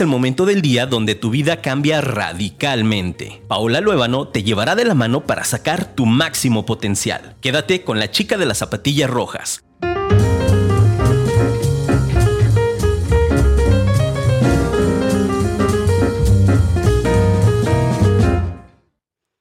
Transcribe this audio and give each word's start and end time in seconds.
el 0.00 0.06
momento 0.06 0.46
del 0.46 0.62
día 0.62 0.86
donde 0.86 1.14
tu 1.14 1.30
vida 1.30 1.60
cambia 1.60 2.00
radicalmente. 2.00 3.42
Paola 3.48 3.80
Luébano 3.80 4.28
te 4.28 4.42
llevará 4.42 4.74
de 4.74 4.84
la 4.84 4.94
mano 4.94 5.26
para 5.26 5.44
sacar 5.44 5.94
tu 5.94 6.06
máximo 6.06 6.64
potencial. 6.64 7.36
Quédate 7.40 7.84
con 7.84 7.98
la 7.98 8.10
chica 8.10 8.36
de 8.38 8.46
las 8.46 8.58
zapatillas 8.58 9.10
rojas. 9.10 9.62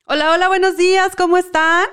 Hola, 0.05 0.32
hola, 0.34 0.48
buenos 0.48 0.76
días, 0.76 1.16
¿cómo 1.16 1.38
están? 1.38 1.86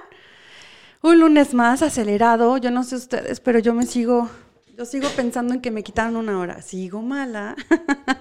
Un 1.02 1.20
lunes 1.20 1.54
más 1.54 1.82
acelerado, 1.82 2.56
yo 2.58 2.70
no 2.70 2.82
sé 2.82 2.96
ustedes, 2.96 3.40
pero 3.40 3.58
yo 3.58 3.74
me 3.74 3.86
sigo, 3.86 4.30
yo 4.76 4.84
sigo 4.84 5.08
pensando 5.16 5.54
en 5.54 5.62
que 5.62 5.70
me 5.70 5.82
quitaron 5.82 6.16
una 6.16 6.38
hora. 6.38 6.60
Sigo 6.60 7.00
mala. 7.00 7.56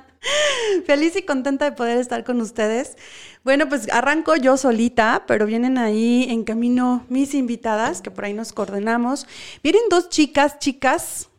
Feliz 0.86 1.16
y 1.18 1.24
contenta 1.24 1.66
de 1.66 1.74
poder 1.74 1.98
estar 1.98 2.24
con 2.24 2.40
ustedes. 2.40 2.96
Bueno, 3.44 3.68
pues 3.68 3.92
arranco 3.92 4.38
yo 4.38 4.56
solita, 4.56 5.26
pero 5.28 5.46
vienen 5.46 5.78
ahí 5.78 6.28
en 6.30 6.46
camino 6.46 7.06
mis 7.10 7.34
invitadas, 7.34 8.02
que 8.02 8.10
por 8.10 8.24
ahí 8.24 8.34
nos 8.34 8.54
coordinamos. 8.54 9.28
Vienen 9.64 9.82
dos 9.90 10.08
chicas, 10.10 10.58
chicas, 10.58 11.30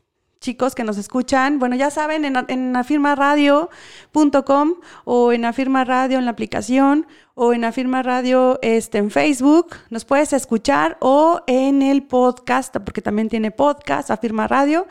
chicos 0.41 0.75
que 0.75 0.85
nos 0.85 0.99
escuchan, 0.99 1.59
bueno, 1.59 1.77
ya 1.77 1.91
saben, 1.91 2.27
en, 2.27 2.37
en 2.49 2.77
afirmaradio.com 2.77 4.75
o 5.05 5.33
en 5.33 5.47
Afirma 5.47 5.85
Radio 5.85 6.19
en 6.19 6.27
la 6.27 6.31
aplicación 6.33 7.07
o 7.39 7.53
en 7.53 7.67
Afirma 7.67 8.03
Radio 8.03 8.59
este, 8.63 8.97
en 8.97 9.11
Facebook, 9.11 9.77
nos 9.91 10.07
puedes 10.07 10.33
escuchar 10.33 10.97
o 11.01 11.43
en 11.47 11.83
el 11.83 12.03
podcast, 12.03 12.75
porque 12.79 13.03
también 13.03 13.29
tiene 13.29 13.51
podcast, 13.51 14.11
Afirma 14.11 14.49
Radio. 14.49 14.87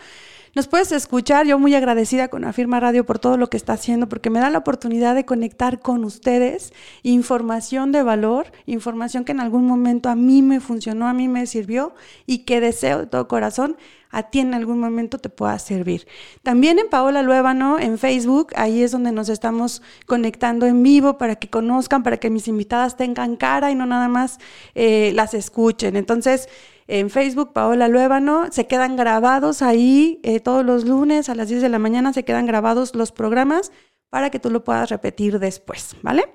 Nos 0.56 0.70
puedes 0.70 0.94
escuchar, 0.94 1.46
yo 1.46 1.60
muy 1.60 1.76
agradecida 1.76 2.30
con 2.30 2.46
Afirma 2.46 2.80
Radio 2.80 3.06
por 3.06 3.20
todo 3.20 3.36
lo 3.36 3.50
que 3.50 3.58
está 3.58 3.74
haciendo, 3.74 4.08
porque 4.08 4.30
me 4.30 4.40
da 4.40 4.50
la 4.50 4.60
oportunidad 4.60 5.14
de 5.14 5.26
conectar 5.26 5.82
con 5.82 6.06
ustedes 6.06 6.72
información 7.04 7.92
de 7.92 8.04
valor, 8.04 8.54
información 8.66 9.26
que 9.26 9.34
en 9.34 9.42
algún 9.42 9.68
momento 9.68 10.08
a 10.08 10.16
mí 10.16 10.42
me 10.42 10.62
funcionó, 10.62 11.10
a 11.10 11.14
mí 11.14 11.28
me 11.28 11.46
sirvió 11.46 11.94
y 12.26 12.46
que 12.46 12.62
deseo 12.62 13.00
de 13.00 13.08
todo 13.08 13.28
corazón 13.28 13.76
a 14.12 14.30
ti 14.30 14.40
en 14.40 14.54
algún 14.54 14.80
momento 14.80 15.18
te 15.18 15.28
pueda 15.28 15.60
servir. 15.60 16.08
También 16.42 16.80
en 16.80 16.88
Paola 16.88 17.22
Luébano, 17.22 17.78
en 17.78 17.98
Facebook, 17.98 18.54
ahí 18.56 18.82
es 18.82 18.94
donde 18.94 19.12
nos 19.12 19.28
estamos 19.28 19.82
conectando 20.06 20.68
en 20.68 20.82
vivo 20.84 21.18
para 21.18 21.36
que 21.36 21.50
conozcan, 21.50 22.02
para 22.02 22.16
que 22.16 22.30
mis 22.30 22.48
invitadas 22.48 22.96
tengan 22.96 23.36
cara 23.36 23.72
y 23.72 23.76
no 23.76 23.86
nada 23.86 24.08
más 24.08 24.40
eh, 24.74 25.12
las 25.16 25.34
escuchen. 25.34 25.98
Entonces, 25.98 26.48
en 26.88 27.10
Facebook, 27.10 27.54
Paola 27.54 27.88
Luébano, 27.88 28.52
se 28.52 28.68
quedan 28.68 28.96
grabados 28.96 29.62
ahí 29.62 30.20
eh, 30.24 30.40
todos 30.40 30.66
los 30.66 30.86
lunes 30.86 31.30
a 31.30 31.36
las 31.36 31.50
10 31.50 31.62
de 31.62 31.70
la 31.70 31.80
mañana, 31.80 32.14
se 32.14 32.24
quedan 32.24 32.46
grabados 32.46 32.96
los 32.96 33.12
programas 33.12 33.72
para 34.10 34.30
que 34.30 34.40
tú 34.40 34.50
lo 34.52 34.64
puedas 34.64 34.90
repetir 34.90 35.40
después, 35.40 35.96
¿vale? 36.02 36.26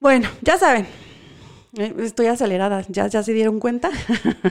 Bueno, 0.00 0.28
ya 0.42 0.58
saben, 0.58 0.86
eh, 1.76 1.94
estoy 1.98 2.26
acelerada, 2.26 2.84
ya, 2.88 3.08
ya 3.08 3.22
se 3.22 3.32
dieron 3.32 3.60
cuenta. 3.60 3.90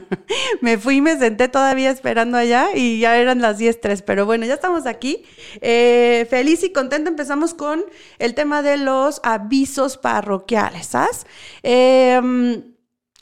me 0.62 0.78
fui, 0.78 1.02
me 1.02 1.18
senté 1.18 1.48
todavía 1.48 1.90
esperando 1.90 2.38
allá 2.38 2.70
y 2.76 3.00
ya 3.00 3.18
eran 3.18 3.42
las 3.42 3.60
10.03, 3.60 4.04
pero 4.06 4.26
bueno, 4.26 4.46
ya 4.46 4.54
estamos 4.54 4.86
aquí. 4.86 5.24
Eh, 5.62 6.28
feliz 6.30 6.64
y 6.64 6.72
contenta, 6.72 7.10
empezamos 7.10 7.54
con 7.54 7.84
el 8.20 8.36
tema 8.36 8.62
de 8.62 8.78
los 8.78 9.20
avisos 9.24 9.98
parroquiales, 9.98 10.88
¿sabes? 10.88 11.26
Em, 11.64 12.77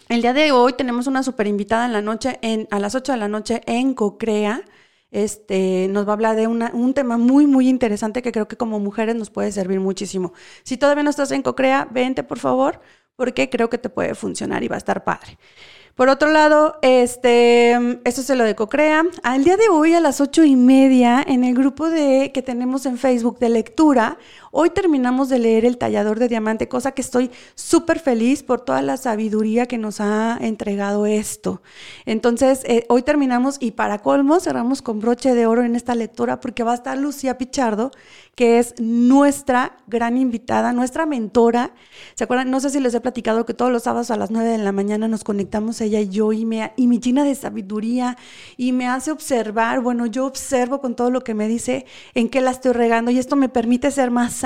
el 0.10 0.22
día 0.22 0.34
de 0.34 0.52
hoy 0.52 0.74
tenemos 0.74 1.08
una 1.08 1.24
super 1.24 1.48
invitada 1.48 1.86
en 1.86 1.94
la 1.94 2.02
noche, 2.02 2.40
en, 2.42 2.68
a 2.72 2.80
las 2.80 2.96
8 2.96 3.14
de 3.14 3.18
la 3.18 3.28
noche 3.28 3.62
en 3.66 3.94
Cocrea. 3.94 4.64
Este, 5.12 5.88
nos 5.90 6.06
va 6.06 6.12
a 6.12 6.14
hablar 6.14 6.36
de 6.36 6.48
un 6.48 6.94
tema 6.94 7.18
muy, 7.18 7.48
muy 7.48 7.70
interesante 7.70 8.22
que 8.22 8.32
creo 8.32 8.48
que 8.48 8.58
como 8.58 8.80
mujeres 8.80 9.16
nos 9.16 9.30
puede 9.30 9.52
servir 9.52 9.80
muchísimo. 9.80 10.34
Si 10.64 10.78
todavía 10.78 11.04
no 11.04 11.10
estás 11.10 11.32
en 11.32 11.42
Cocrea, 11.42 11.88
vente 11.90 12.24
por 12.24 12.40
favor 12.40 12.82
porque 13.16 13.50
creo 13.50 13.70
que 13.70 13.78
te 13.78 13.90
puede 13.90 14.14
funcionar 14.16 14.64
y 14.64 14.68
va 14.68 14.76
a 14.76 14.78
estar 14.78 15.04
padre. 15.04 15.38
Por 15.96 16.10
otro 16.10 16.30
lado, 16.30 16.78
este, 16.82 17.72
esto 18.04 18.22
se 18.22 18.36
lo 18.36 18.44
de 18.44 18.54
Cocrea. 18.54 19.04
Al 19.24 19.46
día 19.46 19.56
de 19.56 19.70
hoy, 19.70 19.94
a 19.94 20.02
las 20.02 20.20
ocho 20.20 20.44
y 20.44 20.58
media, 20.58 21.24
en 21.26 21.46
el 21.46 21.56
grupo 21.56 21.90
de, 21.90 22.32
que 22.34 22.42
tenemos 22.42 22.86
en 22.86 22.98
Facebook 22.98 23.40
de 23.40 23.48
lectura, 23.48 24.18
hoy 24.58 24.70
terminamos 24.70 25.28
de 25.28 25.38
leer 25.38 25.66
El 25.66 25.78
Tallador 25.78 26.18
de 26.18 26.30
Diamante, 26.30 26.70
cosa 26.70 26.94
que 26.94 27.02
estoy 27.02 27.30
súper 27.56 28.00
feliz 28.00 28.42
por 28.42 28.62
toda 28.62 28.82
la 28.82 28.96
sabiduría 28.96 29.66
que 29.66 29.78
nos 29.78 30.00
ha 30.00 30.38
entregado 30.40 31.06
esto. 31.06 31.62
Entonces, 32.06 32.62
eh, 32.64 32.86
hoy 32.88 33.04
terminamos 33.04 33.58
y 33.60 33.72
para 33.72 34.00
colmo 34.00 34.40
cerramos 34.40 34.82
con 34.82 35.02
broche 35.02 35.36
de 35.36 35.46
oro 35.46 35.64
en 35.64 35.76
esta 35.76 35.94
lectura 35.94 36.40
porque 36.40 36.64
va 36.64 36.72
a 36.72 36.76
estar 36.76 36.98
Lucía 36.98 37.38
Pichardo, 37.38 37.92
que 38.34 38.60
es 38.60 38.76
nuestra 38.80 39.76
gran 39.88 40.18
invitada, 40.18 40.72
nuestra 40.72 41.06
mentora. 41.06 41.74
¿Se 42.16 42.24
acuerdan? 42.24 42.50
No 42.50 42.62
sé 42.62 42.70
si 42.70 42.80
les 42.80 42.94
he 42.94 43.02
platicado 43.02 43.46
que 43.46 43.54
todos 43.54 43.74
los 43.74 43.84
sábados 43.84 44.10
a 44.10 44.16
las 44.16 44.32
9 44.32 44.48
de 44.48 44.58
la 44.60 44.72
mañana 44.72 45.10
nos 45.10 45.26
conectamos 45.26 45.82
ella 45.82 46.00
y 46.00 46.08
yo 46.08 46.32
y 46.32 46.46
me, 46.46 46.72
y 46.78 46.88
me 46.88 47.00
llena 47.00 47.26
de 47.26 47.36
sabiduría 47.36 48.18
y 48.56 48.72
me 48.72 48.88
hace 48.88 49.12
observar, 49.12 49.82
bueno, 49.82 50.06
yo 50.06 50.26
observo 50.26 50.80
con 50.80 50.96
todo 50.96 51.12
lo 51.12 51.26
que 51.26 51.34
me 51.34 51.50
dice 51.50 51.86
en 52.14 52.30
qué 52.30 52.40
la 52.40 52.52
estoy 52.52 52.72
regando 52.72 53.12
y 53.12 53.20
esto 53.20 53.36
me 53.36 53.50
permite 53.50 53.92
ser 53.92 54.12
más 54.12 54.45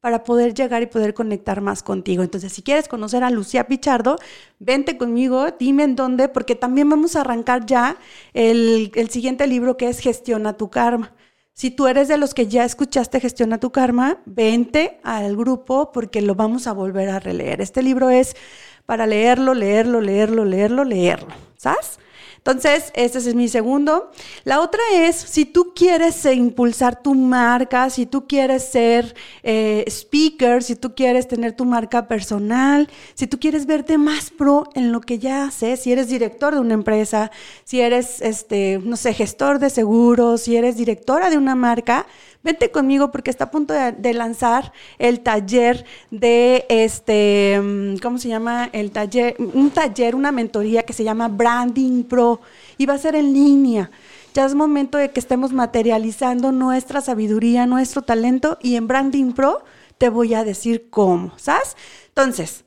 para 0.00 0.22
poder 0.22 0.54
llegar 0.54 0.82
y 0.82 0.86
poder 0.86 1.14
conectar 1.14 1.60
más 1.60 1.82
contigo. 1.82 2.22
Entonces, 2.22 2.52
si 2.52 2.62
quieres 2.62 2.86
conocer 2.86 3.24
a 3.24 3.30
Lucía 3.30 3.66
Pichardo, 3.66 4.18
vente 4.60 4.96
conmigo, 4.96 5.46
dime 5.58 5.82
en 5.82 5.96
dónde, 5.96 6.28
porque 6.28 6.54
también 6.54 6.88
vamos 6.88 7.16
a 7.16 7.22
arrancar 7.22 7.66
ya 7.66 7.96
el, 8.32 8.92
el 8.94 9.10
siguiente 9.10 9.46
libro 9.46 9.76
que 9.76 9.88
es 9.88 9.98
Gestiona 9.98 10.52
tu 10.56 10.70
Karma. 10.70 11.12
Si 11.52 11.70
tú 11.70 11.86
eres 11.86 12.06
de 12.06 12.18
los 12.18 12.34
que 12.34 12.46
ya 12.46 12.64
escuchaste 12.64 13.18
Gestiona 13.18 13.58
tu 13.58 13.72
Karma, 13.72 14.18
vente 14.26 15.00
al 15.02 15.36
grupo 15.36 15.90
porque 15.90 16.20
lo 16.20 16.34
vamos 16.34 16.66
a 16.66 16.72
volver 16.72 17.08
a 17.08 17.18
releer. 17.18 17.60
Este 17.60 17.82
libro 17.82 18.10
es 18.10 18.36
para 18.84 19.06
leerlo, 19.06 19.54
leerlo, 19.54 20.00
leerlo, 20.00 20.44
leerlo, 20.44 20.84
leerlo. 20.84 21.34
¿Sabes? 21.56 21.98
Entonces, 22.46 22.92
ese 22.94 23.18
es 23.18 23.34
mi 23.34 23.48
segundo. 23.48 24.12
La 24.44 24.60
otra 24.60 24.80
es, 24.92 25.16
si 25.16 25.44
tú 25.44 25.72
quieres 25.74 26.24
impulsar 26.26 27.02
tu 27.02 27.12
marca, 27.12 27.90
si 27.90 28.06
tú 28.06 28.28
quieres 28.28 28.62
ser 28.62 29.16
eh, 29.42 29.82
speaker, 29.88 30.62
si 30.62 30.76
tú 30.76 30.94
quieres 30.94 31.26
tener 31.26 31.54
tu 31.54 31.64
marca 31.64 32.06
personal, 32.06 32.88
si 33.14 33.26
tú 33.26 33.40
quieres 33.40 33.66
verte 33.66 33.98
más 33.98 34.30
pro 34.30 34.62
en 34.76 34.92
lo 34.92 35.00
que 35.00 35.18
ya 35.18 35.46
haces, 35.46 35.80
si 35.80 35.90
eres 35.90 36.08
director 36.08 36.54
de 36.54 36.60
una 36.60 36.74
empresa, 36.74 37.32
si 37.64 37.80
eres, 37.80 38.22
este, 38.22 38.78
no 38.80 38.94
sé, 38.94 39.12
gestor 39.12 39.58
de 39.58 39.68
seguros, 39.68 40.42
si 40.42 40.54
eres 40.54 40.76
directora 40.76 41.30
de 41.30 41.38
una 41.38 41.56
marca, 41.56 42.06
vente 42.46 42.70
conmigo 42.70 43.10
porque 43.10 43.30
está 43.30 43.44
a 43.44 43.50
punto 43.50 43.74
de, 43.74 44.14
lanzar 44.14 44.72
el 44.98 45.20
taller 45.20 45.84
de 46.10 46.64
este, 46.70 47.60
mm, 47.60 47.96
¿cómo 47.98 48.18
se 48.18 48.28
llama? 48.28 48.70
El 48.72 48.92
taller, 48.92 49.36
un 49.38 49.70
taller, 49.70 50.14
una 50.14 50.32
mentoría 50.32 50.84
que 50.84 50.92
se 50.92 51.04
llama 51.04 51.28
Branding 51.28 52.04
Pro 52.04 52.40
y 52.78 52.86
va 52.86 52.94
a 52.94 52.98
ser 52.98 53.16
en 53.16 53.32
línea. 53.34 53.90
Ya 54.32 54.46
es 54.46 54.54
momento 54.54 54.96
de 54.96 55.10
que 55.10 55.20
estemos 55.20 55.52
materializando 55.52 56.52
nuestra 56.52 57.00
sabiduría, 57.00 57.66
nuestro 57.66 58.02
talento 58.02 58.58
y 58.62 58.76
en 58.76 58.86
Branding 58.86 59.32
Pro 59.32 59.64
te 59.98 60.08
voy 60.08 60.34
a 60.34 60.44
decir 60.44 60.88
cómo, 60.90 61.32
¿sabes? 61.36 61.76
Entonces, 62.08 62.65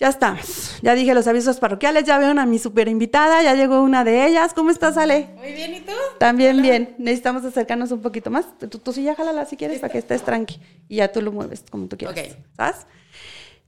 ya 0.00 0.08
estamos. 0.08 0.78
Ya 0.80 0.94
dije 0.94 1.12
los 1.14 1.26
avisos 1.26 1.58
parroquiales, 1.58 2.04
ya 2.04 2.18
veo 2.18 2.30
a 2.30 2.46
mi 2.46 2.58
super 2.58 2.88
invitada, 2.88 3.42
ya 3.42 3.54
llegó 3.54 3.82
una 3.82 4.02
de 4.02 4.26
ellas. 4.26 4.54
¿Cómo 4.54 4.70
estás, 4.70 4.96
Ale? 4.96 5.28
Muy 5.36 5.52
bien, 5.52 5.74
¿y 5.74 5.80
tú? 5.80 5.92
También 6.18 6.62
bien. 6.62 6.94
Necesitamos 6.96 7.44
acercarnos 7.44 7.92
un 7.92 8.00
poquito 8.00 8.30
más. 8.30 8.46
Tú, 8.58 8.78
tú 8.78 8.92
sí 8.94 9.02
ya 9.02 9.14
jálala 9.14 9.44
si 9.44 9.58
quieres 9.58 9.78
para 9.78 9.92
que 9.92 9.98
estés 9.98 10.22
tranqui. 10.22 10.58
Y 10.88 10.96
ya 10.96 11.12
tú 11.12 11.20
lo 11.20 11.32
mueves 11.32 11.64
como 11.70 11.86
tú 11.86 11.98
quieras. 11.98 12.18
Ok. 12.18 12.34
¿Sabes? 12.56 12.86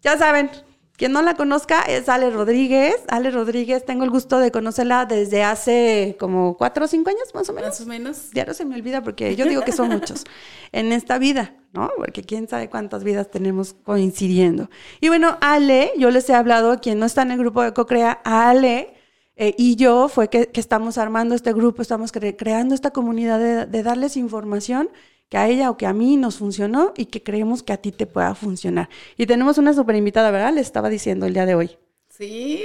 Ya 0.00 0.16
saben, 0.16 0.50
quien 0.96 1.12
no 1.12 1.22
la 1.22 1.34
conozca 1.34 1.82
es 1.82 2.08
Ale 2.08 2.30
Rodríguez. 2.30 2.96
Ale 3.08 3.30
Rodríguez, 3.30 3.84
tengo 3.84 4.04
el 4.04 4.10
gusto 4.10 4.38
de 4.38 4.50
conocerla 4.50 5.06
desde 5.06 5.42
hace 5.42 6.16
como 6.20 6.56
cuatro 6.56 6.84
o 6.84 6.88
cinco 6.88 7.10
años, 7.10 7.34
más 7.34 7.48
o 7.48 7.52
menos. 7.52 7.70
Más 7.70 7.80
o 7.80 7.86
menos. 7.86 8.30
Ya 8.32 8.44
no 8.44 8.54
se 8.54 8.64
me 8.64 8.74
olvida 8.74 9.02
porque 9.02 9.34
yo 9.34 9.46
digo 9.46 9.62
que 9.62 9.72
son 9.72 9.88
muchos 9.90 10.24
en 10.70 10.92
esta 10.92 11.18
vida, 11.18 11.54
¿no? 11.72 11.90
Porque 11.96 12.22
quién 12.22 12.46
sabe 12.46 12.68
cuántas 12.68 13.04
vidas 13.04 13.30
tenemos 13.30 13.74
coincidiendo. 13.84 14.68
Y 15.00 15.08
bueno, 15.08 15.38
Ale, 15.40 15.92
yo 15.98 16.10
les 16.10 16.28
he 16.28 16.34
hablado, 16.34 16.80
quien 16.80 16.98
no 16.98 17.06
está 17.06 17.22
en 17.22 17.32
el 17.32 17.38
grupo 17.38 17.62
de 17.62 17.72
Cocrea, 17.72 18.20
Ale 18.24 18.94
eh, 19.36 19.54
y 19.56 19.76
yo 19.76 20.08
fue 20.08 20.28
que, 20.28 20.50
estamos 20.54 20.98
armando 20.98 21.34
este 21.34 21.52
grupo, 21.52 21.80
estamos 21.80 22.12
creando 22.12 22.74
esta 22.74 22.90
comunidad 22.90 23.38
de, 23.38 23.66
de 23.66 23.82
darles 23.82 24.16
información 24.16 24.90
que 25.32 25.38
a 25.38 25.48
ella 25.48 25.70
o 25.70 25.78
que 25.78 25.86
a 25.86 25.94
mí 25.94 26.18
nos 26.18 26.36
funcionó 26.36 26.92
y 26.94 27.06
que 27.06 27.22
creemos 27.22 27.62
que 27.62 27.72
a 27.72 27.78
ti 27.78 27.90
te 27.90 28.06
pueda 28.06 28.34
funcionar. 28.34 28.90
Y 29.16 29.24
tenemos 29.24 29.56
una 29.56 29.72
super 29.72 29.96
invitada, 29.96 30.30
¿verdad? 30.30 30.52
Le 30.52 30.60
estaba 30.60 30.90
diciendo 30.90 31.24
el 31.24 31.32
día 31.32 31.46
de 31.46 31.54
hoy. 31.54 31.78
Sí. 32.10 32.60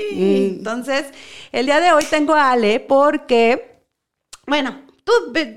Entonces, 0.58 1.06
el 1.54 1.68
día 1.68 1.80
de 1.80 1.94
hoy 1.94 2.04
tengo 2.10 2.34
a 2.34 2.52
Ale 2.52 2.82
porque, 2.82 3.80
bueno, 4.46 4.82
tú 5.06 5.14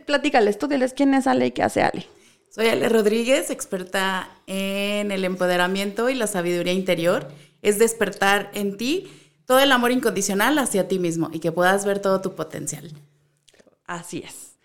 platícales, 0.07 0.57
tú 0.57 0.69
diles 0.69 0.95
quién 0.95 1.13
es 1.15 1.27
Ale 1.27 1.47
y 1.47 1.51
qué 1.51 1.65
hace 1.65 1.83
Ale. 1.83 2.07
Soy 2.49 2.69
Ale 2.69 2.89
Rodríguez, 2.89 3.51
experta 3.51 4.31
en 4.47 5.11
el 5.11 5.25
empoderamiento 5.25 6.11
y 6.11 6.15
la 6.15 6.29
sabiduría 6.29 6.75
interior. 6.75 7.27
Es 7.61 7.81
despertar 7.81 8.53
en 8.55 8.77
ti 8.77 9.11
todo 9.47 9.59
el 9.59 9.73
amor 9.73 9.91
incondicional 9.91 10.57
hacia 10.61 10.87
ti 10.87 11.01
mismo 11.01 11.29
y 11.33 11.41
que 11.41 11.51
puedas 11.51 11.85
ver 11.85 11.99
todo 11.99 12.21
tu 12.21 12.37
potencial. 12.37 12.93
Así 13.85 14.23
es. 14.25 14.60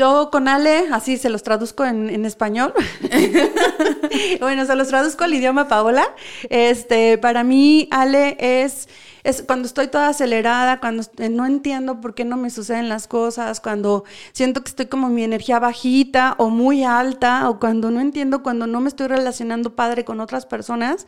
Yo 0.00 0.30
con 0.30 0.48
Ale, 0.48 0.86
así 0.92 1.18
se 1.18 1.28
los 1.28 1.42
traduzco 1.42 1.84
en, 1.84 2.08
en 2.08 2.24
español. 2.24 2.72
bueno, 4.40 4.64
se 4.64 4.74
los 4.74 4.88
traduzco 4.88 5.24
al 5.24 5.34
idioma 5.34 5.68
Paola. 5.68 6.06
Este, 6.48 7.18
para 7.18 7.44
mí, 7.44 7.86
Ale 7.90 8.38
es, 8.40 8.88
es 9.24 9.42
cuando 9.42 9.66
estoy 9.66 9.88
toda 9.88 10.08
acelerada, 10.08 10.80
cuando 10.80 11.02
no 11.30 11.44
entiendo 11.44 12.00
por 12.00 12.14
qué 12.14 12.24
no 12.24 12.38
me 12.38 12.48
suceden 12.48 12.88
las 12.88 13.08
cosas, 13.08 13.60
cuando 13.60 14.04
siento 14.32 14.62
que 14.62 14.70
estoy 14.70 14.86
como 14.86 15.10
mi 15.10 15.22
energía 15.22 15.58
bajita 15.58 16.34
o 16.38 16.48
muy 16.48 16.82
alta, 16.82 17.50
o 17.50 17.60
cuando 17.60 17.90
no 17.90 18.00
entiendo, 18.00 18.42
cuando 18.42 18.66
no 18.66 18.80
me 18.80 18.88
estoy 18.88 19.06
relacionando 19.06 19.76
padre 19.76 20.06
con 20.06 20.20
otras 20.20 20.46
personas 20.46 21.06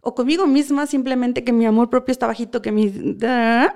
o 0.00 0.14
conmigo 0.14 0.46
misma, 0.46 0.86
simplemente 0.86 1.42
que 1.42 1.52
mi 1.52 1.66
amor 1.66 1.90
propio 1.90 2.12
está 2.12 2.26
bajito, 2.26 2.62
que 2.62 2.70
mi 2.70 2.86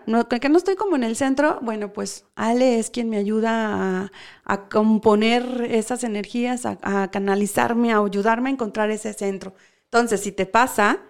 no, 0.06 0.28
que 0.28 0.48
no 0.48 0.58
estoy 0.58 0.76
como 0.76 0.94
en 0.94 1.02
el 1.02 1.16
centro, 1.16 1.58
bueno, 1.62 1.92
pues 1.92 2.26
Ale 2.36 2.78
es 2.78 2.90
quien 2.90 3.10
me 3.10 3.16
ayuda 3.16 4.10
a, 4.44 4.68
componer 4.68 5.66
esas 5.70 6.04
energías, 6.04 6.64
a, 6.64 7.10
canalizarme, 7.10 7.92
a 7.92 7.98
ayudarme 7.98 8.50
a 8.50 8.52
encontrar 8.52 8.90
ese 8.90 9.12
centro. 9.12 9.54
Entonces, 9.84 10.20
si 10.20 10.30
te 10.30 10.46
pasa, 10.46 11.00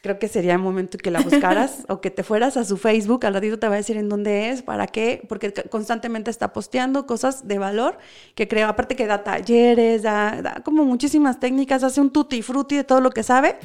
creo 0.00 0.20
que 0.20 0.28
sería 0.28 0.52
el 0.52 0.58
momento 0.60 0.96
que 0.96 1.10
la 1.10 1.20
buscaras 1.20 1.84
o 1.88 2.00
que 2.00 2.10
te 2.10 2.22
fueras 2.22 2.56
a 2.56 2.64
su 2.64 2.76
Facebook, 2.76 3.26
al 3.26 3.34
ratito 3.34 3.58
te 3.58 3.66
va 3.66 3.74
a 3.74 3.78
decir 3.78 3.96
en 3.96 4.08
dónde 4.08 4.50
es, 4.50 4.62
para 4.62 4.86
qué, 4.86 5.24
porque 5.28 5.52
constantemente 5.70 6.30
está 6.30 6.52
posteando 6.52 7.06
cosas 7.06 7.48
de 7.48 7.58
valor 7.58 7.98
que 8.36 8.46
creo, 8.46 8.68
aparte 8.68 8.94
que 8.94 9.08
da 9.08 9.24
talleres, 9.24 10.02
da, 10.02 10.40
da 10.40 10.62
como 10.62 10.84
muchísimas 10.84 11.40
técnicas, 11.40 11.82
hace 11.82 12.00
un 12.00 12.10
tutti 12.10 12.42
frutti 12.42 12.76
de 12.76 12.84
todo 12.84 13.00
lo 13.00 13.10
que 13.10 13.24
sabe 13.24 13.58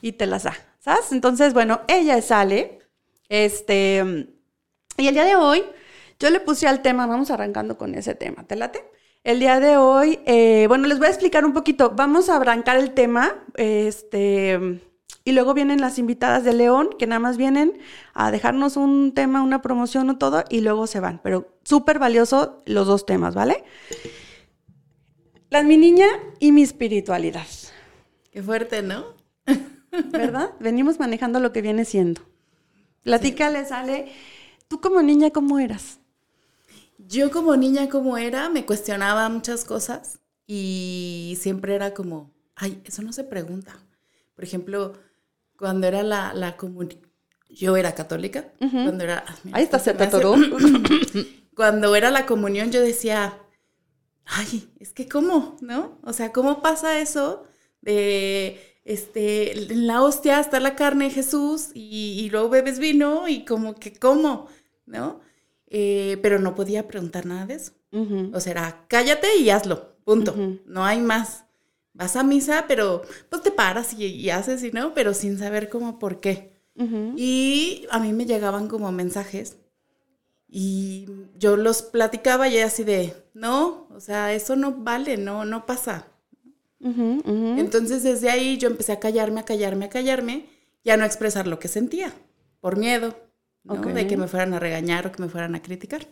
y 0.00 0.12
te 0.12 0.26
las 0.26 0.44
da, 0.44 0.54
¿sabes? 0.78 1.12
Entonces, 1.12 1.54
bueno, 1.54 1.80
ella 1.88 2.20
sale, 2.22 2.78
este, 3.28 4.28
y 4.96 5.06
el 5.06 5.14
día 5.14 5.24
de 5.24 5.36
hoy 5.36 5.64
yo 6.18 6.30
le 6.30 6.40
puse 6.40 6.66
al 6.66 6.82
tema, 6.82 7.06
vamos 7.06 7.30
arrancando 7.30 7.78
con 7.78 7.94
ese 7.94 8.14
tema, 8.14 8.44
¿te 8.44 8.56
late? 8.56 8.84
El 9.24 9.40
día 9.40 9.60
de 9.60 9.76
hoy, 9.76 10.20
eh, 10.26 10.66
bueno, 10.68 10.88
les 10.88 10.98
voy 10.98 11.06
a 11.06 11.10
explicar 11.10 11.44
un 11.44 11.52
poquito, 11.52 11.90
vamos 11.90 12.28
a 12.28 12.36
arrancar 12.36 12.76
el 12.76 12.92
tema, 12.94 13.44
este, 13.54 14.80
y 15.24 15.32
luego 15.32 15.54
vienen 15.54 15.80
las 15.80 15.98
invitadas 15.98 16.44
de 16.44 16.54
León, 16.54 16.90
que 16.98 17.06
nada 17.06 17.18
más 17.18 17.36
vienen 17.36 17.78
a 18.14 18.30
dejarnos 18.30 18.76
un 18.76 19.12
tema, 19.14 19.42
una 19.42 19.60
promoción 19.60 20.08
o 20.10 20.18
todo, 20.18 20.44
y 20.48 20.60
luego 20.60 20.86
se 20.86 21.00
van, 21.00 21.20
pero 21.22 21.58
súper 21.62 21.98
valioso 21.98 22.62
los 22.64 22.86
dos 22.86 23.06
temas, 23.06 23.34
¿vale? 23.34 23.64
La 25.50 25.62
mi 25.62 25.76
niña 25.76 26.06
y 26.40 26.52
mi 26.52 26.62
espiritualidad. 26.62 27.46
Qué 28.30 28.42
fuerte, 28.42 28.82
¿no? 28.82 29.04
¿verdad? 30.10 30.50
Venimos 30.60 30.98
manejando 30.98 31.40
lo 31.40 31.52
que 31.52 31.62
viene 31.62 31.84
siendo. 31.84 32.22
Platica, 33.02 33.50
le 33.50 33.64
sale, 33.64 34.12
tú 34.68 34.80
como 34.80 35.02
niña, 35.02 35.30
¿cómo 35.30 35.58
eras? 35.58 35.98
Yo 36.98 37.30
como 37.30 37.56
niña, 37.56 37.88
¿cómo 37.88 38.18
era? 38.18 38.48
Me 38.48 38.66
cuestionaba 38.66 39.28
muchas 39.28 39.64
cosas 39.64 40.20
y 40.46 41.38
siempre 41.40 41.74
era 41.74 41.94
como, 41.94 42.30
ay, 42.54 42.82
eso 42.84 43.02
no 43.02 43.12
se 43.12 43.24
pregunta. 43.24 43.76
Por 44.34 44.44
ejemplo, 44.44 44.94
cuando 45.56 45.86
era 45.86 46.02
la, 46.02 46.34
la 46.34 46.56
comunión, 46.56 47.00
yo 47.48 47.76
era 47.76 47.94
católica, 47.94 48.52
cuando 48.58 49.04
era... 49.04 49.24
Ah, 49.26 49.36
Ahí 49.52 49.64
está, 49.64 49.78
se 49.78 49.94
Cuando 51.54 51.96
era 51.96 52.10
la 52.10 52.26
comunión 52.26 52.70
yo 52.70 52.80
decía, 52.80 53.38
ay, 54.24 54.70
es 54.78 54.92
que 54.92 55.08
cómo, 55.08 55.56
¿no? 55.60 55.98
O 56.04 56.12
sea, 56.12 56.32
¿cómo 56.32 56.62
pasa 56.62 57.00
eso 57.00 57.44
de 57.80 58.67
este, 58.88 59.52
en 59.52 59.86
la 59.86 60.02
hostia 60.02 60.40
está 60.40 60.60
la 60.60 60.74
carne 60.74 61.04
de 61.04 61.10
Jesús 61.10 61.68
y, 61.74 62.26
luego 62.30 62.48
bebes 62.48 62.78
vino 62.78 63.28
y 63.28 63.44
como 63.44 63.74
que, 63.74 63.92
¿cómo? 63.92 64.46
¿No? 64.86 65.20
Eh, 65.66 66.18
pero 66.22 66.38
no 66.38 66.54
podía 66.54 66.88
preguntar 66.88 67.26
nada 67.26 67.44
de 67.44 67.54
eso. 67.54 67.72
O 68.32 68.40
sea, 68.40 68.52
era, 68.52 68.84
cállate 68.88 69.36
y 69.36 69.50
hazlo, 69.50 69.94
punto. 70.04 70.34
No 70.64 70.86
hay 70.86 71.00
más. 71.00 71.44
Vas 71.92 72.16
a 72.16 72.22
misa, 72.22 72.64
pero 72.66 73.02
pues 73.28 73.42
te 73.42 73.50
paras 73.50 73.92
y, 73.92 74.30
haces 74.30 74.64
y 74.64 74.70
no, 74.72 74.94
pero 74.94 75.12
sin 75.12 75.38
saber 75.38 75.68
cómo 75.68 75.98
por 75.98 76.20
qué. 76.20 76.56
Y 77.16 77.86
a 77.90 77.98
mí 77.98 78.14
me 78.14 78.24
llegaban 78.24 78.68
como 78.68 78.90
mensajes 78.90 79.58
y 80.48 81.06
yo 81.36 81.58
los 81.58 81.82
platicaba 81.82 82.48
y 82.48 82.58
así 82.60 82.84
de, 82.84 83.14
no, 83.34 83.86
o 83.94 84.00
sea, 84.00 84.32
eso 84.32 84.56
no 84.56 84.72
vale, 84.72 85.18
no, 85.18 85.44
no 85.44 85.66
pasa. 85.66 86.06
Entonces 86.80 88.02
desde 88.02 88.30
ahí 88.30 88.56
yo 88.56 88.68
empecé 88.68 88.92
a 88.92 89.00
callarme, 89.00 89.40
a 89.40 89.44
callarme, 89.44 89.86
a 89.86 89.88
callarme 89.88 90.46
y 90.84 90.90
a 90.90 90.96
no 90.96 91.04
expresar 91.04 91.46
lo 91.46 91.58
que 91.58 91.68
sentía, 91.68 92.12
por 92.60 92.76
miedo, 92.76 93.16
De 93.64 94.06
que 94.06 94.16
me 94.16 94.28
fueran 94.28 94.54
a 94.54 94.58
regañar 94.58 95.06
o 95.06 95.12
que 95.12 95.22
me 95.22 95.28
fueran 95.28 95.54
a 95.54 95.62
criticar. 95.62 96.06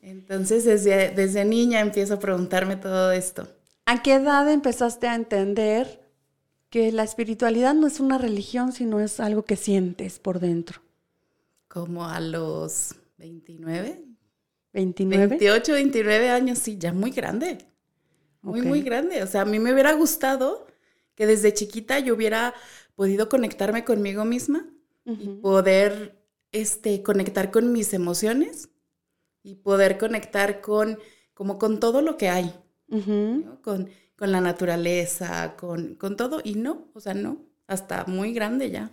Entonces 0.00 0.64
desde, 0.64 1.10
desde 1.10 1.44
niña 1.44 1.80
empiezo 1.80 2.14
a 2.14 2.18
preguntarme 2.18 2.76
todo 2.76 3.12
esto. 3.12 3.48
¿A 3.86 4.02
qué 4.02 4.14
edad 4.14 4.48
empezaste 4.50 5.08
a 5.08 5.14
entender 5.14 6.00
que 6.70 6.92
la 6.92 7.02
espiritualidad 7.02 7.74
no 7.74 7.86
es 7.86 8.00
una 8.00 8.18
religión, 8.18 8.72
sino 8.72 9.00
es 9.00 9.20
algo 9.20 9.42
que 9.42 9.56
sientes 9.56 10.18
por 10.18 10.38
dentro? 10.38 10.80
Como 11.68 12.06
a 12.06 12.20
los 12.20 12.94
29. 13.18 14.04
29. 14.72 15.26
28, 15.26 15.72
29 15.72 16.30
años, 16.30 16.58
sí, 16.58 16.78
ya 16.78 16.92
muy 16.92 17.10
grande 17.10 17.58
muy, 18.42 18.62
muy 18.62 18.82
grande. 18.82 19.22
O 19.22 19.26
sea, 19.26 19.42
a 19.42 19.44
mí 19.44 19.58
me 19.58 19.72
hubiera 19.72 19.92
gustado 19.92 20.66
que 21.14 21.26
desde 21.26 21.54
chiquita 21.54 21.98
yo 22.00 22.14
hubiera 22.14 22.54
podido 22.94 23.28
conectarme 23.28 23.84
conmigo 23.84 24.24
misma 24.24 24.66
y 25.04 25.28
poder 25.40 26.22
este, 26.52 27.02
conectar 27.02 27.50
con 27.50 27.72
mis 27.72 27.92
emociones 27.92 28.68
y 29.42 29.56
poder 29.56 29.98
conectar 29.98 30.60
con, 30.60 30.98
como 31.34 31.58
con 31.58 31.80
todo 31.80 32.02
lo 32.02 32.16
que 32.16 32.28
hay, 32.28 32.54
con, 32.88 33.90
con, 34.16 34.32
la 34.32 34.40
naturaleza, 34.40 35.56
con, 35.56 35.94
con 35.96 36.16
todo. 36.16 36.40
Y 36.44 36.54
no, 36.54 36.88
o 36.94 37.00
sea, 37.00 37.14
no, 37.14 37.44
hasta 37.66 38.04
muy 38.04 38.32
grande 38.32 38.70
ya. 38.70 38.92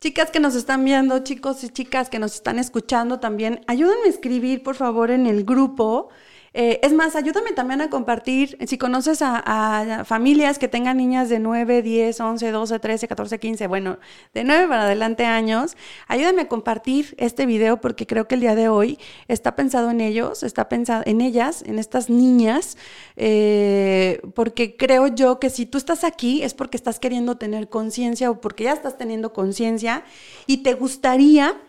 Chicas 0.00 0.30
que 0.30 0.38
nos 0.38 0.54
están 0.54 0.84
viendo, 0.84 1.20
chicos 1.20 1.64
y 1.64 1.70
chicas 1.70 2.10
que 2.10 2.18
nos 2.18 2.34
están 2.34 2.58
escuchando 2.58 3.20
también, 3.20 3.64
ayúdenme 3.66 4.06
a 4.06 4.10
escribir, 4.10 4.62
por 4.62 4.74
favor, 4.74 5.10
en 5.10 5.26
el 5.26 5.44
grupo 5.44 6.10
eh, 6.56 6.78
es 6.84 6.92
más, 6.92 7.16
ayúdame 7.16 7.50
también 7.50 7.80
a 7.80 7.90
compartir, 7.90 8.56
si 8.68 8.78
conoces 8.78 9.22
a, 9.22 10.04
familias 10.06 10.60
que 10.60 10.68
tengan 10.68 10.98
niñas 10.98 11.28
de 11.28 11.40
9, 11.40 11.82
10, 11.82 12.20
11, 12.20 12.50
12, 12.52 12.78
13, 12.78 13.08
14, 13.08 13.40
15, 13.40 13.66
bueno, 13.66 13.98
de 14.32 14.44
9 14.44 14.68
para 14.68 14.84
adelante 14.84 15.24
años, 15.24 15.76
ayúdame 16.06 16.42
a 16.42 16.48
compartir 16.48 17.16
este 17.18 17.44
video 17.44 17.80
porque 17.80 18.06
creo 18.06 18.28
que 18.28 18.36
el 18.36 18.40
día 18.40 18.54
de 18.54 18.68
hoy 18.68 19.00
está 19.26 19.56
pensado 19.56 19.90
en 19.90 20.00
ellos, 20.00 20.44
está 20.44 20.68
pensado 20.68 21.02
en 21.06 21.20
ellas, 21.20 21.64
en 21.66 21.80
estas 21.80 22.08
niñas, 22.08 22.78
eh, 23.16 24.20
porque 24.36 24.76
creo 24.76 25.08
yo 25.08 25.40
que 25.40 25.50
si 25.50 25.66
tú 25.66 25.76
estás 25.76 26.04
aquí 26.04 26.44
es 26.44 26.54
porque 26.54 26.76
estás 26.76 27.00
queriendo 27.00 27.36
tener 27.36 27.68
conciencia 27.68 28.30
o 28.30 28.40
porque 28.40 28.64
ya 28.64 28.74
estás 28.74 28.96
teniendo 28.96 29.32
conciencia 29.32 30.04
y 30.46 30.58
te 30.58 30.74
gustaría 30.74 31.60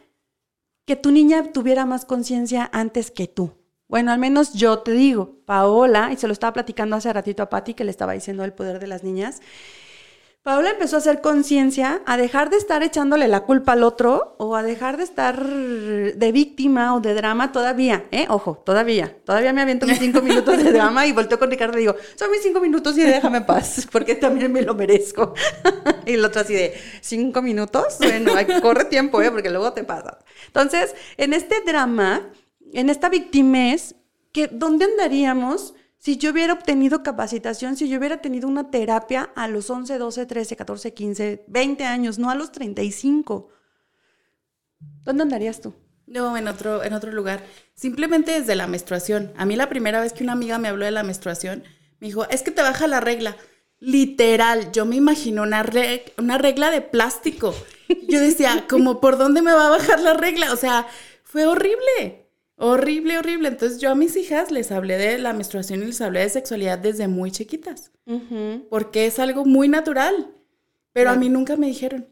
que 0.86 0.96
tu 0.96 1.10
niña 1.12 1.52
tuviera 1.52 1.88
más 1.88 2.06
conciencia 2.06 2.70
antes 2.72 3.10
que 3.10 3.28
tú. 3.28 3.65
Bueno, 3.88 4.12
al 4.12 4.20
menos 4.20 4.54
yo 4.54 4.80
te 4.80 4.92
digo, 4.92 5.38
Paola, 5.46 6.10
y 6.12 6.18
se 6.18 6.28
lo 6.28 6.34
estaba 6.34 6.54
platicando 6.54 6.96
hace 6.96 7.14
ratito 7.14 7.44
a 7.44 7.50
Patti, 7.50 7.74
que 7.76 7.84
le 7.84 7.92
estaba 7.92 8.14
diciendo 8.14 8.44
el 8.44 8.54
poder 8.54 8.80
de 8.80 8.88
las 8.88 9.04
niñas. 9.04 9.42
Paola 10.46 10.70
empezó 10.70 10.98
a 10.98 11.00
hacer 11.00 11.22
conciencia, 11.22 12.04
a 12.06 12.18
dejar 12.18 12.52
de 12.52 12.58
estar 12.58 12.84
echándole 12.84 13.28
la 13.28 13.46
culpa 13.46 13.72
al 13.72 13.82
otro 13.82 14.36
o 14.38 14.56
a 14.56 14.62
dejar 14.62 14.98
de 14.98 15.04
estar 15.04 15.44
de 15.44 16.32
víctima 16.32 16.94
o 16.94 17.00
de 17.00 17.16
drama 17.16 17.52
todavía, 17.52 18.06
¿eh? 18.12 18.28
Ojo, 18.30 18.62
todavía. 18.64 19.18
Todavía 19.26 19.54
me 19.54 19.64
aviento 19.64 19.88
mis 19.88 19.98
cinco 19.98 20.22
minutos 20.22 20.64
de 20.64 20.72
drama 20.72 21.08
y 21.08 21.14
volteo 21.14 21.40
con 21.40 21.50
Ricardo 21.50 21.80
y 21.80 21.82
digo, 21.82 21.96
son 22.16 22.30
mis 22.30 22.44
cinco 22.44 22.60
minutos 22.60 22.96
y 22.96 23.02
déjame 23.02 23.42
paz, 23.42 23.88
porque 23.92 24.14
también 24.14 24.52
me 24.52 24.62
lo 24.62 24.76
merezco. 24.76 25.34
y 26.06 26.14
el 26.14 26.24
otro 26.24 26.42
así 26.42 26.54
de, 26.54 26.76
¿cinco 27.02 27.42
minutos? 27.42 27.98
Bueno, 27.98 28.34
corre 28.62 28.86
tiempo, 28.86 29.24
¿eh? 29.24 29.32
Porque 29.32 29.50
luego 29.50 29.74
te 29.74 29.84
pasa. 29.84 30.20
Entonces, 30.46 30.94
en 31.18 31.34
este 31.34 31.62
drama 31.66 32.30
en 32.74 32.90
esta 32.90 33.10
victimez, 33.10 33.96
que 34.32 34.48
¿dónde 34.48 34.86
andaríamos 34.86 35.74
si 35.98 36.18
yo 36.18 36.32
hubiera 36.32 36.54
obtenido 36.54 37.02
capacitación, 37.04 37.78
si 37.78 37.90
yo 37.90 37.98
hubiera 37.98 38.22
tenido 38.22 38.48
una 38.48 38.70
terapia 38.70 39.32
a 39.36 39.48
los 39.48 39.70
11, 39.70 39.98
12, 39.98 40.26
13, 40.26 40.56
14, 40.56 40.94
15, 40.94 41.46
20 41.48 41.84
años, 41.86 42.20
no 42.20 42.30
a 42.30 42.36
los 42.36 42.52
35? 42.52 43.50
¿Dónde 45.04 45.24
andarías 45.24 45.62
tú? 45.62 45.74
No, 46.08 46.38
en 46.38 46.48
otro, 46.48 46.84
en 46.84 46.94
otro 46.94 47.12
lugar. 47.12 47.44
Simplemente 47.74 48.40
desde 48.40 48.56
la 48.56 48.68
menstruación. 48.68 49.34
A 49.38 49.46
mí 49.46 49.56
la 49.56 49.70
primera 49.70 50.00
vez 50.00 50.14
que 50.14 50.24
una 50.24 50.34
amiga 50.34 50.60
me 50.60 50.68
habló 50.68 50.86
de 50.86 50.92
la 50.92 51.04
menstruación, 51.04 51.64
me 52.00 52.08
dijo, 52.08 52.30
es 52.30 52.44
que 52.44 52.52
te 52.52 52.62
baja 52.62 52.88
la 52.88 53.00
regla. 53.00 53.36
Literal, 53.80 54.72
yo 54.72 54.86
me 54.86 54.96
imagino 54.96 55.44
una, 55.44 55.66
una 56.18 56.38
regla 56.38 56.72
de 56.72 56.82
plástico. 56.82 57.56
Yo 58.08 58.20
decía, 58.20 58.66
como, 58.70 59.02
¿por 59.02 59.18
dónde 59.18 59.42
me 59.42 59.54
va 59.54 59.68
a 59.68 59.78
bajar 59.78 60.00
la 60.02 60.14
regla? 60.14 60.54
O 60.54 60.58
sea, 60.58 60.88
fue 61.24 61.46
horrible. 61.48 62.25
Horrible, 62.58 63.18
horrible. 63.18 63.50
Entonces 63.50 63.80
yo 63.80 63.92
a 63.92 63.96
mis 63.96 64.16
hijas 64.16 64.52
les 64.52 64.72
hablé 64.72 64.98
de 64.98 65.18
la 65.18 65.34
menstruación 65.34 65.84
y 65.84 65.88
les 65.88 66.02
hablé 66.02 66.22
de 66.22 66.30
sexualidad 66.30 66.80
desde 66.80 67.08
muy 67.08 67.32
chiquitas. 67.32 67.92
Porque 68.70 69.06
es 69.06 69.20
algo 69.20 69.46
muy 69.46 69.68
natural. 69.68 70.32
Pero 70.94 71.10
a 71.10 71.16
mí 71.16 71.28
nunca 71.30 71.58
me 71.58 71.68
dijeron. 71.68 72.08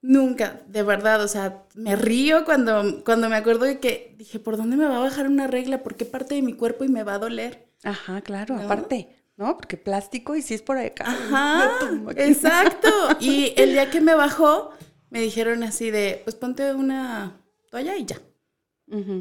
Nunca, 0.00 0.62
de 0.66 0.82
verdad, 0.82 1.22
o 1.22 1.28
sea, 1.28 1.64
me 1.74 1.94
río 1.94 2.44
cuando, 2.44 3.04
cuando 3.04 3.28
me 3.28 3.36
acuerdo 3.36 3.64
de 3.66 3.78
que 3.78 4.14
dije, 4.18 4.40
¿por 4.40 4.56
dónde 4.56 4.76
me 4.76 4.86
va 4.86 4.96
a 4.96 5.00
bajar 5.00 5.28
una 5.28 5.46
regla? 5.46 5.84
¿Por 5.84 5.94
qué 5.94 6.04
parte 6.04 6.34
de 6.34 6.42
mi 6.42 6.54
cuerpo 6.54 6.84
y 6.84 6.88
me 6.88 7.04
va 7.04 7.14
a 7.14 7.18
doler? 7.20 7.68
Ajá, 7.84 8.20
claro, 8.20 8.56
aparte, 8.56 9.16
¿no? 9.36 9.56
Porque 9.56 9.76
plástico 9.76 10.34
y 10.34 10.42
si 10.42 10.54
es 10.54 10.62
por 10.62 10.76
acá. 10.76 11.04
Ajá, 11.06 11.70
exacto. 12.16 12.88
Y 13.20 13.54
el 13.56 13.72
día 13.72 13.90
que 13.90 14.00
me 14.00 14.14
bajó, 14.16 14.70
me 15.10 15.20
dijeron 15.20 15.62
así 15.62 15.92
de, 15.92 16.20
pues 16.24 16.34
ponte 16.34 16.74
una 16.74 17.40
toalla 17.70 17.96
y 17.96 18.04
ya. 18.04 18.20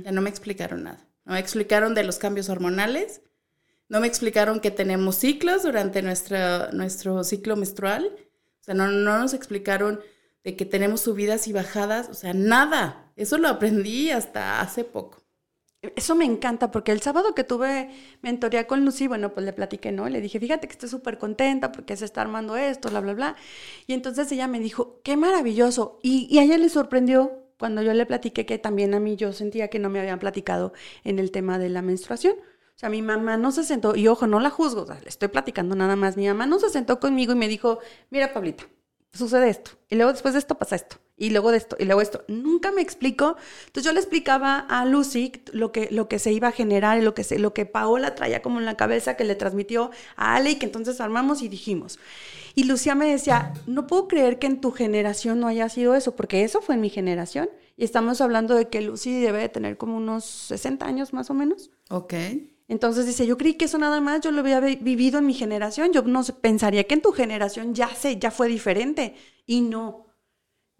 Ya 0.04 0.12
no 0.12 0.22
me 0.22 0.30
explicaron 0.30 0.84
nada. 0.84 1.08
No 1.24 1.34
me 1.34 1.40
explicaron 1.40 1.94
de 1.94 2.04
los 2.04 2.18
cambios 2.18 2.50
hormonales, 2.50 3.22
no 3.88 4.00
me 4.00 4.08
explicaron 4.08 4.60
que 4.60 4.72
tenemos 4.72 5.16
ciclos 5.16 5.64
durante 5.64 6.02
nuestra, 6.02 6.72
nuestro 6.72 7.24
ciclo 7.24 7.56
menstrual, 7.56 8.10
o 8.62 8.64
sea, 8.64 8.74
no, 8.74 8.88
no 8.88 9.20
nos 9.20 9.34
explicaron 9.34 10.00
de 10.44 10.56
que 10.56 10.66
tenemos 10.66 11.02
subidas 11.02 11.48
y 11.48 11.54
bajadas, 11.54 12.10
o 12.10 12.14
sea, 12.14 12.34
nada. 12.34 13.12
Eso 13.16 13.38
lo 13.38 13.48
aprendí 13.48 14.10
hasta 14.10 14.62
hace 14.62 14.84
poco. 14.84 15.22
Eso 15.96 16.16
me 16.16 16.26
encanta 16.26 16.70
porque 16.70 16.92
el 16.92 17.02
sábado 17.02 17.34
que 17.34 17.44
tuve 17.44 17.90
mentoría 18.22 18.68
con 18.68 18.86
Lucy, 18.86 19.08
bueno, 19.08 19.34
pues 19.34 19.46
le 19.46 19.52
platiqué, 19.52 19.92
¿no? 19.92 20.08
Le 20.08 20.22
dije, 20.22 20.40
fíjate 20.40 20.68
que 20.68 20.74
estoy 20.74 20.90
súper 20.90 21.18
contenta 21.18 21.72
porque 21.72 21.98
se 21.98 22.06
está 22.06 22.22
armando 22.22 22.56
esto, 22.56 22.90
bla, 22.90 23.00
bla, 23.02 23.14
bla. 23.14 23.36
Y 23.88 23.94
entonces 23.94 24.32
ella 24.32 24.48
me 24.48 24.60
dijo, 24.60 25.02
qué 25.04 25.18
maravilloso. 25.18 26.00
Y, 26.04 26.28
y 26.30 26.38
a 26.38 26.44
ella 26.44 26.58
le 26.60 26.70
sorprendió 26.70 27.41
cuando 27.62 27.84
yo 27.84 27.94
le 27.94 28.08
platiqué 28.08 28.48
que 28.48 28.58
también 28.58 28.96
a 28.96 29.00
mí 29.00 29.16
yo 29.16 29.34
sentía 29.34 29.68
que 29.68 29.78
no 29.78 29.92
me 29.92 30.00
habían 30.00 30.18
platicado 30.18 30.74
en 31.04 31.20
el 31.20 31.30
tema 31.30 31.60
de 31.60 31.70
la 31.70 31.84
menstruación. 31.84 32.34
O 32.34 32.80
sea, 32.82 32.90
mi 32.90 33.04
mamá 33.04 33.38
no 33.38 33.52
se 33.52 33.64
sentó, 33.64 33.96
y 33.96 34.08
ojo, 34.08 34.26
no 34.26 34.40
la 34.40 34.50
juzgo, 34.50 34.82
o 34.82 34.86
sea, 34.88 35.00
le 35.00 35.08
estoy 35.08 35.28
platicando 35.28 35.76
nada 35.76 35.96
más. 35.96 36.18
Mi 36.18 36.28
mamá 36.28 36.48
no 36.48 36.58
se 36.58 36.72
sentó 36.72 37.00
conmigo 37.00 37.34
y 37.34 37.36
me 37.36 37.48
dijo, 37.48 37.78
mira, 38.10 38.34
Pablita, 38.34 38.64
sucede 39.14 39.50
esto, 39.50 39.74
y 39.92 39.96
luego 39.96 40.12
después 40.12 40.34
de 40.34 40.40
esto 40.40 40.58
pasa 40.58 40.76
esto, 40.76 40.96
y 41.22 41.30
luego 41.30 41.52
de 41.52 41.58
esto, 41.58 41.76
y 41.78 41.86
luego 41.86 42.02
esto. 42.02 42.24
Nunca 42.28 42.72
me 42.72 42.82
explicó. 42.82 43.36
Entonces 43.68 43.84
yo 43.84 43.94
le 43.94 44.00
explicaba 44.00 44.58
a 44.58 44.86
Lucy 44.86 45.32
lo 45.54 45.72
que, 45.72 45.88
lo 45.92 46.08
que 46.08 46.18
se 46.18 46.34
iba 46.34 46.48
a 46.48 46.52
generar 46.52 46.98
y 46.98 47.04
lo 47.04 47.14
que, 47.14 47.24
se, 47.24 47.38
lo 47.38 47.54
que 47.54 47.68
Paola 47.68 48.16
traía 48.16 48.42
como 48.42 48.58
en 48.58 48.66
la 48.66 48.76
cabeza 48.76 49.16
que 49.16 49.24
le 49.24 49.36
transmitió 49.36 49.92
a 50.16 50.36
Ale 50.36 50.50
y 50.50 50.56
que 50.56 50.66
entonces 50.66 51.00
armamos 51.00 51.44
y 51.44 51.48
dijimos. 51.48 52.00
Y 52.56 52.64
Lucía 52.64 52.96
me 52.96 53.12
decía, 53.12 53.54
no 53.68 53.86
puedo 53.86 54.08
creer 54.08 54.40
que 54.40 54.48
en 54.48 54.62
tu 54.62 54.72
generación 54.72 55.40
no 55.40 55.46
haya 55.46 55.70
sido 55.70 55.94
eso, 55.94 56.16
porque 56.16 56.44
eso 56.44 56.60
fue 56.60 56.74
en 56.74 56.82
mi 56.82 56.90
generación. 56.90 57.52
Y 57.78 57.84
estamos 57.84 58.20
hablando 58.20 58.56
de 58.56 58.70
que 58.70 58.82
Lucy 58.82 59.22
debe 59.22 59.42
de 59.42 59.50
tener 59.50 59.78
como 59.78 59.98
unos 59.98 60.26
60 60.26 60.88
años 60.88 61.14
más 61.14 61.30
o 61.30 61.36
menos. 61.36 61.70
Ok. 61.92 62.16
Entonces 62.68 63.06
dice, 63.06 63.28
yo 63.28 63.38
creí 63.38 63.54
que 63.54 63.66
eso 63.66 63.78
nada 63.78 64.02
más 64.02 64.22
yo 64.22 64.32
lo 64.32 64.40
había 64.40 64.60
vivido 64.60 65.20
en 65.20 65.28
mi 65.28 65.36
generación, 65.36 65.94
yo 65.94 66.02
no 66.02 66.24
pensaría 66.42 66.86
que 66.86 66.96
en 66.96 67.02
tu 67.04 67.12
generación 67.12 67.76
ya 67.76 67.90
sé, 67.90 68.18
ya 68.18 68.32
fue 68.32 68.48
diferente. 68.48 69.14
Y 69.46 69.62
no. 69.62 70.11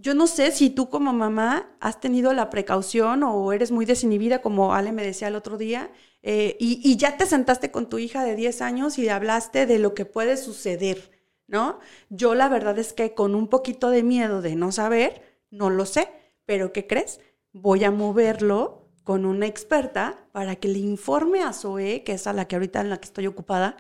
Yo 0.02 0.16
no 0.16 0.26
sé 0.26 0.52
si 0.52 0.72
tú 0.72 0.90
como 0.90 1.14
mamá 1.14 1.78
has 1.80 2.00
tenido 2.00 2.34
la 2.34 2.50
precaución 2.50 3.22
o 3.22 3.54
eres 3.54 3.72
muy 3.72 3.86
desinhibida, 3.86 4.42
como 4.42 4.74
Ale 4.74 4.92
me 4.92 5.04
decía 5.04 5.28
el 5.28 5.36
otro 5.36 5.60
día, 5.60 5.92
eh, 6.24 6.58
y, 6.60 6.82
y, 6.84 6.98
ya 6.98 7.18
te 7.18 7.28
sentaste 7.28 7.70
con 7.70 7.88
tu 7.88 8.00
hija 8.00 8.24
de 8.24 8.36
10 8.36 8.62
años 8.64 8.98
y 8.98 9.10
hablaste 9.10 9.68
de 9.68 9.78
lo 9.78 9.94
que 9.94 10.06
puede 10.06 10.38
suceder, 10.38 11.12
¿no? 11.46 11.80
Yo 12.10 12.34
la 12.34 12.50
verdad 12.50 12.80
es 12.80 12.94
que 12.94 13.14
con 13.14 13.36
un 13.36 13.48
poquito 13.48 13.92
de 13.92 14.02
miedo 14.02 14.42
de 14.42 14.56
no 14.56 14.72
saber, 14.72 15.22
no 15.52 15.70
lo 15.70 15.86
sé, 15.86 16.10
pero 16.46 16.74
¿qué 16.74 16.88
crees? 16.88 17.20
Voy 17.54 17.84
a 17.84 17.92
moverlo 17.92 18.90
con 19.04 19.26
una 19.26 19.46
experta 19.46 20.28
para 20.32 20.56
que 20.56 20.68
le 20.68 20.80
informe 20.80 21.44
a 21.44 21.54
Zoe, 21.54 22.04
que 22.04 22.14
es 22.14 22.26
a 22.26 22.34
la 22.34 22.48
que 22.48 22.56
ahorita 22.56 22.82
en 22.82 22.90
la 22.90 22.98
que 22.98 23.06
estoy 23.06 23.28
ocupada, 23.28 23.78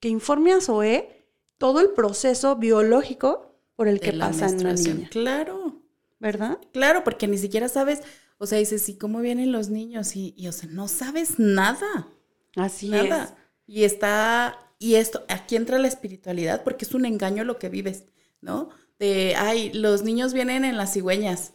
que 0.00 0.08
informe 0.08 0.52
a 0.52 0.60
Zoe 0.60 1.08
todo 1.56 1.80
el 1.80 1.90
proceso 1.90 2.56
biológico 2.56 3.51
por 3.82 3.88
el 3.88 3.98
que 3.98 4.12
pasa 4.12 4.46
en 4.46 4.60
una 4.60 4.74
niña. 4.74 5.08
Claro. 5.10 5.82
¿Verdad? 6.20 6.58
Claro, 6.72 7.02
porque 7.02 7.26
ni 7.26 7.36
siquiera 7.36 7.68
sabes, 7.68 8.00
o 8.38 8.46
sea, 8.46 8.58
dices, 8.58 8.88
¿y 8.88 8.94
cómo 8.94 9.18
vienen 9.18 9.50
los 9.50 9.70
niños? 9.70 10.14
Y, 10.14 10.34
y 10.36 10.46
o 10.46 10.52
sea, 10.52 10.68
no 10.70 10.86
sabes 10.86 11.40
nada. 11.40 12.06
Así 12.54 12.90
nada. 12.90 13.24
es. 13.24 13.32
Y 13.66 13.82
está, 13.82 14.56
y 14.78 14.94
esto, 14.94 15.24
aquí 15.28 15.56
entra 15.56 15.80
la 15.80 15.88
espiritualidad, 15.88 16.62
porque 16.62 16.84
es 16.84 16.94
un 16.94 17.06
engaño 17.06 17.42
lo 17.42 17.58
que 17.58 17.70
vives, 17.70 18.04
¿no? 18.40 18.68
De, 19.00 19.34
ay, 19.36 19.72
los 19.72 20.04
niños 20.04 20.32
vienen 20.32 20.64
en 20.64 20.76
las 20.76 20.92
cigüeñas. 20.92 21.54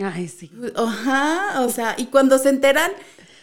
Ay, 0.00 0.28
sí. 0.28 0.52
Ajá, 0.76 1.62
o 1.62 1.70
sea, 1.70 1.96
y 1.98 2.06
cuando 2.06 2.38
se 2.38 2.50
enteran, 2.50 2.92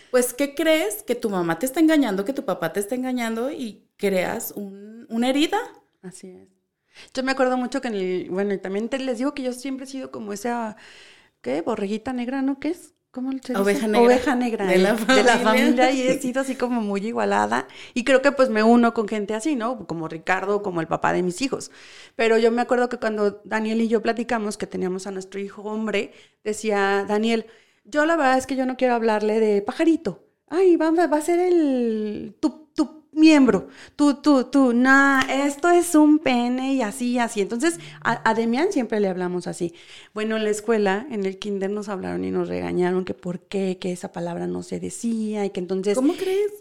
pues, 0.10 0.34
¿qué 0.34 0.56
crees? 0.56 1.04
Que 1.04 1.16
tu 1.16 1.30
mamá 1.30 1.60
te 1.60 1.66
está 1.66 1.82
engañando, 1.82 2.24
que 2.24 2.32
tu 2.32 2.46
papá 2.46 2.72
te 2.72 2.80
está 2.80 2.96
engañando 2.96 3.52
y 3.52 3.90
creas 3.98 4.54
un, 4.56 5.06
una 5.10 5.28
herida. 5.28 5.60
Así 6.02 6.30
es. 6.30 6.55
Yo 7.14 7.24
me 7.24 7.32
acuerdo 7.32 7.58
mucho 7.58 7.82
que 7.82 7.88
en 7.90 7.96
el, 7.96 8.28
bueno, 8.30 8.54
y 8.54 8.58
también 8.58 8.90
te, 8.90 9.00
les 9.00 9.18
digo 9.18 9.34
que 9.34 9.44
yo 9.44 9.54
siempre 9.54 9.86
he 9.86 9.90
sido 9.90 10.12
como 10.12 10.34
esa, 10.34 10.76
¿qué? 11.42 11.62
Borreguita 11.62 12.14
negra, 12.14 12.42
¿no? 12.42 12.60
¿Qué 12.60 12.70
es? 12.70 12.96
¿Cómo 13.16 13.32
se 13.32 13.54
dice? 13.54 13.58
Oveja 13.58 13.88
negra. 13.88 14.06
Oveja 14.06 14.36
negra. 14.36 14.66
De 14.66 14.78
la 14.78 14.90
¿eh? 14.90 14.98
De 15.08 15.24
la 15.24 15.38
familia. 15.38 15.38
familia 15.38 15.92
y 15.92 16.02
he 16.02 16.20
sido 16.22 16.42
así 16.42 16.56
como 16.56 16.82
muy 16.82 17.06
igualada. 17.08 17.66
Y 17.94 18.04
creo 18.04 18.22
que 18.22 18.34
pues 18.34 18.50
me 18.50 18.62
uno 18.62 18.94
con 18.94 19.08
gente 19.08 19.34
así, 19.34 19.56
¿no? 19.56 19.88
Como 19.88 20.10
Ricardo, 20.10 20.62
como 20.62 20.82
el 20.82 20.88
papá 20.88 21.14
de 21.14 21.24
mis 21.24 21.42
hijos. 21.42 21.72
Pero 22.18 22.38
yo 22.38 22.52
me 22.52 22.62
acuerdo 22.62 22.90
que 22.90 22.98
cuando 22.98 23.42
Daniel 23.46 23.80
y 23.82 23.88
yo 23.88 24.02
platicamos 24.02 24.58
que 24.58 24.68
teníamos 24.68 25.08
a 25.08 25.12
nuestro 25.12 25.40
hijo 25.40 25.62
hombre, 25.64 26.12
decía 26.44 27.06
Daniel, 27.08 27.46
yo 27.86 28.06
la 28.06 28.18
verdad 28.18 28.38
es 28.38 28.48
que 28.48 28.58
yo 28.58 28.66
no 28.66 28.76
quiero 28.76 28.96
hablarle 28.96 29.40
de 29.40 29.62
pajarito. 29.62 30.26
Ay, 30.48 30.76
va, 30.76 30.92
va 30.92 31.18
a 31.18 31.22
ser 31.22 31.40
el 31.40 32.36
tu, 32.42 32.70
tu 32.76 33.05
miembro, 33.16 33.68
tú, 33.96 34.16
tú, 34.16 34.46
tú, 34.46 34.74
nah, 34.74 35.22
esto 35.30 35.70
es 35.70 35.96
un 35.96 36.20
pene 36.20 36.74
y 36.74 36.82
así, 36.82 37.18
así. 37.18 37.42
Entonces, 37.42 37.80
a, 38.02 38.30
a 38.30 38.34
Demián 38.34 38.72
siempre 38.72 39.00
le 39.00 39.08
hablamos 39.08 39.48
así. 39.48 39.74
Bueno, 40.14 40.38
en 40.38 40.44
la 40.44 40.50
escuela, 40.50 41.08
en 41.10 41.26
el 41.26 41.40
kinder 41.40 41.70
nos 41.72 41.90
hablaron 41.90 42.24
y 42.24 42.32
nos 42.32 42.48
regañaron 42.48 43.06
que 43.06 43.14
por 43.14 43.40
qué, 43.40 43.78
que 43.80 43.92
esa 43.92 44.12
palabra 44.12 44.48
no 44.48 44.64
se 44.64 44.80
decía 44.80 45.46
y 45.46 45.50
que 45.50 45.60
entonces... 45.60 45.96
¿Cómo 45.96 46.14
crees? 46.14 46.52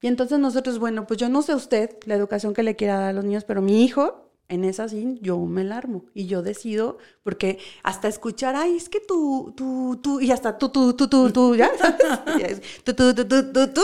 Y 0.00 0.06
entonces 0.06 0.38
nosotros, 0.38 0.78
bueno, 0.78 1.06
pues 1.06 1.18
yo 1.18 1.30
no 1.30 1.40
sé 1.40 1.54
usted 1.54 1.96
la 2.04 2.14
educación 2.14 2.52
que 2.52 2.62
le 2.62 2.76
quiera 2.76 2.98
dar 2.98 3.08
a 3.08 3.12
los 3.14 3.24
niños, 3.24 3.44
pero 3.44 3.62
mi 3.62 3.84
hijo, 3.84 4.30
en 4.48 4.64
esa 4.64 4.86
sí, 4.86 5.18
yo 5.22 5.38
me 5.40 5.64
la 5.64 5.78
armo 5.78 6.04
y 6.12 6.26
yo 6.26 6.42
decido, 6.42 6.98
porque 7.22 7.58
hasta 7.82 8.08
escuchar, 8.08 8.54
ay, 8.54 8.76
es 8.76 8.90
que 8.90 9.00
tú, 9.00 9.54
tú, 9.56 9.98
tú, 10.02 10.20
y 10.20 10.30
hasta 10.30 10.58
tú, 10.58 10.68
tú, 10.68 10.92
tú, 10.92 11.08
tú, 11.08 11.30
tú, 11.30 11.56
ya, 11.56 11.70
¿sabes? 11.78 12.60
tú, 12.84 12.92
tú, 12.92 13.14
tú, 13.14 13.26
tú, 13.26 13.52
tú, 13.52 13.68
tú. 13.68 13.80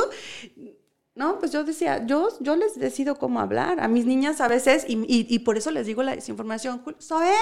No, 1.17 1.39
pues 1.39 1.51
yo 1.51 1.65
decía, 1.65 2.07
yo, 2.07 2.29
yo 2.41 2.55
les 2.57 2.79
decido 2.79 3.17
cómo 3.17 3.41
hablar 3.41 3.81
a 3.81 3.89
mis 3.89 4.07
niñas 4.07 4.41
a 4.41 4.49
veces 4.49 4.85
y, 4.89 4.95
y, 5.09 5.27
y 5.29 5.41
por 5.41 5.59
eso 5.59 5.71
les 5.71 5.87
digo 5.87 6.03
la 6.03 6.15
desinformación. 6.15 6.83
Zoe, 7.01 7.35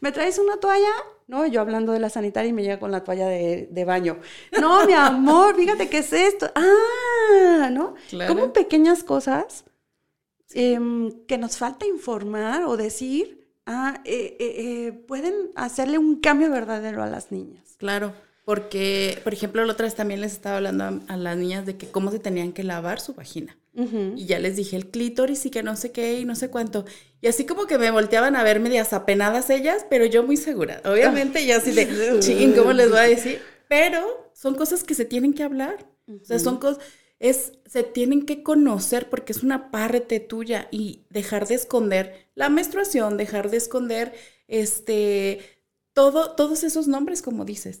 ¿me 0.00 0.12
traes 0.12 0.38
una 0.38 0.56
toalla? 0.58 0.92
No, 1.26 1.44
yo 1.46 1.60
hablando 1.60 1.92
de 1.92 1.98
la 1.98 2.10
sanitaria 2.10 2.48
y 2.48 2.52
me 2.52 2.62
llega 2.62 2.78
con 2.78 2.92
la 2.92 3.04
toalla 3.04 3.26
de, 3.26 3.68
de 3.70 3.84
baño. 3.84 4.18
No, 4.60 4.86
mi 4.86 4.92
amor, 4.94 5.56
fíjate 5.56 5.88
qué 5.88 5.98
es 5.98 6.12
esto. 6.12 6.50
Ah, 6.54 7.68
¿no? 7.70 7.94
Claro. 8.08 8.32
Como 8.32 8.52
pequeñas 8.52 9.02
cosas 9.02 9.64
em, 10.54 11.10
que 11.26 11.38
nos 11.38 11.58
falta 11.58 11.86
informar 11.86 12.64
o 12.64 12.76
decir, 12.76 13.52
ah, 13.66 14.00
eh, 14.04 14.36
eh, 14.38 14.54
eh, 14.58 14.92
pueden 14.92 15.50
hacerle 15.56 15.98
un 15.98 16.20
cambio 16.20 16.50
verdadero 16.50 17.02
a 17.02 17.06
las 17.06 17.32
niñas. 17.32 17.74
Claro, 17.78 18.14
porque, 18.48 19.18
por 19.24 19.34
ejemplo, 19.34 19.62
la 19.62 19.74
otra 19.74 19.84
vez 19.84 19.94
también 19.94 20.22
les 20.22 20.32
estaba 20.32 20.56
hablando 20.56 20.82
a, 20.84 20.98
a 21.08 21.16
las 21.18 21.36
niñas 21.36 21.66
de 21.66 21.76
que 21.76 21.86
cómo 21.88 22.10
se 22.10 22.18
tenían 22.18 22.54
que 22.54 22.64
lavar 22.64 22.98
su 22.98 23.12
vagina. 23.12 23.58
Y 24.16 24.24
ya 24.24 24.38
les 24.38 24.56
dije 24.56 24.74
el 24.74 24.86
clítoris 24.86 25.44
y 25.44 25.50
que 25.50 25.62
no 25.62 25.76
sé 25.76 25.92
qué 25.92 26.18
y 26.18 26.24
no 26.24 26.34
sé 26.34 26.48
cuánto. 26.48 26.86
Y 27.20 27.26
así 27.26 27.44
como 27.44 27.66
que 27.66 27.76
me 27.76 27.90
volteaban 27.90 28.36
a 28.36 28.42
ver 28.42 28.58
medias 28.58 28.94
apenadas 28.94 29.50
ellas, 29.50 29.84
pero 29.90 30.06
yo 30.06 30.22
muy 30.22 30.38
segura. 30.38 30.80
Obviamente 30.86 31.44
ya 31.44 31.58
así 31.58 31.72
de, 31.72 32.16
ching, 32.20 32.54
¿cómo 32.54 32.72
les 32.72 32.88
voy 32.88 33.00
a 33.00 33.02
decir? 33.02 33.38
Pero 33.68 34.30
son 34.32 34.54
cosas 34.54 34.82
que 34.82 34.94
se 34.94 35.04
tienen 35.04 35.34
que 35.34 35.42
hablar. 35.42 35.86
O 36.08 36.24
sea, 36.24 36.38
son 36.38 36.56
cosas, 36.56 36.82
es, 37.18 37.52
se 37.66 37.82
tienen 37.82 38.24
que 38.24 38.42
conocer 38.42 39.10
porque 39.10 39.32
es 39.32 39.42
una 39.42 39.70
parte 39.70 40.20
tuya 40.20 40.68
y 40.70 41.02
dejar 41.10 41.46
de 41.46 41.56
esconder 41.56 42.30
la 42.34 42.48
menstruación, 42.48 43.18
dejar 43.18 43.50
de 43.50 43.58
esconder, 43.58 44.14
este, 44.46 45.40
todo, 45.98 46.30
todos 46.30 46.62
esos 46.62 46.86
nombres, 46.86 47.22
como 47.22 47.44
dices. 47.44 47.80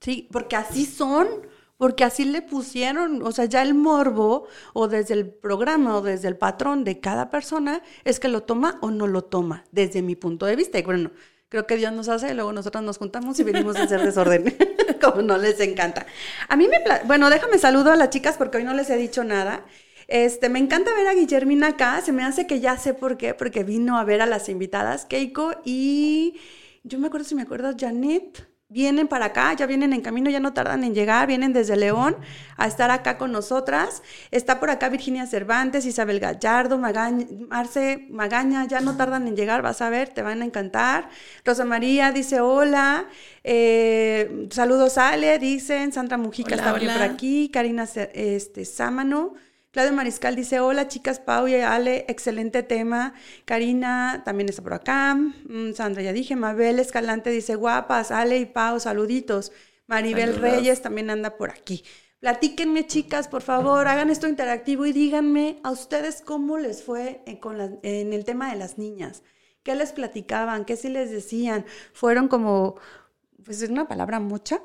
Sí, 0.00 0.28
porque 0.32 0.56
así 0.56 0.84
son, 0.84 1.28
porque 1.76 2.02
así 2.02 2.24
le 2.24 2.42
pusieron, 2.42 3.22
o 3.22 3.30
sea, 3.30 3.44
ya 3.44 3.62
el 3.62 3.72
morbo 3.72 4.48
o 4.72 4.88
desde 4.88 5.14
el 5.14 5.30
programa 5.30 5.96
o 5.96 6.02
desde 6.02 6.26
el 6.26 6.36
patrón 6.36 6.82
de 6.82 6.98
cada 6.98 7.30
persona 7.30 7.82
es 8.02 8.18
que 8.18 8.26
lo 8.26 8.42
toma 8.42 8.78
o 8.82 8.90
no 8.90 9.06
lo 9.06 9.22
toma, 9.22 9.62
desde 9.70 10.02
mi 10.02 10.16
punto 10.16 10.44
de 10.44 10.56
vista. 10.56 10.76
Y 10.80 10.82
bueno, 10.82 11.12
creo 11.48 11.68
que 11.68 11.76
Dios 11.76 11.92
nos 11.92 12.08
hace 12.08 12.32
y 12.32 12.34
luego 12.34 12.52
nosotros 12.52 12.82
nos 12.82 12.98
juntamos 12.98 13.38
y 13.38 13.44
venimos 13.44 13.76
a 13.76 13.84
hacer 13.84 14.02
desorden, 14.02 14.56
como 15.00 15.22
no 15.22 15.38
les 15.38 15.60
encanta. 15.60 16.06
A 16.48 16.56
mí 16.56 16.66
me, 16.66 16.78
bueno, 17.04 17.30
déjame 17.30 17.58
saludo 17.58 17.92
a 17.92 17.96
las 17.96 18.10
chicas 18.10 18.36
porque 18.36 18.56
hoy 18.56 18.64
no 18.64 18.74
les 18.74 18.90
he 18.90 18.96
dicho 18.96 19.22
nada. 19.22 19.64
Este, 20.08 20.48
me 20.48 20.58
encanta 20.58 20.92
ver 20.96 21.06
a 21.06 21.14
Guillermina 21.14 21.68
acá, 21.68 22.00
se 22.00 22.10
me 22.10 22.24
hace 22.24 22.48
que 22.48 22.58
ya 22.58 22.76
sé 22.76 22.92
por 22.92 23.16
qué, 23.16 23.34
porque 23.34 23.62
vino 23.62 24.00
a 24.00 24.04
ver 24.04 24.20
a 24.20 24.26
las 24.26 24.48
invitadas, 24.48 25.04
Keiko 25.04 25.52
y 25.64 26.40
yo 26.84 26.98
me 26.98 27.08
acuerdo 27.08 27.26
si 27.26 27.34
me 27.34 27.42
acuerdo, 27.42 27.74
Janet, 27.78 28.46
vienen 28.68 29.08
para 29.08 29.26
acá, 29.26 29.54
ya 29.54 29.66
vienen 29.66 29.92
en 29.92 30.00
camino, 30.00 30.30
ya 30.30 30.40
no 30.40 30.52
tardan 30.52 30.84
en 30.84 30.94
llegar, 30.94 31.26
vienen 31.26 31.52
desde 31.52 31.76
León 31.76 32.16
a 32.56 32.66
estar 32.66 32.90
acá 32.90 33.16
con 33.18 33.32
nosotras. 33.32 34.02
Está 34.30 34.60
por 34.60 34.68
acá 34.68 34.88
Virginia 34.90 35.26
Cervantes, 35.26 35.86
Isabel 35.86 36.20
Gallardo, 36.20 36.76
Magaña, 36.78 37.26
Marce 37.48 38.06
Magaña, 38.10 38.66
ya 38.66 38.80
no 38.80 38.96
tardan 38.96 39.28
en 39.28 39.36
llegar, 39.36 39.62
vas 39.62 39.80
a 39.80 39.90
ver, 39.90 40.08
te 40.08 40.22
van 40.22 40.42
a 40.42 40.44
encantar. 40.44 41.08
Rosa 41.44 41.64
María 41.64 42.12
dice 42.12 42.40
hola, 42.40 43.06
eh, 43.42 44.48
saludos 44.50 44.98
Ale, 44.98 45.38
dicen, 45.38 45.92
Sandra 45.92 46.18
Mujica 46.18 46.54
está 46.54 46.72
por 46.72 47.02
aquí, 47.02 47.50
Karina 47.50 47.84
este, 48.12 48.64
Sámano. 48.64 49.34
Claudio 49.74 49.92
Mariscal 49.92 50.36
dice, 50.36 50.60
hola 50.60 50.86
chicas, 50.86 51.18
Pau 51.18 51.48
y 51.48 51.56
Ale, 51.56 52.04
excelente 52.06 52.62
tema. 52.62 53.12
Karina 53.44 54.22
también 54.24 54.48
está 54.48 54.62
por 54.62 54.72
acá. 54.72 55.16
Mm, 55.16 55.72
Sandra 55.72 56.00
ya 56.00 56.12
dije. 56.12 56.36
Mabel 56.36 56.78
Escalante 56.78 57.30
dice, 57.30 57.56
guapas, 57.56 58.12
Ale 58.12 58.38
y 58.38 58.46
Pau, 58.46 58.78
saluditos. 58.78 59.50
Maribel 59.88 60.36
Reyes 60.36 60.80
también 60.80 61.10
anda 61.10 61.36
por 61.36 61.50
aquí. 61.50 61.82
Platíquenme, 62.20 62.86
chicas, 62.86 63.26
por 63.26 63.42
favor, 63.42 63.88
hagan 63.88 64.10
esto 64.10 64.28
interactivo 64.28 64.86
y 64.86 64.92
díganme 64.92 65.58
a 65.64 65.72
ustedes 65.72 66.22
cómo 66.22 66.56
les 66.56 66.84
fue 66.84 67.24
en, 67.26 67.38
con 67.38 67.80
en 67.82 68.12
el 68.12 68.24
tema 68.24 68.52
de 68.52 68.56
las 68.56 68.78
niñas. 68.78 69.24
¿Qué 69.64 69.74
les 69.74 69.90
platicaban? 69.90 70.66
¿Qué 70.66 70.76
sí 70.76 70.88
les 70.88 71.10
decían? 71.10 71.66
¿Fueron 71.92 72.28
como, 72.28 72.76
pues 73.44 73.60
es 73.60 73.70
una 73.70 73.88
palabra 73.88 74.20
mucha? 74.20 74.62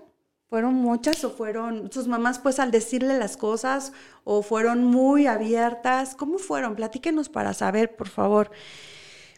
¿Fueron 0.49 0.73
muchas 0.73 1.23
o 1.23 1.29
fueron 1.29 1.91
sus 1.91 2.07
mamás 2.07 2.39
pues 2.39 2.59
al 2.59 2.71
decirle 2.71 3.19
las 3.19 3.37
cosas 3.37 3.93
o 4.23 4.41
fueron 4.41 4.83
muy 4.83 5.27
abiertas? 5.27 6.15
¿Cómo 6.15 6.39
fueron? 6.39 6.75
Platíquenos 6.75 7.29
para 7.29 7.53
saber, 7.53 7.95
por 7.95 8.07
favor. 8.07 8.49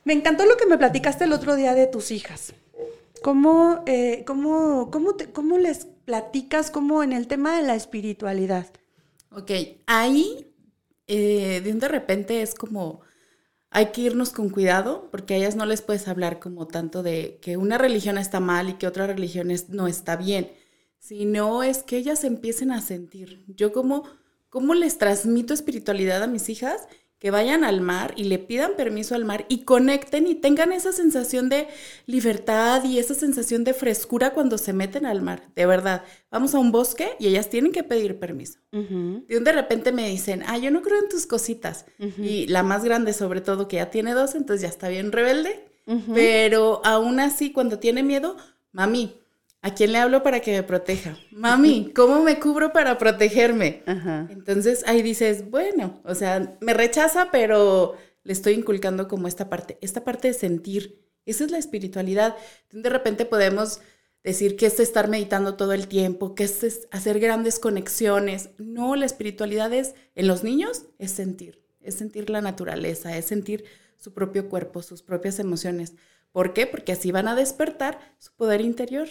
Me 0.06 0.14
encantó 0.14 0.46
lo 0.46 0.56
que 0.56 0.66
me 0.66 0.78
platicaste 0.78 1.26
el 1.26 1.34
otro 1.34 1.58
día 1.58 1.76
de 1.76 1.88
tus 1.88 2.12
hijas. 2.12 2.54
¿Cómo, 3.22 3.84
eh, 3.88 4.24
cómo, 4.26 4.90
cómo, 4.90 5.18
cómo 5.34 5.58
les 5.58 5.86
platicas 6.06 6.72
como 6.72 7.04
en 7.04 7.12
el 7.12 7.28
tema 7.28 7.58
de 7.58 7.64
la 7.64 7.76
espiritualidad? 7.76 8.68
Ok, 9.32 9.52
ahí 9.88 10.48
eh, 11.08 11.60
de, 11.62 11.74
de 11.74 11.88
repente 11.90 12.42
es 12.42 12.56
como 12.56 13.02
hay 13.70 13.88
que 13.88 14.02
irnos 14.02 14.32
con 14.32 14.50
cuidado 14.50 15.10
porque 15.12 15.34
a 15.34 15.38
ellas 15.38 15.58
no 15.58 15.66
les 15.66 15.82
puedes 15.82 16.08
hablar 16.08 16.40
como 16.40 16.68
tanto 16.68 17.04
de 17.04 17.38
que 17.42 17.58
una 17.58 17.78
religión 17.78 18.18
está 18.18 18.40
mal 18.40 18.70
y 18.70 18.74
que 18.74 18.88
otra 18.88 19.08
religión 19.08 19.50
no 19.70 19.88
está 19.88 20.16
bien 20.16 20.50
sino 21.02 21.64
es 21.64 21.82
que 21.82 21.98
ellas 21.98 22.24
empiecen 22.24 22.72
a 22.72 22.80
sentir. 22.80 23.44
Yo 23.48 23.74
como, 23.74 24.04
¿cómo 24.50 24.76
les 24.76 25.00
transmito 25.00 25.52
espiritualidad 25.54 26.22
a 26.22 26.28
mis 26.28 26.48
hijas? 26.48 26.88
Que 27.18 27.32
vayan 27.32 27.64
al 27.64 27.82
mar 27.82 28.14
y 28.16 28.26
le 28.26 28.38
pidan 28.38 28.76
permiso 28.78 29.16
al 29.16 29.26
mar 29.26 29.46
y 29.50 29.64
conecten 29.64 30.28
y 30.28 30.36
tengan 30.36 30.72
esa 30.72 30.92
sensación 30.92 31.50
de 31.50 31.68
libertad 32.06 32.84
y 32.84 33.00
esa 33.00 33.16
sensación 33.16 33.64
de 33.64 33.74
frescura 33.74 34.34
cuando 34.34 34.60
se 34.60 34.74
meten 34.74 35.08
al 35.08 35.24
mar. 35.24 35.50
De 35.56 35.66
verdad, 35.66 36.04
vamos 36.30 36.54
a 36.54 36.60
un 36.60 36.72
bosque 36.72 37.10
y 37.20 37.28
ellas 37.28 37.50
tienen 37.50 37.72
que 37.72 37.84
pedir 37.84 38.20
permiso. 38.20 38.60
Y 38.72 39.40
de 39.40 39.52
repente 39.52 39.92
me 39.92 40.08
dicen, 40.08 40.44
ah, 40.46 40.60
yo 40.60 40.70
no 40.70 40.84
creo 40.84 41.00
en 41.00 41.10
tus 41.10 41.26
cositas. 41.26 41.86
Y 42.18 42.46
la 42.46 42.62
más 42.62 42.84
grande 42.84 43.14
sobre 43.14 43.42
todo, 43.42 43.68
que 43.68 43.78
ya 43.78 43.90
tiene 43.90 44.14
dos, 44.14 44.36
entonces 44.36 44.62
ya 44.62 44.70
está 44.70 44.88
bien 44.88 45.12
rebelde. 45.12 45.66
Pero 46.14 46.82
aún 46.86 47.20
así, 47.20 47.52
cuando 47.52 47.80
tiene 47.80 48.04
miedo, 48.04 48.38
mami, 48.72 49.21
¿A 49.64 49.76
quién 49.76 49.92
le 49.92 50.00
hablo 50.00 50.24
para 50.24 50.40
que 50.40 50.52
me 50.52 50.64
proteja? 50.64 51.18
Mami, 51.32 51.92
¿cómo 51.96 52.24
me 52.24 52.40
cubro 52.40 52.74
para 52.74 52.98
protegerme? 52.98 53.84
Entonces 54.30 54.84
ahí 54.88 55.04
dices, 55.04 55.50
bueno, 55.52 56.02
o 56.04 56.16
sea, 56.16 56.58
me 56.62 56.74
rechaza, 56.74 57.30
pero 57.32 57.96
le 58.24 58.34
estoy 58.34 58.54
inculcando 58.54 59.08
como 59.08 59.28
esta 59.28 59.50
parte, 59.50 59.78
esta 59.82 60.04
parte 60.04 60.30
de 60.30 60.34
sentir. 60.34 61.06
Esa 61.26 61.44
es 61.44 61.52
la 61.52 61.60
espiritualidad. 61.60 62.36
De 62.72 62.90
repente 62.90 63.26
podemos 63.26 63.82
decir 64.24 64.56
que 64.56 64.66
es 64.66 64.80
estar 64.80 65.08
meditando 65.08 65.56
todo 65.56 65.74
el 65.74 65.88
tiempo, 65.88 66.34
que 66.34 66.44
es 66.46 66.88
hacer 66.92 67.20
grandes 67.20 67.60
conexiones. 67.60 68.50
No, 68.58 68.96
la 68.96 69.06
espiritualidad 69.06 69.72
es, 69.74 69.94
en 70.16 70.28
los 70.28 70.44
niños, 70.44 70.86
es 70.98 71.12
sentir. 71.12 71.62
Es 71.82 71.96
sentir 71.96 72.30
la 72.32 72.42
naturaleza, 72.42 73.16
es 73.16 73.26
sentir 73.26 73.66
su 73.98 74.14
propio 74.14 74.50
cuerpo, 74.50 74.82
sus 74.82 75.04
propias 75.04 75.40
emociones. 75.40 75.94
¿Por 76.32 76.54
qué? 76.54 76.66
Porque 76.66 76.94
así 76.94 77.12
van 77.12 77.28
a 77.28 77.36
despertar 77.36 78.00
su 78.18 78.32
poder 78.34 78.62
interior. 78.62 79.10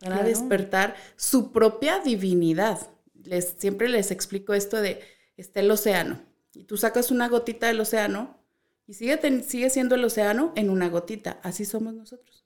Van 0.00 0.12
a 0.12 0.22
despertar 0.22 0.94
su 1.16 1.50
propia 1.50 1.98
divinidad. 1.98 2.90
Les, 3.24 3.56
siempre 3.58 3.88
les 3.88 4.10
explico 4.10 4.54
esto 4.54 4.80
de, 4.80 5.00
está 5.36 5.60
el 5.60 5.70
océano, 5.70 6.20
y 6.54 6.64
tú 6.64 6.76
sacas 6.76 7.10
una 7.10 7.28
gotita 7.28 7.66
del 7.66 7.80
océano, 7.80 8.38
y 8.86 8.94
sigue, 8.94 9.42
sigue 9.42 9.70
siendo 9.70 9.96
el 9.96 10.04
océano 10.04 10.52
en 10.56 10.70
una 10.70 10.88
gotita. 10.88 11.40
Así 11.42 11.64
somos 11.64 11.94
nosotros. 11.94 12.44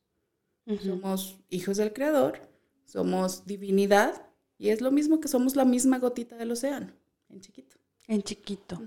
Somos 0.82 1.40
hijos 1.50 1.76
del 1.76 1.92
Creador, 1.92 2.40
somos 2.84 3.46
divinidad, 3.46 4.26
y 4.58 4.70
es 4.70 4.80
lo 4.80 4.90
mismo 4.90 5.20
que 5.20 5.28
somos 5.28 5.56
la 5.56 5.64
misma 5.64 5.98
gotita 5.98 6.36
del 6.36 6.52
océano, 6.52 6.92
en 7.28 7.40
chiquito. 7.40 7.76
En 8.06 8.22
chiquito. 8.22 8.82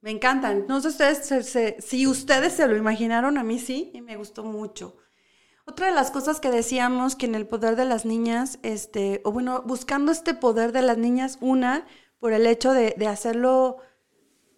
Me 0.00 0.10
encantan. 0.10 0.66
No 0.68 0.80
sé 0.80 0.88
ustedes, 0.88 1.74
si 1.84 2.06
ustedes 2.06 2.52
se 2.52 2.66
lo 2.66 2.76
imaginaron, 2.76 3.38
a 3.38 3.42
mí 3.42 3.58
sí, 3.58 3.90
y 3.94 4.00
me 4.00 4.16
gustó 4.16 4.44
mucho. 4.44 4.96
Otra 5.68 5.88
de 5.88 5.92
las 5.92 6.12
cosas 6.12 6.38
que 6.38 6.50
decíamos 6.50 7.16
que 7.16 7.26
en 7.26 7.34
el 7.34 7.46
poder 7.46 7.74
de 7.74 7.84
las 7.84 8.04
niñas, 8.04 8.60
este, 8.62 9.20
o 9.24 9.32
bueno, 9.32 9.62
buscando 9.66 10.12
este 10.12 10.32
poder 10.32 10.70
de 10.70 10.82
las 10.82 10.96
niñas, 10.96 11.38
una, 11.40 11.86
por 12.20 12.32
el 12.32 12.46
hecho 12.46 12.72
de, 12.72 12.94
hacerlo, 13.08 13.78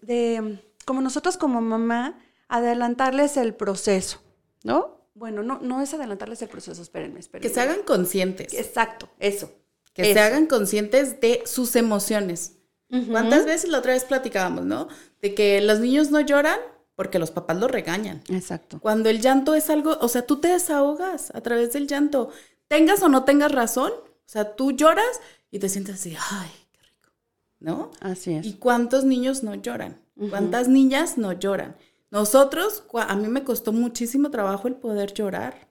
de, 0.03 0.63
como 0.85 1.01
nosotros 1.01 1.39
como 1.39 1.63
mamá, 1.63 2.19
adelantarles 2.49 3.39
el 3.39 3.55
proceso, 3.55 4.21
¿no? 4.65 5.09
Bueno, 5.15 5.43
no, 5.43 5.59
no 5.61 5.81
es 5.81 5.95
adelantarles 5.95 6.43
el 6.43 6.49
proceso, 6.51 6.83
espérenme, 6.83 7.21
espérenme. 7.21 7.49
Que 7.49 7.55
se 7.55 7.61
hagan 7.63 7.83
conscientes. 7.85 8.53
Exacto, 8.53 9.09
eso. 9.19 9.51
Que 9.95 10.13
se 10.13 10.21
hagan 10.21 10.47
conscientes 10.47 11.21
de 11.23 11.43
sus 11.47 11.75
emociones. 11.75 12.59
¿Cuántas 13.11 13.47
veces 13.47 13.71
la 13.71 13.79
otra 13.79 13.95
vez 13.95 14.05
platicábamos, 14.05 14.65
no? 14.65 14.89
De 15.21 15.35
que 15.35 15.61
los 15.63 15.81
niños 15.81 16.11
no 16.11 16.21
lloran 16.21 16.59
porque 16.99 17.21
los 17.21 17.31
papás 17.31 17.57
lo 17.57 17.69
regañan. 17.69 18.25
Exacto. 18.29 18.81
Cuando 18.81 19.09
el 19.09 19.21
llanto 19.21 19.55
es 19.55 19.71
algo, 19.71 19.97
o 20.01 20.09
sea, 20.09 20.27
tú 20.27 20.41
te 20.41 20.49
desahogas 20.49 21.33
a 21.33 21.41
través 21.43 21.73
del 21.73 21.87
llanto, 21.87 22.31
tengas 22.67 23.05
o 23.05 23.09
no 23.09 23.23
tengas 23.23 23.53
razón, 23.53 23.93
o 23.93 24.27
sea, 24.27 24.57
tú 24.57 24.73
lloras 24.73 25.21
y 25.53 25.61
te 25.61 25.69
sientes 25.69 25.95
así, 25.95 26.17
ay, 26.33 26.51
qué 26.73 26.81
rico, 26.83 27.13
¿no? 27.61 27.93
Así 28.01 28.33
es. 28.33 28.45
¿Y 28.45 28.55
cuántos 28.55 29.05
niños 29.05 29.45
no 29.45 29.55
lloran? 29.55 30.03
¿Cuántas 30.29 30.67
niñas 30.67 31.17
no 31.19 31.33
lloran? 31.33 31.77
Nosotros, 32.11 32.83
a 32.93 33.15
mí 33.15 33.29
me 33.29 33.45
costó 33.45 33.73
muchísimo 33.73 34.33
trabajo 34.33 34.67
el 34.67 34.75
poder 34.75 35.15
llorar. 35.15 35.69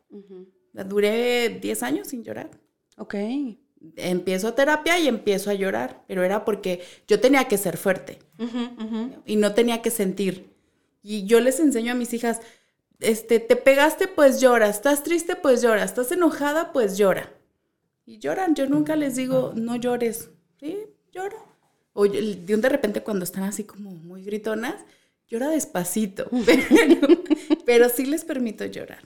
Duré 0.71 1.59
10 1.61 1.83
años 1.83 2.07
sin 2.07 2.23
llorar. 2.23 2.51
Ok. 2.95 3.15
Empiezo 3.97 4.53
terapia 4.53 4.97
y 4.97 5.09
empiezo 5.09 5.49
a 5.49 5.55
llorar, 5.55 6.05
pero 6.07 6.23
era 6.23 6.45
porque 6.45 6.85
yo 7.05 7.19
tenía 7.19 7.49
que 7.49 7.57
ser 7.57 7.75
fuerte 7.75 8.19
y 9.25 9.35
no 9.35 9.53
tenía 9.53 9.81
que 9.81 9.91
sentir. 9.91 10.55
Y 11.01 11.25
yo 11.25 11.39
les 11.39 11.59
enseño 11.59 11.93
a 11.93 11.95
mis 11.95 12.13
hijas, 12.13 12.41
este, 12.99 13.39
te 13.39 13.55
pegaste, 13.55 14.07
pues 14.07 14.41
llora, 14.41 14.69
estás 14.69 15.03
triste, 15.03 15.35
pues 15.35 15.61
llora, 15.61 15.83
estás 15.83 16.11
enojada, 16.11 16.73
pues 16.73 16.97
llora. 16.97 17.31
Y 18.05 18.19
lloran, 18.19 18.55
yo 18.55 18.67
nunca 18.67 18.95
les 18.95 19.15
digo, 19.15 19.53
no 19.55 19.75
llores, 19.75 20.29
¿sí? 20.59 20.77
Llora. 21.11 21.37
O 21.93 22.07
de 22.07 22.53
un 22.53 22.61
de 22.61 22.69
repente 22.69 23.03
cuando 23.03 23.23
están 23.23 23.43
así 23.43 23.63
como 23.63 23.91
muy 23.91 24.23
gritonas, 24.23 24.75
llora 25.27 25.49
despacito, 25.49 26.29
pero, 27.65 27.89
sí 27.89 28.05
les 28.05 28.23
permito 28.23 28.65
llorar. 28.65 29.05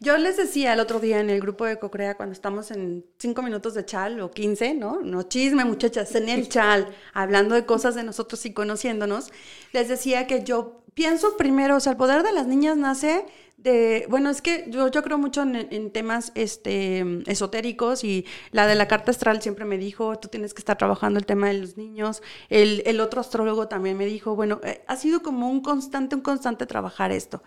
Yo 0.00 0.16
les 0.18 0.36
decía 0.36 0.72
el 0.72 0.80
otro 0.80 0.98
día 0.98 1.20
en 1.20 1.30
el 1.30 1.40
grupo 1.40 1.64
de 1.64 1.78
Cocrea, 1.78 2.16
cuando 2.16 2.32
estamos 2.32 2.70
en 2.70 3.04
cinco 3.18 3.42
minutos 3.42 3.74
de 3.74 3.84
chal 3.84 4.20
o 4.20 4.30
quince, 4.30 4.74
¿no? 4.74 5.00
No 5.02 5.24
chisme, 5.24 5.64
muchachas, 5.64 6.14
en 6.14 6.28
el 6.28 6.48
chal, 6.48 6.88
hablando 7.12 7.54
de 7.54 7.64
cosas 7.64 7.94
de 7.94 8.02
nosotros 8.02 8.44
y 8.46 8.52
conociéndonos, 8.52 9.30
les 9.72 9.88
decía 9.88 10.26
que 10.26 10.42
yo 10.42 10.81
pienso 10.94 11.36
primero, 11.36 11.76
o 11.76 11.80
sea, 11.80 11.92
el 11.92 11.98
poder 11.98 12.22
de 12.22 12.32
las 12.32 12.46
niñas 12.46 12.76
nace 12.76 13.24
de, 13.56 14.06
bueno, 14.10 14.28
es 14.30 14.42
que 14.42 14.64
yo, 14.68 14.88
yo 14.88 15.02
creo 15.02 15.18
mucho 15.18 15.42
en, 15.42 15.90
temas 15.92 16.32
este, 16.34 17.22
esotéricos 17.30 18.02
y 18.02 18.26
la 18.50 18.66
de 18.66 18.74
la 18.74 18.88
carta 18.88 19.12
astral 19.12 19.40
siempre 19.40 19.64
me 19.64 19.78
dijo, 19.78 20.18
tú 20.18 20.28
tienes 20.28 20.52
que 20.52 20.60
estar 20.60 20.76
trabajando 20.76 21.18
el 21.18 21.26
tema 21.26 21.48
de 21.48 21.54
los 21.54 21.76
niños. 21.76 22.22
El, 22.48 22.82
el 22.86 23.00
otro 23.00 23.20
astrólogo 23.20 23.68
también 23.68 23.96
me 23.96 24.06
dijo, 24.06 24.34
bueno, 24.34 24.60
eh, 24.64 24.82
ha 24.88 24.96
sido 24.96 25.22
como 25.22 25.48
un 25.48 25.60
constante, 25.60 26.16
un 26.16 26.22
constante 26.22 26.66
trabajar 26.66 27.12
esto. 27.12 27.42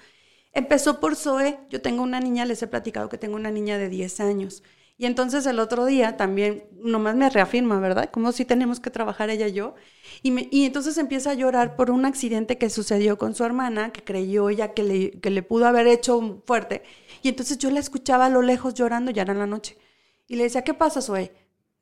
Empezó 0.54 1.02
por 1.02 1.16
Zoe, 1.18 1.60
yo 1.70 1.82
tengo 1.82 2.02
una 2.02 2.22
niña, 2.22 2.46
les 2.46 2.62
he 2.64 2.68
platicado 2.68 3.10
que 3.10 3.18
tengo 3.18 3.36
una 3.36 3.52
niña 3.52 3.78
de 3.78 3.90
10 3.90 4.22
años. 4.22 4.64
Y 4.98 5.06
entonces 5.06 5.46
el 5.46 5.60
otro 5.60 5.86
día 5.86 6.16
también, 6.16 6.66
nomás 6.72 7.16
me 7.16 7.30
reafirma, 7.30 7.80
¿verdad? 7.80 8.10
Como 8.12 8.32
si 8.32 8.46
tenemos 8.46 8.80
que 8.80 8.90
trabajar 8.90 9.30
ella 9.30 9.48
y 9.48 9.54
yo. 9.54 9.76
Y, 10.24 10.48
y 10.58 10.66
entonces 10.66 10.98
empieza 10.98 11.32
a 11.32 11.34
llorar 11.34 11.76
por 11.76 11.92
un 11.92 12.06
accidente 12.06 12.58
que 12.58 12.70
sucedió 12.70 13.18
con 13.18 13.36
su 13.36 13.44
hermana, 13.44 13.92
que 13.92 14.04
creyó 14.04 14.50
ella 14.50 14.74
que 14.74 14.84
le, 14.84 15.12
que 15.20 15.30
le 15.32 15.44
pudo 15.44 15.66
haber 15.68 15.88
hecho 15.88 16.42
fuerte. 16.46 16.84
Y 17.22 17.30
entonces 17.30 17.58
yo 17.58 17.72
la 17.72 17.80
escuchaba 17.82 18.28
a 18.28 18.30
lo 18.30 18.42
lejos 18.42 18.74
llorando, 18.74 19.12
ya 19.12 19.24
era 19.24 19.34
la 19.34 19.48
noche. 19.48 19.78
Y 20.28 20.38
le 20.38 20.44
decía, 20.44 20.64
¿qué 20.64 20.74
pasa, 20.74 21.02
Zoe? 21.02 21.34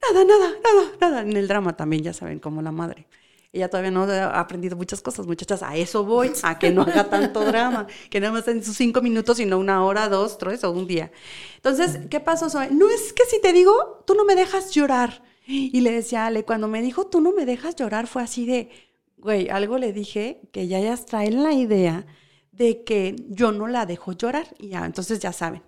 Nada, 0.02 0.26
nada, 0.26 0.50
nada, 0.64 0.92
nada. 1.02 1.22
En 1.22 1.38
el 1.38 1.48
drama 1.48 1.76
también, 1.78 2.04
ya 2.04 2.14
saben, 2.14 2.40
como 2.40 2.62
la 2.62 2.72
madre. 2.72 3.08
Ella 3.54 3.70
todavía 3.70 3.92
no 3.92 4.04
ha 4.04 4.40
aprendido 4.40 4.76
muchas 4.76 5.02
cosas, 5.02 5.28
muchachas. 5.28 5.62
A 5.62 5.78
eso 5.78 6.04
voy, 6.04 6.32
a 6.42 6.58
que 6.58 6.72
no 6.72 6.82
haga 6.82 7.08
tanto 7.08 7.40
drama, 7.46 7.86
que 8.10 8.20
nada 8.20 8.34
más 8.34 8.48
en 8.48 8.64
sus 8.64 8.76
cinco 8.76 9.00
minutos, 9.02 9.38
sino 9.38 9.60
una 9.60 9.86
hora, 9.86 10.10
dos, 10.10 10.40
tres 10.40 10.64
o 10.64 10.72
un 10.72 10.88
día. 10.88 11.12
Entonces, 11.58 12.00
¿qué 12.10 12.20
pasó, 12.20 12.50
Zoe? 12.50 12.72
No 12.72 12.90
es 12.90 13.14
que 13.14 13.26
si 13.26 13.40
te 13.40 13.54
digo, 13.54 14.04
tú 14.08 14.16
no 14.16 14.26
me 14.26 14.34
dejas 14.36 14.72
llorar. 14.72 15.24
Y 15.46 15.82
le 15.82 15.92
decía 15.92 16.26
Ale, 16.26 16.46
cuando 16.46 16.68
me 16.68 16.82
dijo, 16.82 17.06
tú 17.08 17.22
no 17.22 17.32
me 17.32 17.46
dejas 17.46 17.76
llorar, 17.76 18.08
fue 18.08 18.24
así 18.24 18.46
de, 18.48 18.72
güey, 19.18 19.50
algo 19.50 19.78
le 19.78 19.94
dije 19.94 20.42
que 20.52 20.68
ya 20.68 20.80
ya 20.80 20.98
traen 20.98 21.44
la 21.44 21.54
idea 21.54 22.08
de 22.52 22.84
que 22.84 23.16
yo 23.30 23.52
no 23.52 23.68
la 23.68 23.86
dejo 23.86 24.14
llorar. 24.14 24.48
Y 24.58 24.70
ya, 24.70 24.84
entonces 24.86 25.20
ya 25.20 25.32
saben. 25.32 25.62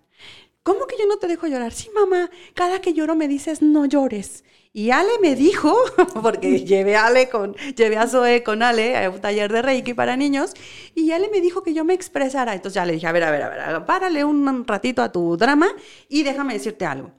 ¿Cómo 0.64 0.88
que 0.88 0.98
yo 0.98 1.06
no 1.08 1.18
te 1.18 1.28
dejo 1.28 1.46
llorar? 1.46 1.74
Sí, 1.74 1.90
mamá, 1.94 2.32
cada 2.56 2.82
que 2.82 2.94
lloro 2.94 3.16
me 3.16 3.28
dices 3.28 3.62
no 3.62 3.86
llores. 3.86 4.44
Y 4.78 4.92
Ale 4.92 5.20
me 5.22 5.36
dijo, 5.36 5.74
porque 6.22 6.66
llevé 6.66 6.98
a 6.98 7.06
Ale 7.06 7.30
con, 7.30 7.56
llevé 7.78 7.96
a 7.96 8.10
Zoe 8.10 8.44
con 8.44 8.62
Ale 8.62 8.98
a 8.98 9.10
un 9.10 9.22
taller 9.22 9.50
de 9.50 9.62
Reiki 9.62 9.94
para 9.94 10.18
niños, 10.18 10.52
y 10.94 11.14
Ale 11.14 11.30
me 11.30 11.40
dijo 11.40 11.64
que 11.64 11.74
yo 11.74 11.86
me 11.86 11.94
expresara. 11.94 12.54
Entonces 12.54 12.76
ya 12.76 12.86
le 12.86 12.92
dije, 12.92 13.08
a 13.08 13.14
ver, 13.14 13.24
a 13.24 13.32
ver, 13.32 13.44
a 13.44 13.72
ver, 13.72 13.86
párale 13.86 14.26
un 14.26 14.68
ratito 14.68 15.02
a 15.02 15.14
tu 15.14 15.38
drama 15.38 15.70
y 16.10 16.24
déjame 16.24 16.56
decirte 16.56 16.86
algo. 16.86 17.14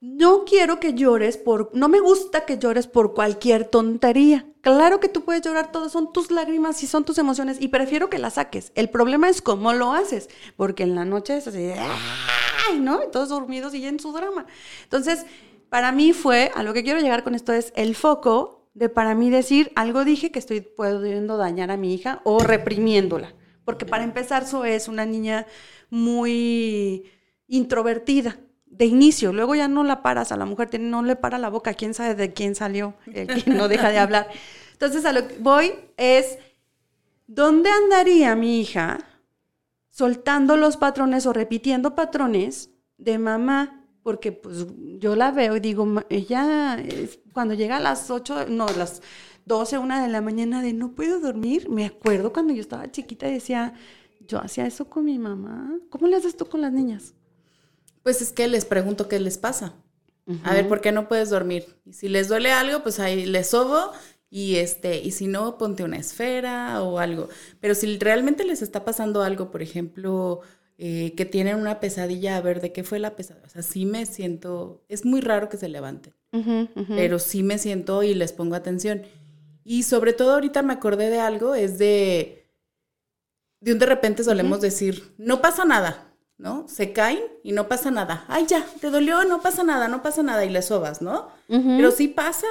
No 0.00 0.46
quiero 0.46 0.80
que 0.80 0.94
llores 0.94 1.36
por, 1.36 1.68
no 1.74 1.90
me 1.90 2.00
gusta 2.00 2.46
que 2.46 2.56
llores 2.56 2.86
por 2.86 3.12
cualquier 3.12 3.66
tontería. 3.66 4.46
Claro 4.62 4.98
que 4.98 5.10
tú 5.10 5.24
puedes 5.24 5.42
llorar, 5.42 5.72
todo 5.72 5.90
son 5.90 6.10
tus 6.10 6.30
lágrimas 6.30 6.82
y 6.82 6.86
son 6.86 7.04
tus 7.04 7.18
emociones 7.18 7.58
y 7.60 7.68
prefiero 7.68 8.08
que 8.08 8.18
las 8.18 8.34
saques. 8.34 8.72
El 8.76 8.88
problema 8.88 9.28
es 9.28 9.42
cómo 9.42 9.74
lo 9.74 9.92
haces, 9.92 10.30
porque 10.56 10.84
en 10.84 10.94
la 10.94 11.04
noche 11.04 11.36
es 11.36 11.48
así, 11.48 11.70
¡ay! 11.76 12.80
¿no? 12.80 13.00
Todos 13.08 13.28
dormidos 13.28 13.74
y 13.74 13.84
en 13.84 14.00
su 14.00 14.12
drama. 14.12 14.46
Entonces, 14.84 15.26
para 15.72 15.90
mí 15.90 16.12
fue, 16.12 16.52
a 16.54 16.62
lo 16.62 16.74
que 16.74 16.82
quiero 16.82 17.00
llegar 17.00 17.24
con 17.24 17.34
esto 17.34 17.54
es 17.54 17.72
el 17.76 17.94
foco 17.94 18.68
de 18.74 18.90
para 18.90 19.14
mí 19.14 19.30
decir, 19.30 19.72
algo 19.74 20.04
dije 20.04 20.30
que 20.30 20.38
estoy 20.38 20.60
pudiendo 20.60 21.38
dañar 21.38 21.70
a 21.70 21.78
mi 21.78 21.94
hija 21.94 22.20
o 22.24 22.40
reprimiéndola. 22.40 23.32
Porque 23.64 23.86
para 23.86 24.04
empezar, 24.04 24.46
Zoe 24.46 24.74
es 24.74 24.88
una 24.88 25.06
niña 25.06 25.46
muy 25.88 27.10
introvertida 27.46 28.36
de 28.66 28.84
inicio, 28.84 29.32
luego 29.32 29.54
ya 29.54 29.66
no 29.66 29.82
la 29.82 30.02
paras 30.02 30.30
a 30.30 30.36
la 30.36 30.44
mujer, 30.44 30.78
no 30.78 31.02
le 31.02 31.16
para 31.16 31.38
la 31.38 31.48
boca, 31.48 31.72
quién 31.72 31.94
sabe 31.94 32.16
de 32.16 32.34
quién 32.34 32.54
salió, 32.54 32.92
el 33.06 33.28
que 33.28 33.50
no 33.50 33.66
deja 33.66 33.88
de 33.88 33.98
hablar. 33.98 34.28
Entonces 34.72 35.06
a 35.06 35.14
lo 35.14 35.26
que 35.26 35.38
voy 35.38 35.72
es, 35.96 36.36
¿dónde 37.26 37.70
andaría 37.70 38.36
mi 38.36 38.60
hija 38.60 38.98
soltando 39.88 40.58
los 40.58 40.76
patrones 40.76 41.24
o 41.24 41.32
repitiendo 41.32 41.94
patrones 41.94 42.68
de 42.98 43.18
mamá? 43.18 43.81
Porque 44.02 44.32
pues 44.32 44.66
yo 44.98 45.16
la 45.16 45.30
veo 45.30 45.56
y 45.56 45.60
digo, 45.60 45.86
ella 46.08 46.82
cuando 47.32 47.54
llega 47.54 47.76
a 47.76 47.80
las 47.80 48.10
8, 48.10 48.46
no, 48.48 48.66
las 48.76 49.02
12, 49.46 49.78
una 49.78 50.02
de 50.02 50.08
la 50.08 50.20
mañana 50.20 50.62
de 50.62 50.72
no 50.72 50.92
puedo 50.92 51.20
dormir, 51.20 51.68
me 51.68 51.86
acuerdo 51.86 52.32
cuando 52.32 52.52
yo 52.52 52.60
estaba 52.60 52.90
chiquita 52.90 53.28
y 53.28 53.34
decía, 53.34 53.74
yo 54.26 54.38
hacía 54.40 54.66
eso 54.66 54.88
con 54.88 55.04
mi 55.04 55.18
mamá. 55.18 55.78
¿Cómo 55.90 56.06
le 56.06 56.16
haces 56.16 56.36
tú 56.36 56.46
con 56.46 56.60
las 56.60 56.72
niñas? 56.72 57.14
Pues 58.02 58.22
es 58.22 58.32
que 58.32 58.48
les 58.48 58.64
pregunto 58.64 59.08
qué 59.08 59.20
les 59.20 59.38
pasa. 59.38 59.74
A 60.44 60.54
ver, 60.54 60.68
¿por 60.68 60.80
qué 60.80 60.92
no 60.92 61.08
puedes 61.08 61.30
dormir? 61.30 61.66
Y 61.84 61.94
si 61.94 62.08
les 62.08 62.28
duele 62.28 62.52
algo, 62.52 62.82
pues 62.82 63.00
ahí 63.00 63.26
les 63.26 63.48
sobo 63.48 63.90
y 64.30 64.56
este, 64.56 65.00
y 65.00 65.10
si 65.10 65.26
no, 65.26 65.58
ponte 65.58 65.82
una 65.82 65.98
esfera 65.98 66.82
o 66.82 66.98
algo. 66.98 67.28
Pero 67.60 67.74
si 67.74 67.98
realmente 67.98 68.44
les 68.44 68.62
está 68.62 68.84
pasando 68.84 69.22
algo, 69.22 69.50
por 69.50 69.62
ejemplo, 69.62 70.40
eh, 70.78 71.14
que 71.16 71.24
tienen 71.24 71.56
una 71.56 71.80
pesadilla, 71.80 72.36
a 72.36 72.40
ver, 72.40 72.60
¿de 72.60 72.72
qué 72.72 72.84
fue 72.84 72.98
la 72.98 73.14
pesadilla? 73.14 73.46
O 73.46 73.50
sea, 73.50 73.62
sí 73.62 73.86
me 73.86 74.06
siento, 74.06 74.82
es 74.88 75.04
muy 75.04 75.20
raro 75.20 75.48
que 75.48 75.56
se 75.56 75.68
levanten, 75.68 76.14
pero 76.88 77.18
sí 77.18 77.42
me 77.42 77.58
siento 77.58 78.02
y 78.02 78.14
les 78.14 78.32
pongo 78.32 78.54
atención. 78.54 79.02
Y 79.64 79.84
sobre 79.84 80.12
todo 80.12 80.32
ahorita 80.32 80.62
me 80.62 80.72
acordé 80.72 81.08
de 81.10 81.20
algo, 81.20 81.54
es 81.54 81.78
de, 81.78 82.48
de 83.60 83.72
un 83.72 83.78
de 83.78 83.86
repente 83.86 84.24
solemos 84.24 84.60
decir, 84.60 85.14
no 85.18 85.40
pasa 85.40 85.64
nada, 85.64 86.12
¿no? 86.36 86.66
Se 86.68 86.92
caen 86.92 87.22
y 87.44 87.52
no 87.52 87.68
pasa 87.68 87.90
nada. 87.90 88.24
Ay, 88.26 88.46
ya, 88.48 88.66
te 88.80 88.90
dolió, 88.90 89.24
no 89.24 89.40
pasa 89.40 89.62
nada, 89.62 89.86
no 89.86 90.02
pasa 90.02 90.22
nada 90.22 90.44
y 90.44 90.50
les 90.50 90.66
sobas, 90.66 91.00
¿no? 91.00 91.28
Pero 91.48 91.90
sí 91.92 92.08
pasa. 92.08 92.48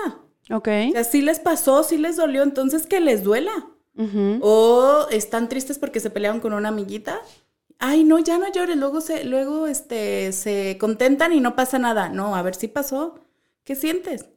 Ok. 0.49 0.67
O 0.89 0.91
sea, 0.91 1.03
sí 1.03 1.21
les 1.21 1.39
pasó, 1.39 1.83
sí 1.83 1.97
les 1.97 2.15
dolió, 2.15 2.43
entonces 2.43 2.87
que 2.87 2.99
les 2.99 3.23
duela. 3.23 3.51
O 4.41 5.07
están 5.11 5.49
tristes 5.49 5.77
porque 5.77 5.99
se 5.99 6.09
pelearon 6.09 6.39
con 6.39 6.53
una 6.53 6.69
amiguita 6.69 7.21
ay, 7.81 8.03
no, 8.03 8.19
ya 8.19 8.37
no 8.37 8.49
llores, 8.51 8.77
luego 8.77 9.01
se, 9.01 9.25
luego 9.25 9.67
este, 9.67 10.31
se 10.31 10.77
contentan 10.79 11.33
y 11.33 11.41
no 11.41 11.55
pasa 11.55 11.79
nada. 11.79 12.09
No, 12.09 12.35
a 12.35 12.41
ver 12.43 12.55
si 12.55 12.67
pasó. 12.67 13.19
¿Qué 13.63 13.75
sientes? 13.75 14.29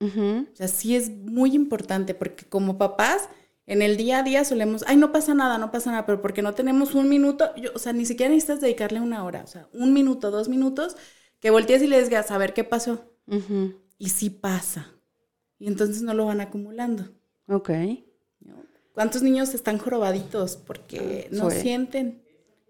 O 0.00 0.56
sea, 0.56 0.66
sí 0.66 0.96
es 0.96 1.10
muy 1.10 1.54
importante 1.54 2.14
porque 2.14 2.44
como 2.46 2.76
papás, 2.76 3.28
en 3.66 3.82
el 3.82 3.96
día 3.96 4.18
a 4.18 4.22
día 4.24 4.44
solemos, 4.44 4.84
ay, 4.88 4.96
no 4.96 5.12
pasa 5.12 5.32
nada, 5.32 5.58
no 5.58 5.70
pasa 5.70 5.90
nada, 5.90 6.06
pero 6.06 6.20
porque 6.20 6.42
no 6.42 6.54
tenemos 6.54 6.96
un 6.96 7.08
minuto, 7.08 7.52
o 7.74 7.78
sea, 7.78 7.92
ni 7.92 8.04
siquiera 8.04 8.30
necesitas 8.30 8.60
dedicarle 8.60 9.00
una 9.00 9.24
hora, 9.24 9.42
o 9.44 9.46
sea, 9.46 9.68
un 9.72 9.92
minuto, 9.92 10.32
dos 10.32 10.48
minutos, 10.48 10.96
que 11.38 11.50
voltees 11.50 11.82
y 11.82 11.86
le 11.86 12.02
digas, 12.02 12.32
a 12.32 12.38
ver 12.38 12.52
qué 12.52 12.64
pasó. 12.64 13.04
Y 13.98 14.08
sí 14.08 14.30
pasa. 14.30 14.92
Y 15.60 15.68
entonces 15.68 16.02
no 16.02 16.14
lo 16.14 16.26
van 16.26 16.40
acumulando. 16.40 17.04
Ok. 17.46 17.70
¿Cuántos 18.92 19.22
niños 19.22 19.54
están 19.54 19.78
jorobaditos 19.78 20.56
porque 20.56 21.28
no 21.30 21.50
sienten? 21.50 22.21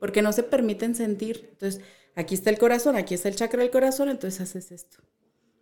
Porque 0.03 0.21
no 0.21 0.33
se 0.33 0.43
permiten 0.43 0.97
sentir. 0.97 1.51
Entonces, 1.53 1.81
aquí 2.17 2.35
está 2.35 2.51
el 2.51 2.59
corazón, 2.59 2.97
aquí 2.97 3.15
está 3.15 3.29
el 3.29 3.37
chakra 3.37 3.63
del 3.63 3.71
corazón, 3.71 4.09
entonces 4.09 4.41
haces 4.41 4.73
esto. 4.73 4.97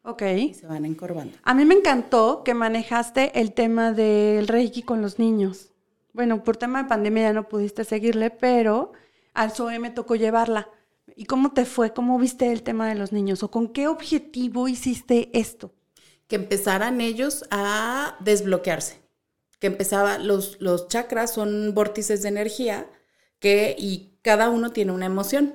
Ok. 0.03 0.23
Y 0.23 0.55
se 0.55 0.67
van 0.67 0.87
encorvando. 0.87 1.37
A 1.43 1.53
mí 1.53 1.67
me 1.67 1.75
encantó 1.75 2.43
que 2.43 2.55
manejaste 2.55 3.39
el 3.39 3.53
tema 3.53 3.93
del 3.93 4.49
Reiki 4.49 4.83
con 4.83 5.03
los 5.03 5.19
niños. 5.19 5.73
Bueno, 6.15 6.43
por 6.43 6.57
tema 6.57 6.83
de 6.83 6.89
pandemia 6.89 7.25
ya 7.25 7.33
no 7.35 7.49
pudiste 7.51 7.85
seguirle, 7.85 8.31
pero 8.31 8.93
al 9.35 9.53
SOE 9.53 9.79
me 9.79 9.91
tocó 9.91 10.17
llevarla. 10.17 10.71
¿Y 11.15 11.27
cómo 11.27 11.53
te 11.53 11.67
fue? 11.67 11.93
¿Cómo 11.93 12.19
viste 12.19 12.51
el 12.51 12.63
tema 12.63 12.89
de 12.89 12.95
los 12.95 13.13
niños? 13.13 13.43
¿O 13.43 13.51
con 13.51 13.69
qué 13.69 13.89
objetivo 13.89 14.69
hiciste 14.69 15.29
esto? 15.39 15.75
Que 16.29 16.37
empezaran 16.37 17.03
ellos 17.03 17.45
a 17.51 18.17
desbloquearse. 18.21 19.03
Que 19.59 19.67
empezaba, 19.67 20.17
los, 20.17 20.59
los 20.63 20.89
chakras 20.89 21.35
son 21.35 21.75
vórtices 21.75 22.23
de 22.23 22.31
energía 22.31 22.89
que, 23.39 23.75
y 23.79 24.10
cada 24.23 24.51
uno 24.51 24.71
tiene 24.71 24.93
una 24.93 25.07
emoción. 25.07 25.55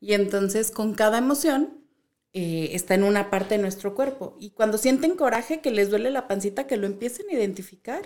Y 0.00 0.12
entonces 0.14 0.70
con 0.70 0.94
cada 0.94 1.18
emoción 1.18 1.84
eh, 2.36 2.70
está 2.74 2.94
en 2.94 3.04
una 3.04 3.30
parte 3.30 3.54
de 3.54 3.62
nuestro 3.62 3.94
cuerpo. 3.94 4.36
Y 4.40 4.50
cuando 4.50 4.76
sienten 4.76 5.14
coraje, 5.14 5.60
que 5.60 5.70
les 5.70 5.88
duele 5.88 6.10
la 6.10 6.26
pancita, 6.26 6.66
que 6.66 6.76
lo 6.76 6.88
empiecen 6.88 7.26
a 7.30 7.34
identificar, 7.34 8.02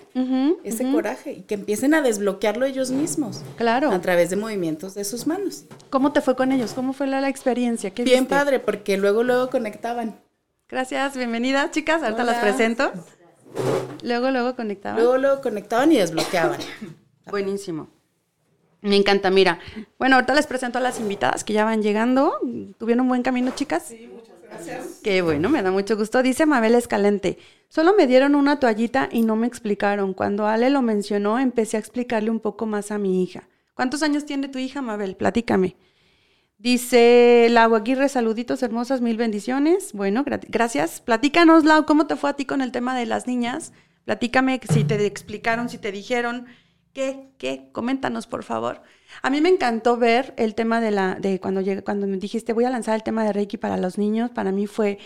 ese 0.63 0.89
coraje, 0.91 1.33
y 1.33 1.41
que 1.41 1.55
empiecen 1.55 1.95
a 1.95 2.03
desbloquearlo 2.03 2.67
ellos 2.67 2.91
mismos. 2.91 3.41
Claro. 3.57 3.91
A 3.91 3.99
través 4.01 4.29
de 4.29 4.35
movimientos 4.35 4.93
de 4.93 5.03
sus 5.03 5.25
manos. 5.25 5.65
¿Cómo 5.89 6.13
te 6.13 6.21
fue 6.21 6.35
con 6.35 6.51
ellos? 6.51 6.73
¿Cómo 6.73 6.93
fue 6.93 7.07
la, 7.07 7.27
experiencia? 7.27 7.89
¿Qué 7.89 8.03
Bien 8.03 8.27
padre, 8.27 8.59
porque 8.59 8.97
luego, 8.97 9.23
luego 9.23 9.49
conectaban. 9.49 10.21
Gracias, 10.69 11.17
bienvenidas, 11.17 11.71
chicas. 11.71 12.03
Ahorita 12.03 12.23
las 12.23 12.37
presento. 12.37 12.91
Luego, 14.03 14.29
luego 14.29 14.55
conectaban. 14.55 14.99
Luego, 14.99 15.17
luego 15.17 15.41
conectaban 15.41 15.91
y 15.91 15.97
desbloqueaban. 15.97 16.59
Buenísimo. 17.31 17.89
Me 18.81 18.95
encanta, 18.95 19.29
mira. 19.29 19.59
Bueno, 19.97 20.15
ahorita 20.15 20.33
les 20.33 20.47
presento 20.47 20.77
a 20.77 20.81
las 20.81 20.99
invitadas 20.99 21.43
que 21.43 21.53
ya 21.53 21.65
van 21.65 21.81
llegando. 21.81 22.33
¿Tuvieron 22.77 23.01
un 23.01 23.09
buen 23.09 23.23
camino, 23.23 23.51
chicas? 23.55 23.83
Sí, 23.87 24.09
muchas 24.11 24.41
gracias. 24.41 24.99
Qué 25.03 25.21
bueno, 25.21 25.49
me 25.49 25.61
da 25.61 25.71
mucho 25.71 25.97
gusto. 25.97 26.23
Dice 26.23 26.45
Mabel 26.45 26.75
Escalente, 26.75 27.37
solo 27.67 27.93
me 27.97 28.07
dieron 28.07 28.35
una 28.35 28.59
toallita 28.59 29.09
y 29.11 29.23
no 29.23 29.35
me 29.35 29.47
explicaron. 29.47 30.13
Cuando 30.13 30.47
Ale 30.47 30.69
lo 30.69 30.81
mencionó, 30.81 31.39
empecé 31.39 31.77
a 31.77 31.81
explicarle 31.81 32.29
un 32.29 32.39
poco 32.39 32.65
más 32.65 32.91
a 32.91 32.97
mi 32.97 33.21
hija. 33.21 33.49
¿Cuántos 33.73 34.01
años 34.01 34.25
tiene 34.25 34.47
tu 34.47 34.59
hija, 34.59 34.81
Mabel? 34.81 35.15
Platícame. 35.15 35.75
Dice 36.57 37.47
Lau 37.49 37.75
Aguirre, 37.75 38.09
saluditos 38.09 38.63
hermosas, 38.63 38.99
mil 38.99 39.15
bendiciones. 39.15 39.93
Bueno, 39.93 40.25
gracias. 40.25 40.99
Platícanos, 40.99 41.63
Lau, 41.63 41.85
¿cómo 41.85 42.05
te 42.05 42.17
fue 42.17 42.29
a 42.29 42.33
ti 42.33 42.43
con 42.45 42.61
el 42.61 42.73
tema 42.73 42.97
de 42.97 43.05
las 43.05 43.27
niñas? 43.27 43.71
Platícame 44.03 44.59
si 44.69 44.83
te 44.83 45.05
explicaron, 45.05 45.69
si 45.69 45.77
te 45.77 45.91
dijeron 45.91 46.47
¿Qué? 46.99 47.29
¿Qué? 47.37 47.69
Coméntanos, 47.71 48.27
por 48.27 48.43
favor. 48.43 48.81
A 49.21 49.29
mí 49.29 49.39
me 49.39 49.47
encantó 49.47 49.95
ver 49.95 50.33
el 50.35 50.53
tema 50.53 50.81
de 50.81 50.91
la, 50.91 51.15
de 51.15 51.39
cuando 51.39 51.61
llegué, 51.61 51.81
cuando 51.81 52.07
me 52.07 52.17
dijiste 52.17 52.51
voy 52.51 52.65
a 52.65 52.69
lanzar 52.69 52.93
el 52.93 53.03
tema 53.03 53.23
de 53.23 53.31
Reiki 53.31 53.55
para 53.55 53.77
los 53.77 53.97
niños, 53.97 54.31
para 54.31 54.51
mí 54.51 54.67
fue, 54.67 54.99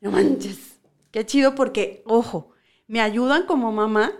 no 0.00 0.10
manches, 0.10 0.80
qué 1.12 1.24
chido 1.24 1.54
porque, 1.54 2.02
ojo, 2.04 2.50
me 2.88 3.00
ayudan 3.00 3.46
como 3.46 3.70
mamá, 3.70 4.10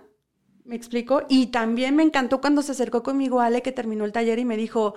me 0.64 0.76
explico, 0.76 1.22
y 1.28 1.48
también 1.48 1.96
me 1.96 2.04
encantó 2.04 2.40
cuando 2.40 2.62
se 2.62 2.70
acercó 2.70 3.02
conmigo 3.02 3.40
Ale 3.40 3.60
que 3.60 3.72
terminó 3.72 4.04
el 4.04 4.12
taller 4.12 4.38
y 4.38 4.44
me 4.44 4.56
dijo, 4.56 4.94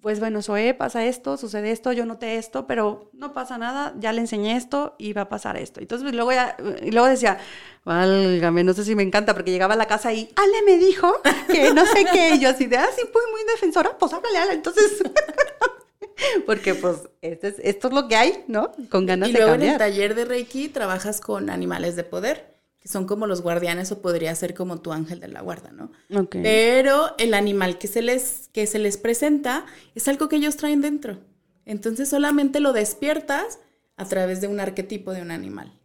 pues 0.00 0.18
bueno, 0.20 0.42
Zoe, 0.42 0.74
pasa 0.74 1.04
esto, 1.04 1.36
sucede 1.36 1.70
esto, 1.70 1.92
yo 1.92 2.06
noté 2.06 2.36
esto, 2.36 2.66
pero 2.66 3.10
no 3.12 3.32
pasa 3.32 3.58
nada, 3.58 3.94
ya 3.98 4.12
le 4.12 4.20
enseñé 4.20 4.56
esto 4.56 4.94
y 4.98 5.12
va 5.12 5.22
a 5.22 5.28
pasar 5.28 5.56
esto. 5.56 5.80
Entonces 5.80 6.04
pues, 6.04 6.14
luego, 6.14 6.32
ya, 6.32 6.56
y 6.82 6.90
luego 6.90 7.06
decía, 7.06 7.38
válgame, 7.84 8.64
no 8.64 8.72
sé 8.72 8.84
si 8.84 8.94
me 8.94 9.02
encanta, 9.02 9.34
porque 9.34 9.50
llegaba 9.50 9.74
a 9.74 9.76
la 9.76 9.86
casa 9.86 10.12
y 10.12 10.30
Ale 10.36 10.62
me 10.64 10.78
dijo 10.78 11.12
que 11.50 11.72
no 11.74 11.84
sé 11.86 12.06
qué, 12.12 12.34
y 12.36 12.38
yo 12.40 12.48
así 12.50 12.66
de, 12.66 12.78
ah, 12.78 12.88
sí, 12.96 13.02
pues 13.12 13.24
muy 13.30 13.42
defensora, 13.52 13.96
pues 13.98 14.12
háblale 14.12 14.38
Ale, 14.38 14.52
entonces... 14.54 15.02
porque 16.46 16.74
pues 16.74 17.08
esto 17.22 17.46
es, 17.46 17.54
esto 17.62 17.88
es 17.88 17.94
lo 17.94 18.08
que 18.08 18.16
hay, 18.16 18.44
¿no? 18.46 18.72
Con 18.90 19.06
ganas 19.06 19.28
y 19.28 19.32
de 19.32 19.38
luego 19.38 19.52
cambiar. 19.52 19.68
en 19.68 19.72
el 19.74 19.78
taller 19.78 20.14
de 20.14 20.24
Reiki 20.24 20.68
trabajas 20.68 21.20
con 21.20 21.50
animales 21.50 21.96
de 21.96 22.04
poder 22.04 22.59
que 22.80 22.88
son 22.88 23.06
como 23.06 23.26
los 23.26 23.42
guardianes 23.42 23.92
o 23.92 24.00
podría 24.00 24.34
ser 24.34 24.54
como 24.54 24.80
tu 24.80 24.92
ángel 24.92 25.20
de 25.20 25.28
la 25.28 25.42
guarda, 25.42 25.70
¿no? 25.70 25.92
Ok. 26.18 26.36
Pero 26.42 27.14
el 27.18 27.34
animal 27.34 27.78
que 27.78 27.86
se 27.88 28.00
les, 28.02 28.48
que 28.52 28.66
se 28.66 28.78
les 28.78 28.96
presenta 28.96 29.66
es 29.94 30.08
algo 30.08 30.28
que 30.28 30.36
ellos 30.36 30.56
traen 30.56 30.80
dentro. 30.80 31.18
Entonces 31.66 32.08
solamente 32.08 32.58
lo 32.58 32.72
despiertas 32.72 33.58
a 33.96 34.06
través 34.06 34.40
de 34.40 34.48
un 34.48 34.60
arquetipo 34.60 35.12
de 35.12 35.20
un 35.22 35.30
animal. 35.30 35.78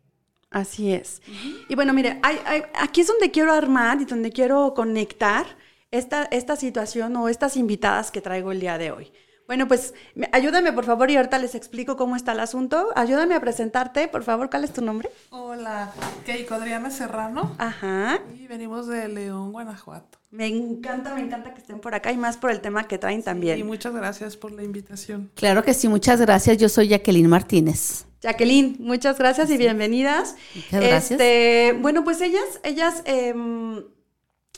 Así 0.50 0.94
es. 0.94 1.22
Y 1.68 1.76
bueno, 1.76 1.92
mire, 1.94 2.18
hay- 2.24 2.40
hay- 2.46 2.64
aquí 2.76 3.02
es 3.02 3.08
donde 3.08 3.30
quiero 3.30 3.52
armar 3.52 4.00
y 4.02 4.06
donde 4.06 4.32
quiero 4.32 4.74
conectar 4.74 5.46
esta, 5.92 6.24
esta 6.32 6.56
situación 6.56 7.14
o 7.18 7.28
estas 7.28 7.58
invitadas 7.58 8.10
que 8.10 8.22
traigo 8.22 8.54
el 8.54 8.62
día 8.62 8.78
de 8.78 8.92
hoy. 8.92 9.12
Bueno, 9.48 9.68
pues 9.68 9.94
me- 10.16 10.28
ayúdame 10.32 10.74
por 10.74 10.86
favor 10.86 11.12
y 11.12 11.18
ahorita 11.18 11.38
les 11.38 11.54
explico 11.54 11.98
cómo 11.98 12.16
está 12.16 12.32
el 12.32 12.40
asunto. 12.40 12.88
Ayúdame 12.96 13.36
a 13.36 13.40
presentarte, 13.42 14.08
por 14.08 14.24
favor, 14.24 14.50
¿cuál 14.50 14.64
es 14.64 14.74
tu 14.74 14.82
nombre? 14.82 15.10
Hola, 15.30 15.92
Keiko 16.26 16.56
Adriana 16.56 16.90
Serrano 16.90 17.56
Ajá. 17.60 18.20
y 18.40 18.48
venimos 18.48 18.88
de 18.88 19.08
León, 19.08 19.52
Guanajuato. 19.52 20.18
Me 20.32 20.48
encanta, 20.48 21.14
me 21.14 21.22
encanta 21.22 21.54
que 21.54 21.62
estén 21.62 21.80
por 21.80 21.94
acá 21.94 22.12
y 22.12 22.18
más 22.18 22.38
por 22.38 22.50
el 22.52 22.60
tema 22.60 22.88
que 22.88 22.98
traen 22.98 23.20
Y 23.20 23.24
también. 23.24 23.66
muchas 23.68 23.94
gracias 23.94 24.36
por 24.36 24.52
la 24.52 24.64
invitación. 24.64 25.30
Claro 25.36 25.64
que 25.64 25.74
sí, 25.76 25.88
muchas 25.88 26.20
gracias. 26.20 26.58
Yo 26.58 26.68
soy 26.68 26.88
Jacqueline 26.90 27.28
Martínez. 27.28 28.06
Jacqueline, 28.22 28.76
muchas 28.80 29.18
gracias 29.20 29.50
y 29.52 29.58
bienvenidas. 29.58 30.36
Muchas 30.56 30.82
gracias. 30.82 31.12
Este, 31.12 31.78
bueno, 31.80 32.04
pues 32.04 32.20
ellas, 32.22 32.44
ellas 32.64 33.04
em, 33.06 33.84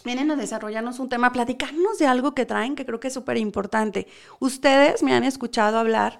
vienen 0.08 0.32
a 0.32 0.36
desarrollarnos 0.36 1.00
un 1.00 1.10
tema, 1.10 1.32
platicarnos 1.32 2.00
de 2.00 2.08
algo 2.08 2.34
que 2.34 2.46
traen 2.46 2.76
que 2.76 2.86
creo 2.86 3.00
que 3.00 3.10
es 3.10 3.14
súper 3.14 3.38
importante. 3.38 4.08
Ustedes 4.40 5.04
me 5.04 5.14
han 5.14 5.24
escuchado 5.24 5.78
hablar 5.78 6.20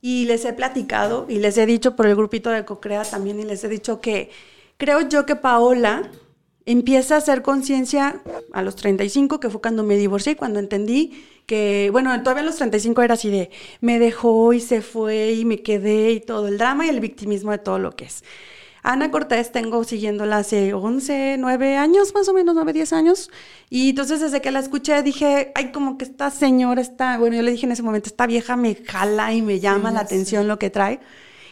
y 0.00 0.26
les 0.26 0.44
he 0.44 0.52
platicado 0.52 1.26
y 1.28 1.38
les 1.38 1.58
he 1.58 1.66
dicho 1.66 1.96
por 1.96 2.06
el 2.06 2.14
grupito 2.14 2.50
de 2.50 2.64
Cocrea 2.64 3.02
también 3.02 3.40
y 3.40 3.44
les 3.44 3.64
he 3.64 3.68
dicho 3.68 4.00
que 4.00 4.30
creo 4.76 5.00
yo 5.08 5.26
que 5.26 5.34
Paola 5.34 6.10
empieza 6.66 7.16
a 7.16 7.18
hacer 7.18 7.42
conciencia 7.42 8.20
a 8.52 8.62
los 8.62 8.76
35, 8.76 9.40
que 9.40 9.50
fue 9.50 9.60
cuando 9.60 9.82
me 9.82 9.96
divorcié, 9.96 10.36
cuando 10.36 10.60
entendí 10.60 11.24
que, 11.46 11.88
bueno, 11.90 12.16
todavía 12.22 12.42
a 12.42 12.46
los 12.46 12.56
35 12.56 13.02
era 13.02 13.14
así 13.14 13.30
de, 13.30 13.50
me 13.80 13.98
dejó 13.98 14.52
y 14.52 14.60
se 14.60 14.80
fue 14.80 15.32
y 15.32 15.44
me 15.44 15.62
quedé 15.62 16.12
y 16.12 16.20
todo 16.20 16.48
el 16.48 16.58
drama 16.58 16.86
y 16.86 16.88
el 16.88 17.00
victimismo 17.00 17.50
de 17.50 17.58
todo 17.58 17.78
lo 17.78 17.96
que 17.96 18.04
es. 18.04 18.22
Ana 18.84 19.12
Cortés 19.12 19.52
tengo 19.52 19.84
siguiéndola 19.84 20.38
hace 20.38 20.74
11, 20.74 21.36
9 21.38 21.76
años, 21.76 22.12
más 22.14 22.28
o 22.28 22.34
menos 22.34 22.54
9, 22.56 22.72
10 22.72 22.92
años. 22.92 23.30
Y 23.70 23.90
entonces 23.90 24.20
desde 24.20 24.40
que 24.40 24.50
la 24.50 24.58
escuché 24.58 25.02
dije, 25.04 25.52
ay, 25.54 25.70
como 25.70 25.96
que 25.98 26.04
esta 26.04 26.30
señora 26.30 26.80
está, 26.82 27.16
bueno, 27.18 27.36
yo 27.36 27.42
le 27.42 27.52
dije 27.52 27.66
en 27.66 27.72
ese 27.72 27.82
momento, 27.84 28.08
esta 28.08 28.26
vieja 28.26 28.56
me 28.56 28.74
jala 28.74 29.32
y 29.32 29.40
me 29.42 29.60
llama 29.60 29.92
la 29.92 30.00
atención 30.00 30.48
lo 30.48 30.58
que 30.58 30.68
trae. 30.70 30.98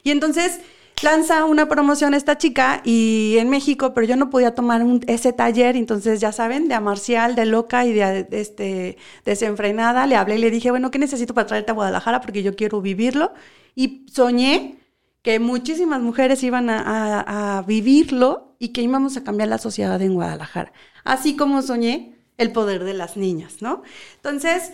Y 0.02 0.10
entonces 0.10 0.60
lanza 1.02 1.44
una 1.44 1.68
promoción 1.68 2.14
esta 2.14 2.36
chica 2.36 2.82
y 2.84 3.36
en 3.38 3.48
México, 3.48 3.94
pero 3.94 4.06
yo 4.08 4.16
no 4.16 4.28
podía 4.28 4.54
tomar 4.54 4.82
un- 4.82 5.00
ese 5.06 5.32
taller, 5.32 5.76
entonces 5.76 6.20
ya 6.20 6.32
saben, 6.32 6.66
de 6.68 6.74
amarcial, 6.74 7.36
de 7.36 7.46
loca 7.46 7.86
y 7.86 7.92
de, 7.92 8.24
de, 8.24 8.40
este, 8.40 8.98
desenfrenada, 9.24 10.06
le 10.06 10.16
hablé 10.16 10.34
y 10.36 10.38
le 10.38 10.50
dije, 10.50 10.70
bueno, 10.72 10.90
¿qué 10.90 10.98
necesito 10.98 11.32
para 11.32 11.46
traerte 11.46 11.70
a 11.70 11.74
Guadalajara? 11.74 12.20
Porque 12.20 12.42
yo 12.42 12.56
quiero 12.56 12.80
vivirlo. 12.82 13.32
Y 13.76 14.04
soñé 14.12 14.79
que 15.22 15.38
muchísimas 15.38 16.00
mujeres 16.00 16.42
iban 16.42 16.70
a, 16.70 16.80
a- 16.80 17.58
a 17.58 17.62
vivirlo 17.62 18.56
y 18.58 18.68
que 18.70 18.82
íbamos 18.82 19.16
a 19.16 19.24
cambiar 19.24 19.48
la 19.48 19.58
sociedad 19.58 20.00
en 20.02 20.14
Guadalajara. 20.14 20.72
Así 21.04 21.36
como 21.36 21.62
soñé 21.62 22.16
el 22.38 22.52
poder 22.52 22.84
de 22.84 22.94
las 22.94 23.16
niñas, 23.16 23.60
¿no? 23.60 23.82
Entonces, 24.16 24.72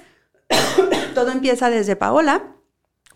todo 1.14 1.30
empieza 1.30 1.70
desde 1.70 1.96
Paola 1.96 2.54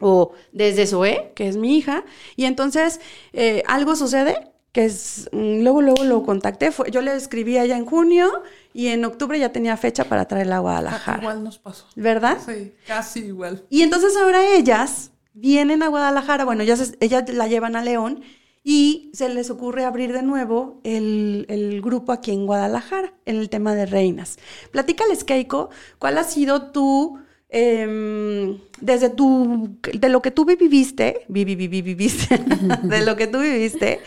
o 0.01 0.33
desde 0.53 0.87
Zoe, 0.87 1.33
que 1.35 1.49
es 1.49 1.57
mi 1.57 1.77
hija, 1.77 2.05
y 2.37 2.47
entonces 2.47 3.01
eh, 3.33 3.63
algo 3.67 3.97
sucede 3.97 4.51
que 4.73 4.85
es, 4.87 5.29
mm, 5.33 5.63
luego, 5.63 5.83
luego 5.83 6.05
lo 6.05 6.23
contacté, 6.23 6.71
fue- 6.73 6.91
yo 6.91 7.03
le 7.03 7.15
escribí 7.15 7.59
allá 7.59 7.77
en 7.77 7.85
junio 7.85 8.43
y 8.73 8.87
en 8.89 9.05
octubre 9.05 9.39
ya 9.39 9.51
tenía 9.53 9.77
fecha 9.77 10.05
para 10.05 10.27
traerla 10.27 10.57
a 10.57 10.59
Ah, 10.59 10.63
Guadalajara, 10.63 11.19
Igual 11.23 11.45
nos 11.45 11.59
pasó. 11.59 11.87
¿verdad? 11.97 12.39
Sí, 12.45 12.73
casi 12.87 13.21
igual. 13.27 13.65
Y 13.69 13.83
entonces 13.83 14.17
ahora 14.17 14.47
ellas 14.55 15.11
vienen 15.35 15.83
a 15.83 15.89
Guadalajara, 15.89 16.45
bueno, 16.45 16.63
ellas, 16.63 16.95
ellas 17.01 17.33
la 17.33 17.47
llevan 17.47 17.77
a 17.77 17.83
León 17.83 18.23
y 18.63 19.11
se 19.15 19.29
les 19.29 19.51
ocurre 19.51 19.85
abrir 19.85 20.13
de 20.13 20.23
nuevo 20.23 20.81
el, 20.85 21.47
el 21.49 21.81
grupo 21.81 22.13
aquí 22.13 22.31
en 22.33 22.47
Guadalajara, 22.47 23.15
en 23.25 23.37
el 23.37 23.49
tema 23.49 23.75
de 23.75 23.87
reinas. 23.87 24.39
Platícales, 24.71 25.25
Keiko, 25.25 25.71
¿cuál 25.99 26.19
ha 26.19 26.25
sido 26.25 26.71
tu, 26.71 27.19
em, 27.49 28.59
desde 28.81 29.09
tu, 29.09 29.77
de 29.95 30.09
lo 30.09 30.21
que 30.21 30.31
tú 30.31 30.45
viviste, 30.45 31.25
vivi, 31.29 31.55
vivi, 31.55 31.81
viviste, 31.81 32.39
de 32.83 33.05
lo 33.05 33.17
que 33.17 33.27
tú 33.27 33.41
viviste, 33.41 34.01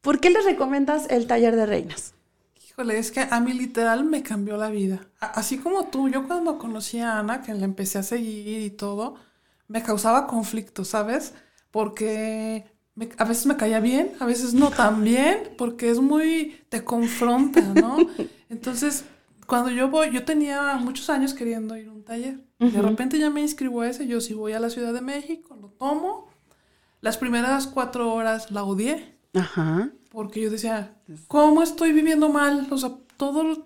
¿por 0.00 0.20
qué 0.20 0.30
les 0.30 0.44
recomiendas 0.44 1.10
el 1.10 1.26
taller 1.26 1.54
de 1.54 1.66
reinas? 1.66 2.14
Híjole, 2.70 2.98
es 2.98 3.10
que 3.10 3.26
a 3.28 3.40
mí 3.40 3.52
literal 3.52 4.04
me 4.04 4.22
cambió 4.22 4.56
la 4.56 4.70
vida. 4.70 5.00
Así 5.20 5.58
como 5.58 5.86
tú, 5.88 6.08
yo 6.08 6.26
cuando 6.26 6.58
conocí 6.58 7.00
a 7.00 7.18
Ana, 7.18 7.42
que 7.42 7.52
la 7.52 7.64
empecé 7.64 7.98
a 7.98 8.02
seguir 8.04 8.62
y 8.62 8.70
todo, 8.70 9.16
me 9.68 9.82
causaba 9.82 10.26
conflicto, 10.26 10.84
¿sabes? 10.84 11.34
Porque 11.70 12.64
me- 12.94 13.10
a 13.18 13.24
veces 13.24 13.46
me 13.46 13.56
caía 13.56 13.80
bien, 13.80 14.12
a 14.20 14.24
veces 14.26 14.54
no 14.54 14.70
tan 14.70 15.04
bien, 15.04 15.50
porque 15.56 15.90
es 15.90 16.00
muy, 16.00 16.60
te 16.68 16.82
confronta, 16.84 17.60
¿no? 17.60 17.96
Entonces, 18.48 19.04
cuando 19.46 19.70
yo 19.70 19.88
voy, 19.88 20.10
yo 20.10 20.24
tenía 20.24 20.76
muchos 20.76 21.08
años 21.10 21.34
queriendo 21.34 21.76
ir 21.76 21.88
a 21.88 21.92
un 21.92 22.02
taller. 22.04 22.44
De 22.58 22.82
repente 22.82 23.18
ya 23.18 23.30
me 23.30 23.40
inscribo 23.40 23.82
a 23.82 23.88
ese, 23.88 24.06
yo 24.06 24.20
si 24.20 24.34
voy 24.34 24.52
a 24.52 24.60
la 24.60 24.68
Ciudad 24.70 24.92
de 24.92 25.00
México, 25.00 25.56
lo 25.60 25.68
tomo. 25.68 26.28
Las 27.00 27.16
primeras 27.16 27.66
cuatro 27.68 28.12
horas 28.12 28.50
la 28.50 28.64
odié. 28.64 29.16
Ajá. 29.34 29.90
Porque 30.10 30.40
yo 30.40 30.50
decía, 30.50 30.96
¿cómo 31.28 31.62
estoy 31.62 31.92
viviendo 31.92 32.28
mal? 32.30 32.66
O 32.70 32.76
sea, 32.78 32.92
todos 33.16 33.60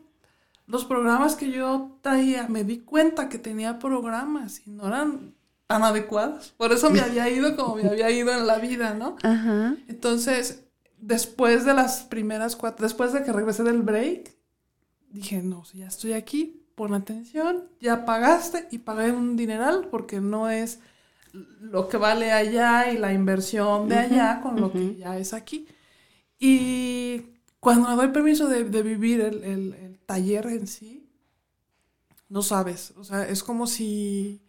los 0.66 0.84
programas 0.84 1.34
que 1.36 1.50
yo 1.50 1.98
traía, 2.02 2.46
me 2.48 2.64
di 2.64 2.80
cuenta 2.80 3.28
que 3.30 3.38
tenía 3.38 3.78
programas 3.78 4.60
y 4.66 4.70
no 4.70 4.86
eran 4.88 5.34
tan 5.66 5.82
adecuados. 5.82 6.54
Por 6.56 6.72
eso 6.72 6.90
me 6.90 7.00
había 7.06 7.28
ido 7.30 7.56
como 7.56 7.76
me 7.76 7.88
había 7.88 8.10
ido 8.10 8.32
en 8.32 8.46
la 8.46 8.58
vida, 8.58 8.94
¿no? 8.94 9.16
Ajá. 9.22 9.76
Entonces, 9.88 10.64
después 10.98 11.64
de 11.64 11.74
las 11.74 12.02
primeras 12.02 12.56
cuatro, 12.56 12.84
después 12.84 13.12
de 13.12 13.22
que 13.24 13.32
regresé 13.32 13.62
del 13.62 13.82
break, 13.82 14.34
dije, 15.10 15.42
no, 15.42 15.64
si 15.64 15.78
ya 15.78 15.88
estoy 15.88 16.12
aquí, 16.14 16.64
pon 16.74 16.94
atención, 16.94 17.64
ya 17.80 18.04
pagaste 18.04 18.68
y 18.70 18.78
pagué 18.78 19.12
un 19.12 19.36
dineral 19.36 19.88
porque 19.90 20.20
no 20.20 20.48
es 20.48 20.78
lo 21.60 21.88
que 21.88 21.96
vale 21.96 22.32
allá 22.32 22.92
y 22.92 22.98
la 22.98 23.12
inversión 23.14 23.88
de 23.88 23.96
allá 23.96 24.40
con 24.42 24.60
lo 24.60 24.70
que 24.72 24.96
ya 24.96 25.16
es 25.18 25.32
aquí. 25.32 25.66
Y 26.38 27.22
cuando 27.60 27.88
me 27.88 27.96
doy 27.96 28.08
permiso 28.08 28.48
de, 28.48 28.64
de 28.64 28.82
vivir 28.82 29.20
el, 29.20 29.42
el- 29.44 29.74
el 29.74 29.98
taller 30.00 30.46
en 30.48 30.66
sí, 30.66 31.08
no 32.28 32.42
sabes, 32.42 32.92
o 32.96 33.04
sea, 33.04 33.26
es 33.28 33.42
como 33.42 33.66
si, 33.66 34.41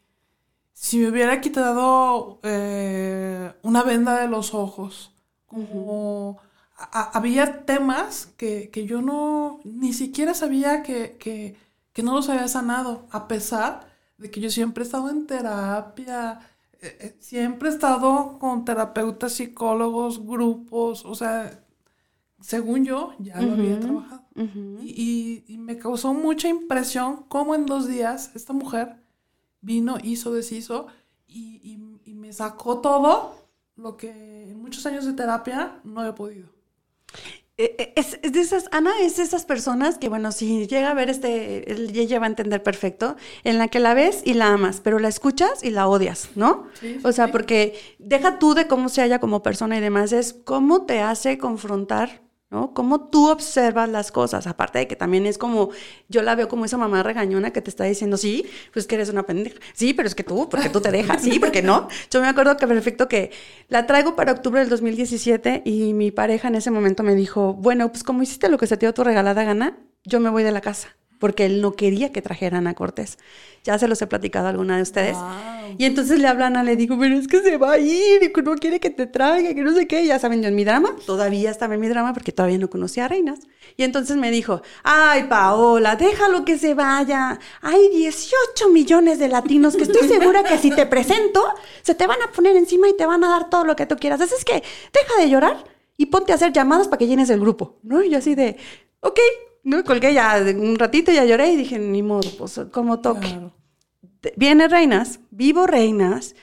si 0.74 1.00
me 1.00 1.10
hubiera 1.10 1.42
quitado 1.42 2.40
eh, 2.44 3.54
una 3.64 3.84
venda 3.84 4.20
de 4.20 4.28
los 4.28 4.54
ojos, 4.54 5.12
como 5.48 6.40
a- 6.78 7.12
había 7.18 7.66
temas 7.66 8.28
que, 8.38 8.70
que 8.72 8.86
yo 8.86 9.02
no, 9.02 9.60
ni 9.64 9.94
siquiera 9.94 10.34
sabía 10.34 10.84
que, 10.84 11.18
que, 11.20 11.56
que 11.94 12.04
no 12.04 12.14
los 12.16 12.30
había 12.30 12.48
sanado, 12.48 13.08
a 13.12 13.28
pesar 13.28 13.88
de 14.18 14.32
que 14.32 14.42
yo 14.42 14.50
siempre 14.50 14.84
he 14.84 14.88
estado 14.88 15.10
en 15.10 15.28
terapia, 15.28 16.40
eh, 16.82 16.98
eh, 17.02 17.18
siempre 17.20 17.70
he 17.70 17.72
estado 17.74 18.38
con 18.40 18.66
terapeutas, 18.66 19.34
psicólogos, 19.34 20.26
grupos, 20.26 21.06
o 21.06 21.16
sea, 21.16 21.64
según 22.42 22.84
yo, 22.86 23.14
ya 23.20 23.42
lo 23.42 23.54
había 23.54 23.80
trabajado. 23.80 24.24
Y- 24.82 25.44
y 25.48 25.58
me 25.60 25.78
causó 25.78 26.14
mucha 26.14 26.48
impresión 26.50 27.26
cómo 27.30 27.56
en 27.56 27.66
dos 27.66 27.88
días 27.88 28.32
esta 28.36 28.54
mujer 28.54 29.03
vino, 29.64 29.98
hizo, 30.04 30.32
deshizo 30.34 30.86
y, 31.28 31.60
y- 31.64 32.12
y 32.12 32.14
me 32.14 32.32
sacó 32.32 32.80
todo 32.80 33.36
lo 33.76 33.98
que 33.98 34.12
en 34.12 34.62
muchos 34.62 34.86
años 34.86 35.06
de 35.06 35.14
terapia 35.14 35.80
no 35.84 36.06
he 36.08 36.14
podido. 36.14 36.48
Eh, 37.58 37.76
eh, 37.78 37.94
Es, 37.96 38.20
es 38.24 38.34
de 38.34 38.42
esas, 38.42 38.66
Ana 38.72 38.92
es 39.02 39.18
de 39.18 39.24
esas 39.24 39.46
personas 39.46 39.98
que, 40.00 40.10
bueno, 40.10 40.32
si 40.32 40.66
llega 40.68 40.90
a 40.90 40.94
ver 40.96 41.10
este, 41.10 41.72
ella 41.72 42.20
va 42.20 42.26
a 42.26 42.30
entender 42.30 42.64
perfecto, 42.64 43.16
en 43.44 43.58
la 43.60 43.68
que 43.68 43.80
la 43.80 43.94
ves 43.94 44.22
y 44.26 44.34
la 44.34 44.48
amas, 44.54 44.82
pero 44.84 44.98
la 45.00 45.08
escuchas 45.08 45.64
y 45.64 45.70
la 45.70 45.88
odias, 45.88 46.30
¿no? 46.36 46.66
Sí, 46.80 47.00
O 47.04 47.12
sea, 47.12 47.28
sí. 47.28 47.32
porque 47.32 47.80
deja 48.00 48.40
tú 48.40 48.56
de 48.56 48.68
cómo 48.68 48.90
se 48.90 49.02
halla 49.02 49.20
como 49.20 49.44
persona 49.44 49.78
y 49.78 49.82
demás, 49.82 50.12
es 50.14 50.34
cómo 50.34 50.86
te 50.88 51.02
hace 51.02 51.38
confrontar, 51.38 52.24
¿no? 52.54 52.74
Cómo 52.74 53.10
tú 53.10 53.30
observas 53.30 53.90
las 53.90 54.12
cosas, 54.12 54.48
aparte 54.48 54.80
de 54.80 54.88
que 54.88 54.96
también 54.96 55.26
es 55.26 55.38
como, 55.38 55.72
yo 56.08 56.22
la 56.22 56.36
veo 56.36 56.48
como 56.48 56.66
esa 56.66 56.78
mamá 56.78 57.02
regañona 57.02 57.52
que 57.52 57.62
te 57.62 57.70
está 57.70 57.84
diciendo, 57.84 58.16
sí, 58.16 58.46
pues 58.72 58.86
que 58.88 58.96
eres 58.96 59.10
una 59.10 59.24
pendeja, 59.24 59.60
sí, 59.74 59.94
pero 59.94 60.08
es 60.08 60.16
que 60.16 60.24
tú, 60.24 60.48
porque 60.50 60.70
tú 60.70 60.80
te 60.80 60.92
dejas, 60.92 61.22
sí, 61.24 61.40
porque 61.40 61.64
no. 61.64 61.88
Yo 62.12 62.22
me 62.22 62.28
acuerdo 62.28 62.56
que 62.56 62.68
perfecto 62.68 63.08
que 63.08 63.32
la 63.68 63.88
traigo 63.88 64.16
para 64.16 64.32
octubre 64.32 64.60
del 64.60 64.70
2017 64.70 65.64
y 65.66 65.94
mi 65.94 66.12
pareja 66.12 66.48
en 66.48 66.56
ese 66.56 66.72
momento 66.72 67.02
me 67.04 67.16
dijo, 67.16 67.56
bueno, 67.56 67.90
pues 67.92 68.04
como 68.04 68.22
hiciste 68.22 68.48
lo 68.50 68.58
que 68.58 68.68
se 68.68 68.78
te 68.78 68.86
dio 68.86 68.94
tu 68.94 69.04
regalada 69.04 69.44
gana, 69.44 69.80
yo 70.06 70.20
me 70.20 70.30
voy 70.30 70.44
de 70.44 70.52
la 70.52 70.62
casa. 70.62 70.96
Porque 71.24 71.46
él 71.46 71.62
no 71.62 71.72
quería 71.72 72.12
que 72.12 72.22
trajeran 72.22 72.68
a 72.68 72.74
Cortés. 72.74 73.18
Ya 73.64 73.80
se 73.80 73.88
los 73.88 74.02
he 74.02 74.08
platicado 74.08 74.48
a 74.48 74.50
alguna 74.50 74.76
de 74.76 74.82
ustedes. 74.82 75.16
Wow. 75.16 75.76
Y 75.78 75.86
entonces 75.86 76.20
le 76.20 76.28
hablan 76.28 76.58
a, 76.58 76.66
le 76.66 76.76
digo, 76.76 77.00
pero 77.00 77.16
es 77.16 77.30
que 77.30 77.42
se 77.42 77.56
va 77.56 77.72
a 77.72 77.78
ir 77.78 78.22
y 78.22 78.42
no 78.42 78.56
quiere 78.56 78.82
que 78.82 78.90
te 78.90 79.08
traiga, 79.08 79.56
que 79.56 79.62
no 79.62 79.72
sé 79.74 79.88
qué. 79.88 80.06
Ya 80.06 80.20
saben, 80.20 80.42
yo 80.42 80.50
en 80.50 80.56
mi 80.56 80.66
drama, 80.66 80.94
todavía 81.06 81.50
estaba 81.50 81.76
en 81.76 81.80
mi 81.80 81.88
drama 81.88 82.12
porque 82.12 82.34
todavía 82.34 82.58
no 82.58 82.70
conocía 82.70 83.06
a 83.06 83.08
Reinas. 83.08 83.40
Y 83.78 83.84
entonces 83.84 84.18
me 84.18 84.32
dijo, 84.32 84.64
ay, 84.84 85.24
Paola, 85.30 85.96
déjalo 85.96 86.44
que 86.44 86.58
se 86.58 86.74
vaya. 86.74 87.40
Hay 87.62 87.88
18 87.88 88.68
millones 88.68 89.18
de 89.18 89.30
latinos 89.30 89.78
que 89.78 89.84
estoy 89.84 90.06
segura 90.10 90.44
que 90.44 90.58
si 90.58 90.72
te 90.72 90.86
presento, 90.88 91.42
se 91.84 91.96
te 91.96 92.06
van 92.06 92.22
a 92.22 92.34
poner 92.34 92.58
encima 92.58 92.90
y 92.90 92.98
te 92.98 93.06
van 93.06 93.24
a 93.24 93.30
dar 93.30 93.50
todo 93.50 93.64
lo 93.64 93.78
que 93.78 93.86
tú 93.86 93.96
quieras. 93.96 94.20
Así 94.20 94.34
es 94.38 94.44
que 94.44 94.56
deja 94.56 95.22
de 95.22 95.30
llorar 95.30 95.64
y 95.96 96.08
ponte 96.08 96.34
a 96.34 96.36
hacer 96.36 96.52
llamadas 96.52 96.90
para 96.90 96.98
que 96.98 97.08
llenes 97.08 97.30
el 97.30 97.40
grupo. 97.40 97.78
¿No? 97.82 98.04
Y 98.04 98.10
yo 98.10 98.18
así 98.18 98.36
de, 98.36 98.58
ok. 99.00 99.22
No, 99.64 99.84
colgué 99.84 100.14
ya 100.14 100.44
un 100.58 100.76
ratito, 100.78 101.12
ya 101.12 101.26
lloré 101.26 101.54
y 101.54 101.56
dije, 101.58 101.80
ni 101.80 102.04
modo, 102.04 102.30
pues 102.38 102.60
como 102.72 103.00
toque 103.00 103.28
Claro. 103.30 103.54
viene 104.36 104.68
Reinas, 104.68 105.20
vivo 105.32 105.68
Reinas. 105.68 106.36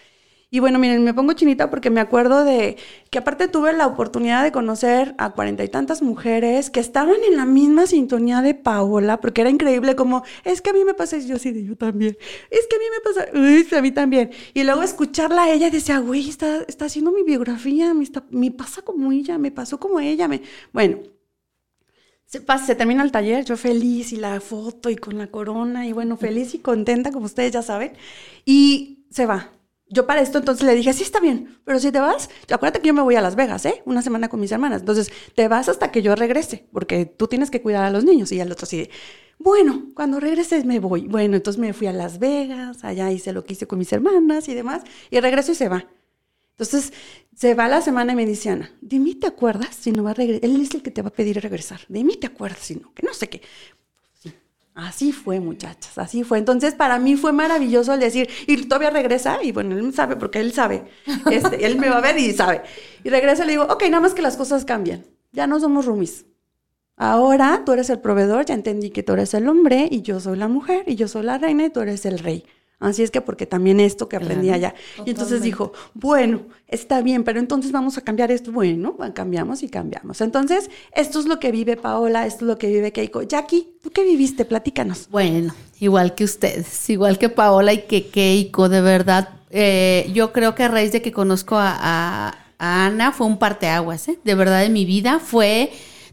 Y 0.53 0.59
bueno, 0.61 0.81
miren, 0.81 1.05
me 1.05 1.15
pongo 1.15 1.33
chinita 1.35 1.71
porque 1.71 1.91
me 1.91 2.01
acuerdo 2.01 2.45
de 2.45 2.77
que 3.11 3.19
aparte 3.19 3.47
tuve 3.49 3.73
la 3.73 3.87
oportunidad 3.87 4.43
de 4.43 4.51
conocer 4.51 5.15
a 5.19 5.31
cuarenta 5.33 5.63
y 5.63 5.69
tantas 5.69 6.03
mujeres 6.03 6.71
que 6.71 6.81
estaban 6.81 7.17
en 7.29 7.37
la 7.37 7.47
misma 7.47 7.87
sintonía 7.87 8.43
de 8.43 8.55
Paola, 8.55 9.21
porque 9.21 9.43
era 9.43 9.51
increíble 9.51 9.95
como, 9.95 10.25
es 10.45 10.61
que 10.61 10.71
a 10.71 10.73
mí 10.73 10.85
me 10.85 10.95
pasa, 10.95 11.19
y 11.19 11.27
yo 11.29 11.39
sí, 11.39 11.53
de 11.53 11.65
yo 11.65 11.77
también, 11.77 12.17
es 12.51 12.67
que 12.69 12.77
a 12.77 12.79
mí 12.81 12.85
me 12.93 13.01
pasa, 13.01 13.31
uy, 13.39 13.79
a 13.79 13.83
mí 13.83 13.93
también. 13.93 14.31
Y 14.55 14.65
luego 14.65 14.83
escucharla 14.83 15.45
a 15.45 15.53
ella 15.53 15.71
decía, 15.71 15.99
güey, 16.01 16.29
está, 16.29 16.63
está 16.67 16.87
haciendo 16.87 17.13
mi 17.13 17.23
biografía, 17.23 17.95
me, 17.95 18.03
está- 18.05 18.25
me 18.31 18.51
pasa 18.51 18.83
como 18.83 19.13
ella, 19.13 19.39
me 19.39 19.53
pasó 19.53 19.79
como 19.79 20.01
ella. 20.01 20.27
Me... 20.29 20.43
Bueno, 20.73 20.99
se, 22.31 22.41
pasa, 22.41 22.65
se 22.65 22.75
termina 22.77 23.03
el 23.03 23.11
taller, 23.11 23.45
yo 23.45 23.57
feliz 23.57 24.13
y 24.13 24.17
la 24.17 24.41
foto 24.41 24.89
y 24.89 24.95
con 24.95 25.19
la 25.19 25.27
corona 25.27 25.89
y 25.89 25.93
bueno, 25.93 26.17
feliz 26.17 26.55
y 26.55 26.61
contenta, 26.61 27.11
como 27.11 27.27
ustedes 27.27 27.51
ya 27.51 27.63
saben. 27.63 27.93
Y 28.45 29.05
se 29.11 29.27
va. 29.27 29.51
Yo 29.89 30.07
para 30.07 30.21
esto 30.21 30.39
entonces 30.39 30.65
le 30.65 30.77
dije, 30.77 30.93
sí 30.93 31.03
está 31.03 31.19
bien, 31.19 31.59
pero 31.65 31.81
si 31.81 31.91
te 31.91 31.99
vas, 31.99 32.31
acuérdate 32.49 32.81
que 32.81 32.87
yo 32.87 32.95
me 32.95 33.03
voy 33.03 33.17
a 33.17 33.21
Las 33.21 33.35
Vegas, 33.35 33.67
¿eh? 33.67 33.83
Una 33.85 34.01
semana 34.01 34.29
con 34.29 34.39
mis 34.39 34.53
hermanas. 34.53 34.83
Entonces, 34.83 35.11
te 35.35 35.49
vas 35.49 35.69
hasta 35.69 35.91
que 35.91 36.03
yo 36.03 36.15
regrese, 36.15 36.69
porque 36.73 37.05
tú 37.07 37.27
tienes 37.27 37.51
que 37.51 37.61
cuidar 37.61 37.85
a 37.85 37.91
los 37.91 38.05
niños. 38.05 38.31
Y 38.31 38.39
el 38.39 38.53
otro 38.53 38.65
así 38.65 38.89
bueno, 39.41 39.89
cuando 39.95 40.21
regreses 40.21 40.65
me 40.67 40.79
voy. 40.79 41.09
Bueno, 41.09 41.35
entonces 41.35 41.59
me 41.59 41.73
fui 41.73 41.87
a 41.89 41.93
Las 41.93 42.19
Vegas, 42.19 42.85
allá 42.85 43.11
hice 43.11 43.33
lo 43.33 43.43
que 43.45 43.55
hice 43.55 43.67
con 43.67 43.79
mis 43.79 43.93
hermanas 43.93 44.49
y 44.49 44.55
demás, 44.55 44.83
y 45.11 45.19
regreso 45.19 45.53
y 45.53 45.55
se 45.57 45.69
va. 45.69 45.87
Entonces, 46.61 46.93
se 47.35 47.55
va 47.55 47.69
la 47.69 47.81
semana 47.81 48.13
y 48.13 48.17
me 48.17 48.27
dice 48.27 48.51
Ana, 48.51 48.71
de 48.83 49.15
te 49.15 49.27
acuerdas 49.27 49.75
si 49.81 49.93
no 49.93 50.03
va 50.03 50.11
a 50.11 50.15
regresar. 50.15 50.45
Él 50.45 50.61
es 50.61 50.75
el 50.75 50.83
que 50.83 50.91
te 50.91 51.01
va 51.01 51.09
a 51.09 51.13
pedir 51.13 51.41
regresar. 51.41 51.81
De 51.89 52.05
mí 52.05 52.17
te 52.17 52.27
acuerdas 52.27 52.59
si 52.61 52.75
no, 52.75 52.93
que 52.93 53.03
no 53.03 53.15
sé 53.15 53.31
qué. 53.31 53.41
Sí, 54.19 54.31
Así 54.75 55.11
fue, 55.11 55.41
muchachas, 55.41 55.97
así 55.97 56.23
fue. 56.23 56.37
Entonces, 56.37 56.75
para 56.75 56.99
mí 56.99 57.17
fue 57.17 57.33
maravilloso 57.33 57.95
el 57.95 58.01
decir, 58.01 58.29
y 58.47 58.59
todavía 58.65 58.91
regresa, 58.91 59.43
y 59.43 59.53
bueno, 59.53 59.79
él 59.79 59.95
sabe, 59.95 60.17
porque 60.17 60.39
él 60.39 60.53
sabe. 60.53 60.85
Este, 61.31 61.65
él 61.65 61.79
me 61.79 61.89
va 61.89 61.97
a 61.97 62.03
ver 62.03 62.19
y 62.19 62.31
sabe. 62.35 62.61
Y 63.05 63.09
regresa 63.09 63.45
y 63.45 63.47
le 63.47 63.53
digo, 63.53 63.65
ok, 63.65 63.85
nada 63.85 64.01
más 64.01 64.13
que 64.13 64.21
las 64.21 64.37
cosas 64.37 64.67
cambian. 64.67 65.07
Ya 65.33 65.47
no 65.47 65.61
somos 65.61 65.87
roomies. 65.87 66.27
Ahora 66.99 67.63
tú 67.65 67.73
eres 67.73 67.89
el 67.89 68.01
proveedor, 68.01 68.45
ya 68.45 68.53
entendí 68.53 68.91
que 68.91 69.03
tú 69.03 69.15
eres 69.15 69.33
el 69.33 69.49
hombre 69.49 69.89
y 69.91 70.03
yo 70.03 70.21
soy 70.21 70.37
la 70.37 70.49
mujer 70.49 70.85
y 70.87 70.97
yo 70.97 71.09
soy 71.09 71.23
la 71.23 71.39
reina 71.39 71.65
y 71.65 71.71
tú 71.71 71.81
eres 71.81 72.05
el 72.05 72.19
rey. 72.19 72.45
Así 72.81 73.03
es 73.03 73.11
que 73.11 73.21
porque 73.21 73.45
también 73.47 73.79
esto 73.79 74.09
que 74.09 74.17
aprendí 74.17 74.49
Claro, 74.49 74.57
allá. 74.69 74.75
Y 75.05 75.11
entonces 75.11 75.43
dijo, 75.43 75.73
bueno, 75.95 76.41
está 76.67 77.03
bien, 77.03 77.25
pero 77.25 77.39
entonces 77.39 77.73
vamos 77.73 77.99
a 77.99 78.01
cambiar 78.01 78.33
esto. 78.33 78.51
Bueno, 78.53 78.97
cambiamos 79.15 79.63
y 79.63 79.69
cambiamos. 79.69 80.21
Entonces, 80.23 80.71
esto 80.95 81.21
es 81.21 81.27
lo 81.27 81.39
que 81.39 81.53
vive 81.53 81.77
Paola, 81.77 82.27
esto 82.27 82.47
es 82.47 82.49
lo 82.49 82.57
que 82.59 82.69
vive 82.69 82.91
Keiko. 82.91 83.23
Jackie, 83.23 83.69
¿tú 83.83 83.91
qué 83.91 84.03
viviste? 84.03 84.47
Platícanos. 84.47 85.09
Bueno, 85.11 85.55
igual 85.79 86.15
que 86.15 86.25
ustedes, 86.25 86.89
igual 86.89 87.19
que 87.19 87.29
Paola 87.29 87.73
y 87.75 87.83
que 87.83 88.07
Keiko, 88.07 88.69
de 88.71 88.81
verdad. 88.81 89.29
eh, 89.51 90.11
yo 90.15 90.33
creo 90.33 90.55
que 90.55 90.63
a 90.63 90.69
raíz 90.69 90.91
de 90.93 91.03
que 91.03 91.13
conozco 91.13 91.57
a, 91.57 91.77
a- 91.79 92.35
a 92.59 92.87
Ana 92.87 93.13
fue 93.13 93.27
un 93.27 93.39
parteaguas, 93.39 94.09
¿eh? 94.09 94.19
De 94.25 94.35
verdad, 94.35 94.65
en 94.65 94.73
mi 94.73 94.85
vida 94.85 95.19
fue 95.19 95.71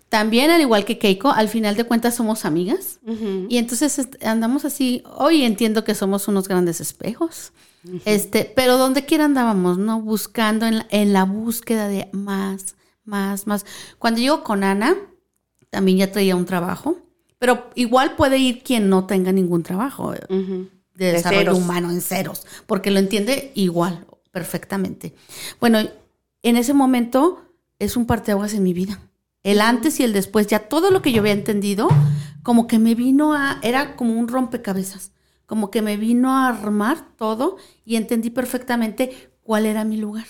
también, 0.09 0.51
al 0.51 0.61
igual 0.61 0.85
que 0.85 0.97
Keiko, 0.97 1.31
al 1.31 1.49
final 1.49 1.75
de 1.75 1.83
cuentas 1.83 2.15
somos 2.15 2.45
amigas. 2.45 2.99
Y 3.49 3.57
entonces 3.57 4.07
andamos 4.23 4.63
así. 4.63 5.03
Hoy 5.17 5.43
entiendo 5.43 5.83
que 5.83 5.95
somos 5.95 6.27
unos 6.27 6.47
grandes 6.47 6.79
espejos. 6.79 7.51
Este, 8.05 8.51
pero 8.55 8.77
donde 8.77 9.05
quiera 9.05 9.25
andábamos, 9.25 9.77
¿no? 9.77 10.01
Buscando 10.01 10.65
en 10.65 10.79
la, 10.79 10.87
en 10.89 11.13
la 11.13 11.23
búsqueda 11.23 11.87
de 11.87 12.09
más, 12.11 12.75
más, 13.05 13.47
más. 13.47 13.65
Cuando 13.97 14.19
llego 14.19 14.43
con 14.43 14.63
Ana, 14.63 14.95
también 15.69 15.97
ya 15.97 16.11
traía 16.11 16.35
un 16.35 16.45
trabajo. 16.45 16.97
Pero 17.39 17.69
igual 17.75 18.15
puede 18.15 18.37
ir 18.37 18.63
quien 18.63 18.89
no 18.89 19.05
tenga 19.05 19.31
ningún 19.31 19.63
trabajo 19.63 20.13
eh, 20.13 20.19
de 20.29 20.67
De 20.95 21.11
desarrollo 21.13 21.55
humano 21.55 21.91
en 21.91 22.01
ceros, 22.01 22.47
porque 22.65 22.91
lo 22.91 22.99
entiende 22.99 23.51
igual, 23.55 24.07
perfectamente. 24.31 25.13
Bueno, 25.59 25.79
en 26.41 26.57
ese 26.57 26.73
momento 26.73 27.45
es 27.77 27.95
un 27.95 28.05
parteaguas 28.07 28.53
en 28.53 28.63
mi 28.63 28.73
vida. 28.73 28.99
El 29.43 29.61
antes 29.61 29.99
y 29.99 30.03
el 30.03 30.13
después, 30.13 30.47
ya 30.47 30.67
todo 30.67 30.91
lo 30.91 31.01
que 31.01 31.11
yo 31.11 31.21
había 31.21 31.33
entendido, 31.33 31.87
como 32.43 32.67
que 32.67 32.79
me 32.79 32.95
vino 32.95 33.33
a, 33.33 33.59
era 33.61 33.95
como 33.95 34.13
un 34.13 34.27
rompecabezas, 34.27 35.11
como 35.45 35.71
que 35.71 35.81
me 35.81 35.97
vino 35.97 36.31
a 36.31 36.47
armar 36.47 37.15
todo 37.15 37.57
y 37.85 37.95
entendí 37.95 38.29
perfectamente 38.29 39.31
cuál 39.41 39.65
era 39.65 39.83
mi 39.83 39.97
lugar. 39.97 40.27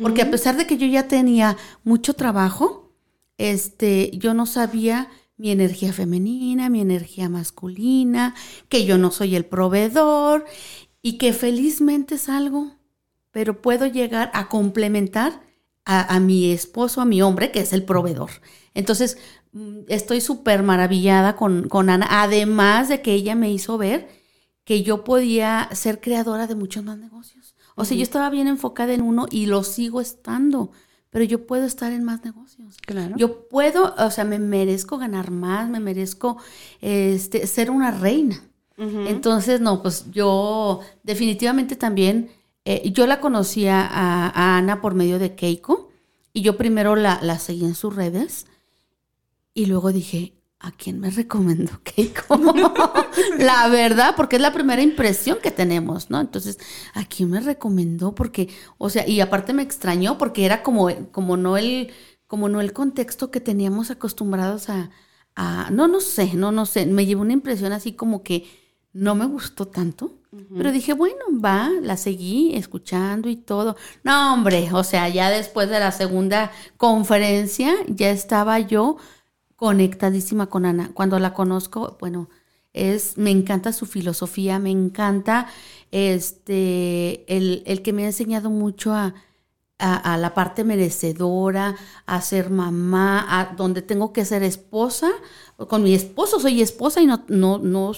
Porque 0.00 0.22
a 0.22 0.30
pesar 0.30 0.56
de 0.56 0.66
que 0.66 0.78
yo 0.78 0.86
ya 0.86 1.08
tenía 1.08 1.58
mucho 1.82 2.14
trabajo, 2.14 2.94
este, 3.36 4.10
yo 4.16 4.32
no 4.32 4.46
sabía 4.46 5.10
mi 5.36 5.50
energía 5.50 5.92
femenina, 5.92 6.70
mi 6.70 6.80
energía 6.80 7.28
masculina, 7.28 8.34
que 8.68 8.84
yo 8.84 8.98
no 8.98 9.10
soy 9.10 9.36
el 9.36 9.44
proveedor 9.44 10.46
y 11.02 11.18
que 11.18 11.32
felizmente 11.32 12.18
salgo, 12.18 12.76
pero 13.30 13.60
puedo 13.60 13.86
llegar 13.86 14.30
a 14.32 14.48
complementar 14.48 15.42
a, 15.84 16.14
a 16.14 16.20
mi 16.20 16.50
esposo, 16.50 17.00
a 17.00 17.04
mi 17.04 17.22
hombre, 17.22 17.50
que 17.50 17.60
es 17.60 17.72
el 17.72 17.84
proveedor. 17.84 18.30
Entonces, 18.74 19.18
mm, 19.52 19.80
estoy 19.88 20.20
súper 20.20 20.62
maravillada 20.62 21.36
con, 21.36 21.68
con 21.68 21.90
Ana, 21.90 22.06
además 22.10 22.88
de 22.88 23.02
que 23.02 23.12
ella 23.12 23.34
me 23.34 23.50
hizo 23.50 23.78
ver 23.78 24.08
que 24.64 24.82
yo 24.82 25.04
podía 25.04 25.68
ser 25.72 26.00
creadora 26.00 26.46
de 26.46 26.54
muchos 26.54 26.84
más 26.84 26.98
negocios. 26.98 27.54
O 27.76 27.84
sea, 27.84 27.96
yo 27.96 28.02
estaba 28.02 28.30
bien 28.30 28.46
enfocada 28.46 28.92
en 28.92 29.02
uno 29.02 29.26
y 29.30 29.46
lo 29.46 29.62
sigo 29.62 30.00
estando, 30.00 30.70
pero 31.10 31.24
yo 31.24 31.46
puedo 31.46 31.64
estar 31.64 31.92
en 31.92 32.04
más 32.04 32.24
negocios. 32.24 32.76
Claro. 32.78 33.16
Yo 33.16 33.48
puedo, 33.48 33.94
o 33.98 34.10
sea, 34.10 34.24
me 34.24 34.38
merezco 34.38 34.96
ganar 34.96 35.30
más, 35.30 35.68
me 35.68 35.80
merezco 35.80 36.38
este, 36.80 37.46
ser 37.46 37.70
una 37.70 37.90
reina. 37.90 38.42
Entonces, 38.76 39.60
no, 39.60 39.82
pues 39.82 40.10
yo 40.10 40.80
definitivamente 41.04 41.76
también, 41.76 42.30
eh, 42.64 42.90
yo 42.92 43.06
la 43.06 43.20
conocía 43.20 43.80
a, 43.90 44.58
Ana 44.58 44.80
por 44.80 44.94
medio 44.94 45.18
de 45.18 45.34
Keiko 45.34 45.90
y 46.32 46.42
yo 46.42 46.56
primero 46.56 46.96
la, 46.96 47.20
la 47.22 47.38
seguí 47.38 47.64
en 47.64 47.74
sus 47.74 47.94
redes 47.94 48.46
y 49.52 49.66
luego 49.66 49.92
dije, 49.92 50.34
¿a 50.58 50.72
quién 50.72 51.00
me 51.00 51.10
recomendó 51.10 51.72
Keiko? 51.84 52.36
la 53.38 53.68
verdad, 53.68 54.14
porque 54.16 54.36
es 54.36 54.42
la 54.42 54.52
primera 54.52 54.82
impresión 54.82 55.38
que 55.42 55.50
tenemos, 55.50 56.10
¿no? 56.10 56.20
Entonces, 56.20 56.58
¿a 56.94 57.04
quién 57.04 57.30
me 57.30 57.40
recomendó? 57.40 58.14
Porque, 58.14 58.48
o 58.78 58.90
sea, 58.90 59.06
y 59.08 59.20
aparte 59.20 59.52
me 59.52 59.62
extrañó 59.62 60.18
porque 60.18 60.44
era 60.44 60.62
como, 60.62 60.88
como 61.12 61.36
no 61.36 61.56
el, 61.56 61.92
como 62.26 62.48
no 62.48 62.60
el 62.60 62.72
contexto 62.72 63.30
que 63.30 63.40
teníamos 63.40 63.90
acostumbrados 63.90 64.68
a, 64.70 64.90
a- 65.36 65.70
no, 65.70 65.88
no 65.88 66.00
sé, 66.00 66.34
no, 66.34 66.50
no 66.52 66.66
sé, 66.66 66.86
me 66.86 67.06
llevó 67.06 67.22
una 67.22 67.32
impresión 67.32 67.72
así 67.72 67.92
como 67.92 68.22
que 68.22 68.46
no 68.92 69.14
me 69.14 69.26
gustó 69.26 69.66
tanto. 69.68 70.12
Pero 70.56 70.72
dije, 70.72 70.92
bueno, 70.92 71.24
va, 71.44 71.70
la 71.82 71.96
seguí 71.96 72.54
escuchando 72.54 73.28
y 73.28 73.36
todo. 73.36 73.76
No, 74.02 74.34
hombre, 74.34 74.68
o 74.72 74.84
sea, 74.84 75.08
ya 75.08 75.30
después 75.30 75.68
de 75.68 75.80
la 75.80 75.92
segunda 75.92 76.50
conferencia 76.76 77.74
ya 77.88 78.10
estaba 78.10 78.58
yo 78.58 78.96
conectadísima 79.56 80.46
con 80.46 80.66
Ana. 80.66 80.90
Cuando 80.94 81.18
la 81.18 81.32
conozco, 81.32 81.96
bueno, 82.00 82.28
es, 82.72 83.16
me 83.16 83.30
encanta 83.30 83.72
su 83.72 83.86
filosofía, 83.86 84.58
me 84.58 84.70
encanta 84.70 85.46
este, 85.90 87.24
el, 87.34 87.62
el 87.66 87.82
que 87.82 87.92
me 87.92 88.02
ha 88.04 88.06
enseñado 88.06 88.50
mucho 88.50 88.92
a, 88.92 89.14
a, 89.78 90.14
a 90.14 90.18
la 90.18 90.34
parte 90.34 90.64
merecedora, 90.64 91.76
a 92.06 92.20
ser 92.20 92.50
mamá, 92.50 93.24
a 93.28 93.54
donde 93.54 93.82
tengo 93.82 94.12
que 94.12 94.24
ser 94.24 94.42
esposa. 94.42 95.10
Con 95.68 95.84
mi 95.84 95.94
esposo 95.94 96.40
soy 96.40 96.62
esposa 96.62 97.00
y 97.00 97.06
no, 97.06 97.24
no, 97.28 97.58
no 97.58 97.92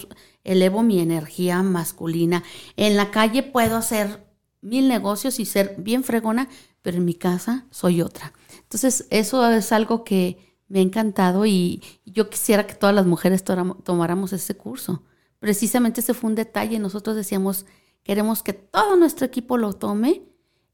elevo 0.47 0.83
mi 0.83 1.01
energía 1.01 1.63
masculina. 1.63 2.43
En 2.77 2.97
la 2.97 3.11
calle 3.11 3.43
puedo 3.43 3.77
hacer 3.77 4.27
mil 4.63 4.89
negocios 4.89 5.39
y 5.41 5.45
ser 5.45 5.75
bien 5.79 6.05
fregona, 6.05 6.49
pero 6.83 6.97
en 6.97 7.05
mi 7.05 7.15
casa 7.15 7.67
soy 7.71 8.01
otra. 8.01 8.33
Entonces, 8.63 9.07
eso 9.11 9.49
es 9.51 9.73
algo 9.73 10.05
que 10.05 10.39
me 10.69 10.79
ha 10.79 10.83
encantado 10.83 11.47
y 11.47 11.83
yo 12.05 12.31
quisiera 12.31 12.67
que 12.67 12.75
todas 12.75 12.95
las 12.95 13.07
mujeres 13.07 13.45
tomáramos 13.45 14.33
ese 14.33 14.57
curso. 14.57 15.03
Precisamente 15.39 16.01
ese 16.01 16.15
fue 16.15 16.31
un 16.31 16.37
detalle. 16.37 16.79
Nosotros 16.79 17.15
decíamos, 17.15 17.67
queremos 18.03 18.43
que 18.43 18.53
todo 18.53 18.97
nuestro 18.97 19.27
equipo 19.27 19.59
lo 19.59 19.75
tome 19.75 20.23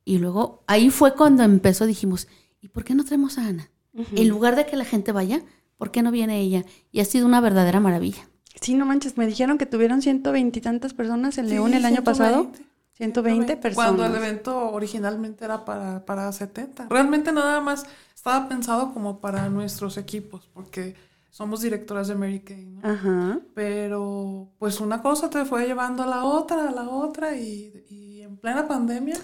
y 0.04 0.18
luego 0.18 0.64
ahí 0.66 0.90
fue 0.90 1.14
cuando 1.14 1.42
empezó, 1.42 1.86
dijimos, 1.86 2.28
¿y 2.60 2.68
por 2.68 2.84
qué 2.84 2.94
no 2.94 3.04
traemos 3.04 3.38
a 3.38 3.46
Ana? 3.46 3.70
En 3.94 4.28
lugar 4.28 4.56
de 4.56 4.64
que 4.64 4.76
la 4.76 4.86
gente 4.86 5.12
vaya, 5.12 5.42
¿por 5.76 5.90
qué 5.90 6.02
no 6.02 6.10
viene 6.10 6.40
ella? 6.40 6.64
Y 6.90 7.00
ha 7.00 7.04
sido 7.04 7.26
una 7.26 7.40
verdadera 7.40 7.80
maravilla. 7.80 8.28
Sí, 8.60 8.74
no 8.74 8.86
manches, 8.86 9.16
me 9.16 9.26
dijeron 9.26 9.58
que 9.58 9.66
tuvieron 9.66 10.02
ciento 10.02 10.32
veintitantas 10.32 10.94
personas 10.94 11.38
en 11.38 11.46
Sí, 11.46 11.52
León 11.52 11.74
el 11.74 11.84
año 11.84 12.04
pasado. 12.04 12.50
120, 12.52 12.64
120 12.94 13.56
personas. 13.56 13.74
Cuando 13.74 14.04
el 14.06 14.14
evento 14.14 14.70
originalmente 14.72 15.44
era 15.44 15.64
para, 15.64 16.04
para 16.04 16.30
70. 16.30 16.88
Realmente 16.88 17.32
nada 17.32 17.60
más 17.60 17.84
estaba 18.14 18.48
pensado 18.48 18.92
como 18.92 19.20
para 19.20 19.48
nuestros 19.48 19.96
equipos, 19.96 20.48
porque 20.52 20.94
somos 21.30 21.62
directoras 21.62 22.08
de 22.08 22.14
Mary 22.14 22.40
Kay, 22.40 22.66
¿no? 22.66 22.88
Ajá. 22.88 23.40
Pero 23.54 24.50
pues 24.58 24.80
una 24.80 25.00
cosa 25.02 25.30
te 25.30 25.44
fue 25.46 25.66
llevando 25.66 26.02
a 26.02 26.06
la 26.06 26.24
otra, 26.24 26.68
a 26.68 26.72
la 26.72 26.88
otra, 26.88 27.34
y, 27.36 27.84
y 27.88 28.20
en 28.20 28.36
plena 28.36 28.68
pandemia. 28.68 29.16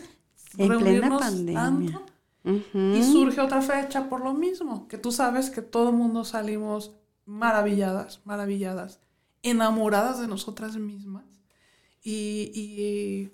En 0.57 0.79
plena 0.79 1.19
pandemia. 1.19 1.93
tanto, 1.93 2.07
y 2.75 3.03
surge 3.03 3.41
otra 3.41 3.61
fecha 3.61 4.09
por 4.09 4.23
lo 4.23 4.33
mismo, 4.33 4.89
que 4.89 4.97
tú 4.97 5.13
sabes 5.13 5.51
que 5.51 5.61
todo 5.61 5.91
el 5.91 5.97
mundo 5.97 6.25
salimos 6.25 6.97
maravilladas, 7.27 8.23
maravilladas, 8.25 9.01
enamoradas 9.43 10.21
de 10.21 10.29
nosotras 10.29 10.77
mismas. 10.77 11.25
Y, 12.03 12.51
y 12.55 13.33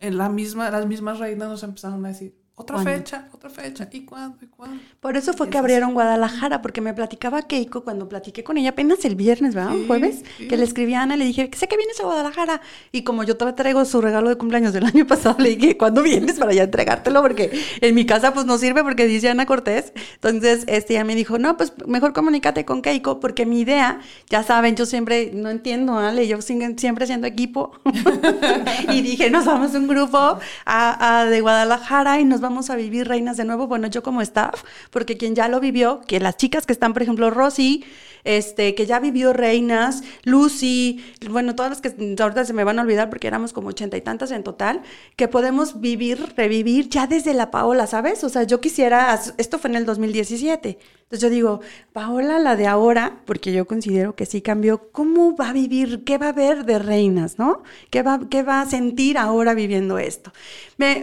en 0.00 0.18
la 0.18 0.28
misma, 0.28 0.70
las 0.70 0.86
mismas 0.86 1.18
reinas 1.18 1.48
nos 1.48 1.62
empezaron 1.62 2.04
a 2.04 2.08
decir, 2.08 2.41
otra 2.54 2.76
¿Cuándo? 2.76 2.90
fecha, 2.92 3.28
otra 3.32 3.48
fecha, 3.48 3.88
¿y 3.90 4.04
cuándo? 4.04 4.36
¿Y 4.42 4.46
cuándo? 4.46 4.84
Por 5.00 5.16
eso 5.16 5.32
fue 5.32 5.48
que 5.48 5.56
abrieron 5.56 5.94
Guadalajara, 5.94 6.60
porque 6.60 6.82
me 6.82 6.92
platicaba 6.92 7.42
Keiko 7.42 7.82
cuando 7.82 8.08
platiqué 8.08 8.44
con 8.44 8.58
ella 8.58 8.70
apenas 8.70 9.04
el 9.06 9.16
viernes, 9.16 9.54
¿verdad? 9.54 9.72
Sí, 9.72 9.84
Jueves, 9.86 10.22
sí. 10.36 10.48
que 10.48 10.56
le 10.58 10.64
escribí 10.64 10.92
a 10.94 11.02
Ana, 11.02 11.16
le 11.16 11.24
dije, 11.24 11.50
sé 11.56 11.66
que 11.66 11.78
vienes 11.78 11.98
a 12.00 12.04
Guadalajara. 12.04 12.60
Y 12.92 13.04
como 13.04 13.24
yo 13.24 13.38
todavía 13.38 13.56
traigo 13.56 13.84
su 13.86 14.02
regalo 14.02 14.28
de 14.28 14.36
cumpleaños 14.36 14.74
del 14.74 14.84
año 14.84 15.06
pasado, 15.08 15.36
le 15.38 15.56
dije, 15.56 15.78
¿cuándo 15.78 16.02
vienes 16.02 16.38
para 16.38 16.52
ya 16.52 16.64
entregártelo? 16.64 17.22
Porque 17.22 17.50
en 17.80 17.94
mi 17.94 18.04
casa 18.04 18.34
pues 18.34 18.44
no 18.44 18.58
sirve 18.58 18.84
porque 18.84 19.06
dice 19.06 19.30
Ana 19.30 19.46
Cortés. 19.46 19.92
Entonces, 20.16 20.64
este 20.68 20.94
ya 20.94 21.04
me 21.04 21.14
dijo, 21.14 21.38
no, 21.38 21.56
pues 21.56 21.72
mejor 21.86 22.12
comunícate 22.12 22.66
con 22.66 22.82
Keiko, 22.82 23.18
porque 23.18 23.46
mi 23.46 23.60
idea, 23.60 24.00
ya 24.28 24.42
saben, 24.42 24.76
yo 24.76 24.84
siempre, 24.84 25.30
no 25.32 25.48
entiendo, 25.48 25.98
Ale, 25.98 26.28
yo 26.28 26.42
siempre 26.42 27.06
siendo 27.06 27.26
equipo. 27.26 27.72
y 28.92 29.00
dije, 29.00 29.30
nos 29.30 29.46
vamos 29.46 29.74
un 29.74 29.88
grupo 29.88 30.38
a, 30.66 31.18
a 31.20 31.24
de 31.24 31.40
Guadalajara 31.40 32.20
y 32.20 32.24
nos 32.26 32.41
vamos 32.42 32.68
a 32.68 32.76
vivir 32.76 33.08
reinas 33.08 33.38
de 33.38 33.44
nuevo. 33.46 33.66
Bueno, 33.66 33.86
yo 33.86 34.02
como 34.02 34.20
staff, 34.20 34.64
porque 34.90 35.16
quien 35.16 35.34
ya 35.34 35.48
lo 35.48 35.60
vivió, 35.60 36.02
que 36.06 36.20
las 36.20 36.36
chicas 36.36 36.66
que 36.66 36.74
están, 36.74 36.92
por 36.92 37.02
ejemplo, 37.02 37.30
Rosy, 37.30 37.84
este, 38.24 38.74
que 38.74 38.86
ya 38.86 39.00
vivió 39.00 39.32
reinas, 39.32 40.02
Lucy, 40.24 41.04
bueno, 41.30 41.54
todas 41.54 41.70
las 41.70 41.80
que 41.80 42.16
ahorita 42.22 42.44
se 42.44 42.52
me 42.52 42.64
van 42.64 42.78
a 42.78 42.82
olvidar 42.82 43.10
porque 43.10 43.26
éramos 43.26 43.52
como 43.52 43.68
ochenta 43.68 43.96
y 43.96 44.00
tantas 44.00 44.30
en 44.30 44.42
total, 44.42 44.82
que 45.16 45.28
podemos 45.28 45.80
vivir, 45.80 46.34
revivir 46.36 46.88
ya 46.88 47.06
desde 47.06 47.34
la 47.34 47.50
Paola, 47.50 47.86
¿sabes? 47.86 48.22
O 48.24 48.28
sea, 48.28 48.44
yo 48.44 48.60
quisiera, 48.60 49.18
esto 49.38 49.58
fue 49.58 49.70
en 49.70 49.76
el 49.76 49.86
2017. 49.86 50.78
Entonces 51.12 51.28
yo 51.28 51.34
digo, 51.34 51.60
Paola, 51.92 52.38
la 52.38 52.56
de 52.56 52.66
ahora, 52.66 53.20
porque 53.26 53.52
yo 53.52 53.66
considero 53.66 54.16
que 54.16 54.24
sí 54.24 54.40
cambió, 54.40 54.90
¿cómo 54.92 55.36
va 55.36 55.50
a 55.50 55.52
vivir? 55.52 56.04
¿Qué 56.04 56.16
va 56.16 56.28
a 56.28 56.32
ver 56.32 56.64
de 56.64 56.78
reinas, 56.78 57.38
no? 57.38 57.64
¿Qué 57.90 58.02
va, 58.02 58.18
qué 58.30 58.42
va 58.42 58.62
a 58.62 58.66
sentir 58.66 59.18
ahora 59.18 59.52
viviendo 59.52 59.98
esto? 59.98 60.32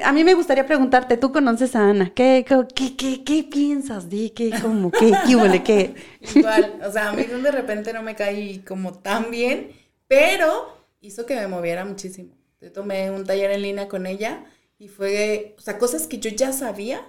A 0.04 0.12
mí 0.12 0.24
me 0.24 0.34
gustaría 0.34 0.66
preguntarte, 0.66 1.16
tú 1.16 1.32
conoces 1.32 1.76
a 1.76 1.88
Ana, 1.88 2.12
¿qué, 2.16 2.44
qué, 2.74 2.96
qué, 2.96 3.24
qué 3.24 3.44
piensas? 3.44 4.10
Di, 4.10 4.32
¿qué, 4.32 4.52
cómo, 4.60 4.90
qué, 4.90 5.14
qué, 5.28 5.64
qué? 5.64 5.96
Igual, 6.40 6.80
o 6.84 6.92
sea, 6.92 7.09
a 7.10 7.14
mí 7.14 7.24
de 7.24 7.52
repente 7.52 7.94
no 7.94 8.02
me 8.02 8.16
caí 8.16 8.60
como 8.60 9.00
tan 9.00 9.32
bien, 9.32 9.72
pero 10.08 10.78
hizo 11.02 11.26
que 11.26 11.36
me 11.36 11.48
moviera 11.48 11.86
muchísimo. 11.86 12.34
Yo 12.62 12.72
tomé 12.72 13.12
un 13.12 13.26
taller 13.26 13.52
en 13.52 13.62
línea 13.62 13.88
con 13.88 14.06
ella 14.06 14.46
y 14.78 14.88
fue, 14.88 15.56
o 15.58 15.62
sea, 15.62 15.78
cosas 15.78 16.08
que 16.08 16.20
yo 16.20 16.30
ya 16.30 16.54
sabía, 16.54 17.06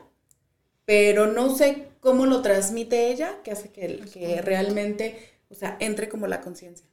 pero 0.85 1.27
no 1.27 1.55
sé 1.55 1.89
cómo 2.01 2.27
lo 2.27 2.43
transmite 2.43 3.11
ella, 3.11 3.43
que 3.43 3.53
hace 3.53 3.71
que, 3.71 4.01
que 4.13 4.43
realmente, 4.43 5.31
o 5.49 5.55
sea, 5.55 5.77
entre 5.81 6.09
como 6.09 6.27
la 6.27 6.41
conciencia. 6.41 6.87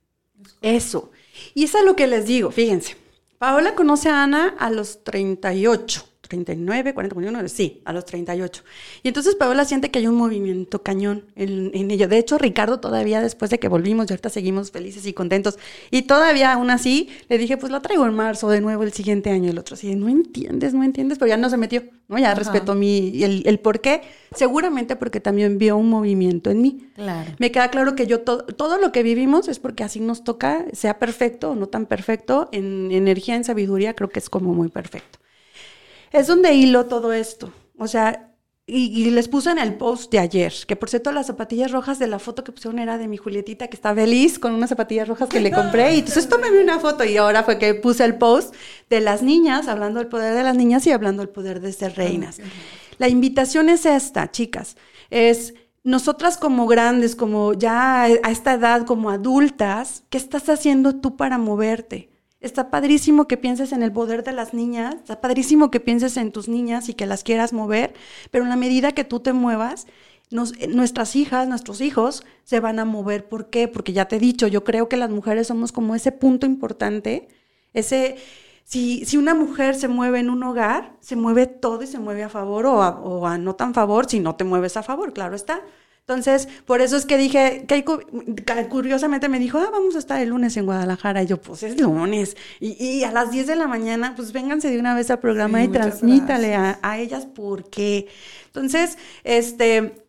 Eso. 0.61 1.11
Y 1.53 1.63
eso 1.63 1.79
es 1.79 1.85
lo 1.85 1.95
que 1.95 2.07
les 2.07 2.25
digo, 2.25 2.51
fíjense. 2.51 2.95
Paola 3.37 3.75
conoce 3.75 4.09
a 4.09 4.23
Ana 4.23 4.55
a 4.59 4.69
los 4.69 5.03
38, 5.03 6.06
39, 6.27 6.93
40, 6.93 7.13
41, 7.13 7.47
sí, 7.49 7.81
a 7.85 7.93
los 7.93 8.05
38. 8.05 8.63
Y 9.03 9.07
entonces 9.09 9.35
Paola 9.35 9.65
siente 9.65 9.91
que 9.91 9.99
hay 9.99 10.07
un 10.07 10.15
movimiento 10.15 10.83
cañón 10.83 11.25
en, 11.35 11.71
en 11.73 11.91
ello. 11.91 12.07
De 12.07 12.17
hecho, 12.17 12.37
Ricardo 12.37 12.79
todavía 12.79 13.21
después 13.21 13.51
de 13.51 13.59
que 13.59 13.67
volvimos 13.67 14.09
y 14.09 14.13
ahorita 14.13 14.29
seguimos 14.29 14.71
felices 14.71 15.05
y 15.05 15.13
contentos. 15.13 15.57
Y 15.91 16.03
todavía 16.03 16.53
aún 16.53 16.69
así 16.69 17.09
le 17.29 17.37
dije, 17.37 17.57
pues 17.57 17.71
la 17.71 17.81
traigo 17.81 18.05
en 18.05 18.13
marzo 18.13 18.49
de 18.49 18.61
nuevo 18.61 18.83
el 18.83 18.93
siguiente 18.93 19.29
año. 19.29 19.49
El 19.49 19.57
otro 19.57 19.75
así, 19.75 19.95
no 19.95 20.09
entiendes, 20.09 20.73
no 20.73 20.83
entiendes, 20.83 21.17
pero 21.17 21.29
ya 21.29 21.37
no 21.37 21.49
se 21.49 21.57
metió, 21.57 21.83
¿no? 22.07 22.17
Ya 22.17 22.27
Ajá. 22.31 22.39
respetó 22.39 22.75
mi, 22.75 23.23
el, 23.23 23.43
el 23.45 23.59
por 23.59 23.79
qué. 23.81 24.01
Seguramente 24.35 24.95
porque 24.95 25.19
también 25.19 25.57
vio 25.57 25.77
un 25.77 25.89
movimiento 25.89 26.49
en 26.51 26.61
mí. 26.61 26.87
Claro. 26.95 27.31
Me 27.39 27.51
queda 27.51 27.69
claro 27.69 27.95
que 27.95 28.07
yo 28.07 28.21
to- 28.21 28.43
todo 28.45 28.77
lo 28.77 28.91
que 28.91 29.03
vivimos 29.03 29.47
es 29.47 29.59
porque 29.59 29.83
así 29.83 29.99
nos 29.99 30.23
toca, 30.23 30.65
sea 30.73 30.99
perfecto 30.99 31.51
o 31.51 31.55
no 31.55 31.67
tan 31.67 31.85
perfecto, 31.85 32.49
en 32.51 32.91
energía, 32.91 33.35
en 33.35 33.43
sabiduría, 33.43 33.95
creo 33.95 34.09
que 34.09 34.19
es 34.19 34.29
como 34.29 34.53
muy 34.53 34.69
perfecto. 34.69 35.19
Es 36.11 36.27
donde 36.27 36.53
hilo 36.53 36.85
todo 36.85 37.13
esto. 37.13 37.51
O 37.77 37.87
sea, 37.87 38.33
y, 38.69 38.87
y 39.01 39.11
les 39.11 39.29
puse 39.29 39.49
en 39.49 39.59
el 39.59 39.75
post 39.75 40.11
de 40.11 40.19
ayer, 40.19 40.53
que 40.67 40.75
por 40.75 40.89
cierto 40.89 41.13
las 41.13 41.27
zapatillas 41.27 41.71
rojas 41.71 41.99
de 41.99 42.07
la 42.07 42.19
foto 42.19 42.43
que 42.43 42.51
pusieron 42.51 42.79
era 42.79 42.97
de 42.97 43.07
mi 43.07 43.15
Julietita, 43.15 43.69
que 43.69 43.77
está 43.77 43.95
feliz 43.95 44.39
con 44.39 44.53
unas 44.53 44.69
zapatillas 44.69 45.07
rojas 45.07 45.29
que 45.29 45.39
le 45.39 45.51
compré. 45.51 45.95
Y 45.95 45.99
entonces 45.99 46.27
tomé 46.27 46.49
una 46.51 46.79
foto 46.79 47.05
y 47.05 47.15
ahora 47.15 47.43
fue 47.43 47.57
que 47.59 47.75
puse 47.75 48.03
el 48.03 48.17
post 48.17 48.53
de 48.89 48.99
las 48.99 49.21
niñas, 49.21 49.69
hablando 49.69 49.99
del 49.99 50.09
poder 50.09 50.35
de 50.35 50.43
las 50.43 50.55
niñas 50.57 50.85
y 50.85 50.91
hablando 50.91 51.21
del 51.21 51.29
poder 51.29 51.61
de 51.61 51.71
ser 51.71 51.95
reinas. 51.95 52.39
La 52.97 53.07
invitación 53.07 53.69
es 53.69 53.85
esta, 53.85 54.31
chicas, 54.31 54.75
es 55.09 55.53
nosotras 55.83 56.37
como 56.37 56.67
grandes, 56.67 57.15
como 57.15 57.53
ya 57.53 58.03
a 58.03 58.31
esta 58.31 58.55
edad, 58.55 58.85
como 58.85 59.09
adultas, 59.09 60.03
¿qué 60.09 60.17
estás 60.17 60.49
haciendo 60.49 60.97
tú 60.97 61.15
para 61.15 61.37
moverte? 61.37 62.09
Está 62.39 62.69
padrísimo 62.69 63.27
que 63.27 63.37
pienses 63.37 63.71
en 63.71 63.81
el 63.81 63.91
poder 63.91 64.23
de 64.23 64.31
las 64.31 64.53
niñas, 64.53 64.95
está 64.95 65.21
padrísimo 65.21 65.71
que 65.71 65.79
pienses 65.79 66.17
en 66.17 66.31
tus 66.31 66.47
niñas 66.47 66.87
y 66.87 66.93
que 66.93 67.07
las 67.07 67.23
quieras 67.23 67.51
mover, 67.51 67.93
pero 68.29 68.43
en 68.43 68.49
la 68.51 68.55
medida 68.55 68.91
que 68.91 69.03
tú 69.03 69.19
te 69.19 69.33
muevas, 69.33 69.87
eh, 70.31 70.67
nuestras 70.67 71.15
hijas, 71.15 71.47
nuestros 71.47 71.81
hijos 71.81 72.23
se 72.43 72.59
van 72.59 72.79
a 72.79 72.85
mover. 72.85 73.27
¿Por 73.27 73.49
qué? 73.49 73.67
Porque 73.67 73.93
ya 73.93 74.07
te 74.07 74.17
he 74.17 74.19
dicho, 74.19 74.47
yo 74.47 74.63
creo 74.63 74.87
que 74.87 74.97
las 74.97 75.09
mujeres 75.09 75.47
somos 75.47 75.71
como 75.71 75.95
ese 75.95 76.11
punto 76.11 76.45
importante, 76.45 77.27
ese... 77.73 78.17
Si, 78.63 79.05
si 79.05 79.15
una 79.15 79.33
mujer 79.33 79.75
se 79.75 79.87
mueve 79.87 80.19
en 80.19 80.29
un 80.29 80.43
hogar, 80.43 80.97
se 80.99 81.15
mueve 81.15 81.47
todo 81.47 81.83
y 81.83 81.87
se 81.87 81.99
mueve 81.99 82.23
a 82.23 82.29
favor 82.29 82.65
o 82.65 82.83
a, 82.83 82.99
o 82.99 83.25
a 83.25 83.37
no 83.37 83.55
tan 83.55 83.73
favor 83.73 84.09
si 84.09 84.19
no 84.19 84.35
te 84.35 84.43
mueves 84.43 84.75
a 84.75 84.83
favor, 84.83 85.13
claro 85.13 85.37
está. 85.37 85.61
Entonces, 86.07 86.47
por 86.65 86.79
eso 86.79 86.95
es 86.95 87.05
que 87.05 87.17
dije, 87.17 87.65
ca- 88.45 88.69
curiosamente 88.69 89.27
me 89.27 89.39
dijo, 89.39 89.57
ah, 89.57 89.67
vamos 89.73 89.93
a 89.97 89.99
estar 89.99 90.21
el 90.21 90.29
lunes 90.29 90.55
en 90.55 90.65
Guadalajara. 90.65 91.21
Y 91.21 91.25
yo, 91.27 91.41
pues 91.41 91.63
es 91.63 91.81
lunes. 91.81 92.37
Y, 92.61 92.81
y 92.81 93.03
a 93.03 93.11
las 93.11 93.29
10 93.29 93.45
de 93.45 93.57
la 93.57 93.67
mañana, 93.67 94.13
pues 94.15 94.31
vénganse 94.31 94.69
de 94.69 94.79
una 94.79 94.95
vez 94.95 95.11
al 95.11 95.19
programa 95.19 95.59
Sí, 95.59 95.65
y 95.65 95.67
transmítale 95.67 96.55
a 96.55 96.97
ellas 96.97 97.25
por 97.25 97.69
qué. 97.69 98.07
Entonces, 98.45 98.97
este, 99.25 100.05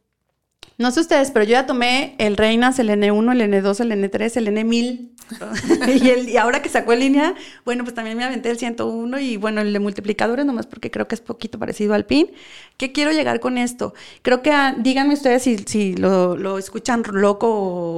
no 0.77 0.93
sé 0.93 1.01
ustedes, 1.01 1.33
pero 1.33 1.45
yo 1.45 1.51
ya 1.51 1.67
tomé 1.67 2.15
el 2.19 2.37
Reinas, 2.37 2.79
el 2.79 2.91
N1, 2.91 3.33
el 3.33 3.41
N2, 3.53 3.81
el 3.81 3.91
N3, 3.91 4.37
el 4.37 4.47
N1000. 4.47 5.09
y, 5.89 6.09
el- 6.11 6.29
y 6.29 6.37
ahora 6.37 6.63
que 6.63 6.69
sacó 6.69 6.93
en 6.93 7.01
línea, 7.01 7.35
bueno, 7.65 7.85
pues 7.85 7.95
también 7.95 8.17
me 8.17 8.25
aventé 8.25 8.51
el 8.51 8.59
101 8.59 9.19
y 9.21 9.37
bueno, 9.37 9.61
el 9.61 9.73
de 9.73 9.79
multiplicadores, 9.79 10.45
nomás 10.47 10.67
porque 10.67 10.91
creo 10.91 11.07
que 11.09 11.15
es 11.15 11.21
poquito 11.21 11.59
parecido 11.59 11.95
al 11.95 12.07
PIN. 12.07 12.31
¿Qué 12.77 12.93
quiero 12.93 13.13
llegar 13.13 13.41
con 13.41 13.59
esto? 13.59 13.95
Creo 14.23 14.43
que, 14.43 14.51
ah, 14.53 14.75
díganme 14.79 15.15
ustedes 15.15 15.43
si, 15.43 15.59
si 15.59 15.95
lo, 15.97 16.37
lo 16.37 16.59
escuchan 16.59 17.03
loco 17.13 17.49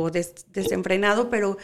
o 0.04 0.10
des- 0.10 0.46
desenfrenado, 0.52 1.30
pero 1.30 1.56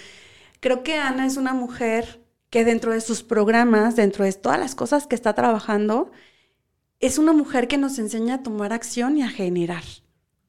creo 0.60 0.82
que 0.82 0.96
Ana 0.98 1.26
es 1.26 1.36
una 1.36 1.54
mujer 1.54 2.20
que 2.50 2.64
dentro 2.64 2.92
de 2.92 3.00
sus 3.00 3.22
programas, 3.22 3.96
dentro 3.96 4.24
de 4.24 4.32
todas 4.32 4.58
las 4.58 4.74
cosas 4.74 5.06
que 5.06 5.14
está 5.14 5.34
trabajando, 5.34 6.10
es 7.00 7.18
una 7.18 7.32
mujer 7.32 7.68
que 7.68 7.76
nos 7.76 7.98
enseña 7.98 8.36
a 8.36 8.42
tomar 8.42 8.72
acción 8.72 9.16
y 9.18 9.22
a 9.22 9.28
generar. 9.28 9.82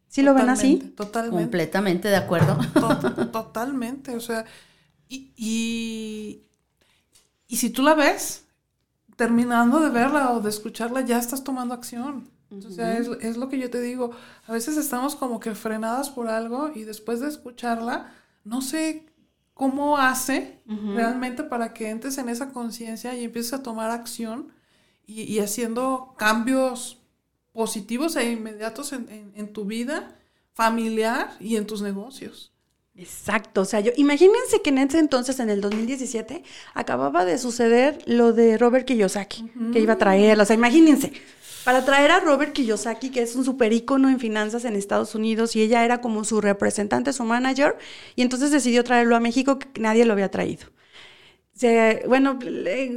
¿Sí 0.08 0.22
lo 0.22 0.34
ven 0.34 0.50
así? 0.50 0.76
Totalmente, 0.78 0.96
Totalmente. 0.96 1.42
Completamente 1.44 2.08
de 2.08 2.16
acuerdo. 2.16 2.58
To- 2.74 3.28
Totalmente, 3.28 4.16
o 4.16 4.20
sea, 4.22 4.46
y, 5.10 5.32
y, 5.36 6.44
y 7.48 7.58
si 7.58 7.70
tú 7.70 7.82
la 7.84 7.94
ves, 7.94 8.46
terminando 9.16 9.80
de 9.80 9.90
verla 9.90 10.32
o 10.34 10.42
de 10.42 10.50
escucharla, 10.50 11.02
ya 11.02 11.18
estás 11.20 11.44
tomando 11.44 11.74
acción. 11.74 12.30
Sea, 12.70 12.98
es, 12.98 13.10
es 13.22 13.38
lo 13.38 13.50
que 13.50 13.60
yo 13.60 13.70
te 13.70 13.82
digo, 13.82 14.12
a 14.48 14.52
veces 14.54 14.78
estamos 14.78 15.16
como 15.16 15.40
que 15.40 15.56
frenadas 15.56 16.10
por 16.10 16.28
algo 16.30 16.72
y 16.76 16.84
después 16.84 17.20
de 17.20 17.28
escucharla, 17.30 18.14
no 18.46 18.62
sé 18.62 19.06
cómo 19.54 19.98
hace 19.98 20.62
realmente 20.96 21.44
para 21.44 21.74
que 21.74 21.90
entres 21.90 22.18
en 22.18 22.30
esa 22.30 22.52
conciencia 22.54 23.16
y 23.16 23.24
empieces 23.26 23.54
a 23.54 23.64
tomar 23.64 23.92
acción 23.92 24.54
y, 25.06 25.24
y 25.24 25.40
haciendo 25.40 26.16
cambios 26.18 27.00
positivos 27.54 28.16
e 28.16 28.32
inmediatos 28.32 28.94
en, 28.94 29.10
en- 29.10 29.34
en 29.36 29.54
tu 29.54 29.66
vida 29.66 30.18
familiar 30.54 31.36
y 31.40 31.56
en 31.58 31.68
tus 31.68 31.82
negocios. 31.82 32.54
Exacto, 32.98 33.62
o 33.62 33.66
sea, 33.66 33.80
yo, 33.80 33.92
imagínense 33.96 34.62
que 34.64 34.72
en 34.72 34.80
ese 34.80 34.98
entonces, 34.98 35.40
en 35.40 35.52
el 35.52 35.62
2017, 35.62 36.42
acababa 36.74 37.26
de 37.26 37.38
suceder 37.38 38.00
lo 38.08 38.34
de 38.34 38.58
Robert 38.58 38.88
Kiyosaki, 38.88 39.52
que 39.72 39.80
iba 39.80 39.94
a 39.94 39.98
traerla, 40.00 40.44
o 40.44 40.46
sea, 40.46 40.56
imagínense. 40.56 41.14
para 41.64 41.86
traer 41.86 42.12
a 42.12 42.22
Robert 42.22 42.54
Kiyosaki, 42.54 43.10
que 43.10 43.22
es 43.22 43.36
un 43.36 43.44
super 43.44 43.74
ícono 43.74 44.10
en 44.10 44.20
finanzas 44.20 44.64
en 44.66 44.76
Estados 44.76 45.16
Unidos, 45.16 45.56
y 45.56 45.62
ella 45.62 45.84
era 45.86 46.02
como 46.02 46.24
su 46.24 46.42
representante, 46.42 47.14
su 47.14 47.24
manager, 47.24 47.78
y 48.16 48.22
entonces 48.22 48.52
decidió 48.52 48.84
traerlo 48.84 49.16
a 49.16 49.20
México, 49.20 49.60
que 49.60 49.80
nadie 49.80 50.06
lo 50.06 50.14
había 50.14 50.32
traído. 50.32 50.68
Bueno, 52.08 52.40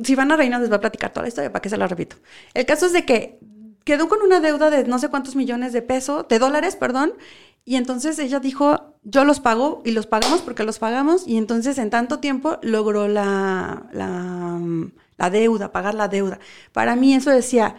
si 0.04 0.14
van 0.14 0.30
a 0.32 0.36
Reina 0.36 0.58
les 0.58 0.70
va 0.70 0.76
a 0.76 0.80
platicar 0.80 1.12
toda 1.12 1.22
la 1.22 1.28
historia, 1.28 1.50
para 1.50 1.60
que 1.60 1.68
se 1.68 1.76
la 1.76 1.88
repito. 1.88 2.16
El 2.54 2.64
caso 2.64 2.86
es 2.86 2.92
de 2.92 3.04
que 3.04 3.38
quedó 3.84 4.08
con 4.08 4.22
una 4.22 4.38
deuda 4.38 4.70
de 4.70 4.84
no 4.84 4.98
sé 4.98 5.08
cuántos 5.08 5.34
millones 5.34 5.72
de 5.72 5.82
pesos, 5.82 6.28
de 6.28 6.38
dólares, 6.38 6.76
perdón, 6.76 7.14
y 7.64 7.76
entonces 7.76 8.18
ella 8.18 8.40
dijo, 8.40 8.96
yo 9.04 9.24
los 9.24 9.40
pago 9.40 9.82
y 9.84 9.92
los 9.92 10.06
pagamos 10.06 10.42
porque 10.42 10.64
los 10.64 10.78
pagamos, 10.78 11.26
y 11.26 11.36
entonces 11.36 11.78
en 11.78 11.90
tanto 11.90 12.18
tiempo 12.20 12.58
logró 12.62 13.08
la, 13.08 13.88
la, 13.92 14.60
la 15.18 15.30
deuda, 15.30 15.72
pagar 15.72 15.94
la 15.94 16.08
deuda. 16.08 16.38
Para 16.72 16.96
mí 16.96 17.14
eso 17.14 17.30
decía, 17.30 17.76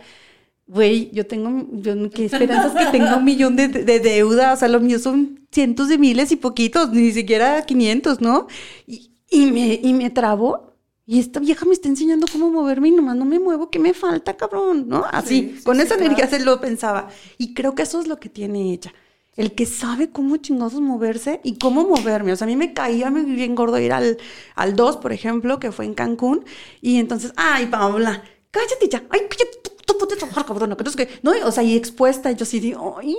güey, 0.68 1.12
yo 1.12 1.28
tengo, 1.28 1.68
yo, 1.74 2.10
qué 2.12 2.26
esperanzas 2.26 2.74
que 2.74 2.86
tenga 2.88 3.18
un 3.18 3.26
millón 3.26 3.56
de, 3.56 3.68
de 3.68 4.00
deuda, 4.00 4.54
o 4.54 4.58
sea, 4.58 4.68
los 4.68 4.82
míos 4.82 5.02
son 5.02 5.48
cientos 5.52 5.90
de 5.90 5.98
miles 5.98 6.32
y 6.32 6.36
poquitos, 6.38 6.92
ni 6.92 7.12
siquiera 7.12 7.64
500, 7.64 8.22
¿no? 8.22 8.48
Y, 8.88 9.12
y 9.30 9.52
me, 9.52 9.80
y 9.82 9.94
me 9.94 10.10
trabó. 10.10 10.72
Y 11.06 11.20
esta 11.20 11.40
vieja 11.42 11.66
me 11.66 11.74
está 11.74 11.90
enseñando 11.90 12.28
cómo 12.32 12.50
moverme 12.52 12.88
y 12.90 12.92
nomás 12.92 13.18
no 13.18 13.26
me 13.26 13.40
muevo, 13.40 13.70
¿qué 13.70 13.80
me 13.80 13.94
falta, 13.94 14.38
cabrón? 14.38 14.88
¿No? 14.88 15.04
Así, 15.12 15.52
Sí, 15.52 15.58
sí, 15.58 15.64
con 15.64 15.80
sí, 15.80 15.82
esa 15.82 15.96
energía 15.96 16.28
se 16.28 16.40
lo 16.40 16.62
pensaba. 16.62 17.10
Y 17.38 17.54
creo 17.54 17.76
que 17.76 17.84
eso 17.84 18.00
es 18.00 18.08
lo 18.08 18.18
que 18.20 18.30
tiene 18.30 18.72
ella. 18.72 18.94
El 19.38 19.54
que 19.54 19.66
sabe 19.66 20.10
cómo 20.10 20.38
chingosos 20.38 20.82
moverse 20.82 21.40
y 21.44 21.58
cómo 21.58 21.88
moverme. 21.88 22.34
O 22.34 22.36
sea, 22.36 22.46
a 22.46 22.50
mí 22.50 22.58
me 22.58 22.74
caía 22.74 23.10
muy 23.10 23.24
bien 23.24 23.56
gordo 23.56 23.80
ir 23.80 23.94
al, 23.94 24.18
al 24.56 24.76
2, 24.76 24.98
por 24.98 25.14
ejemplo, 25.14 25.60
que 25.60 25.72
fue 25.72 25.86
en 25.86 25.94
Cancún. 25.94 26.44
Y 26.82 26.98
entonces, 27.00 27.34
ay, 27.38 27.68
Paola, 27.68 28.24
cállate 28.52 28.90
ya. 28.90 29.04
Ay, 29.10 29.22
cállate, 29.30 29.60
tú, 29.86 29.94
a 30.04 30.08
trabajar, 30.08 30.46
cabrón. 30.46 30.76
Que 30.76 31.10
no 31.24 31.32
o 31.46 31.52
sea, 31.52 31.64
y 31.64 31.76
expuesta. 31.76 32.32
Yo 32.32 32.46
sí 32.46 32.60
digo, 32.60 32.98
ay, 33.00 33.16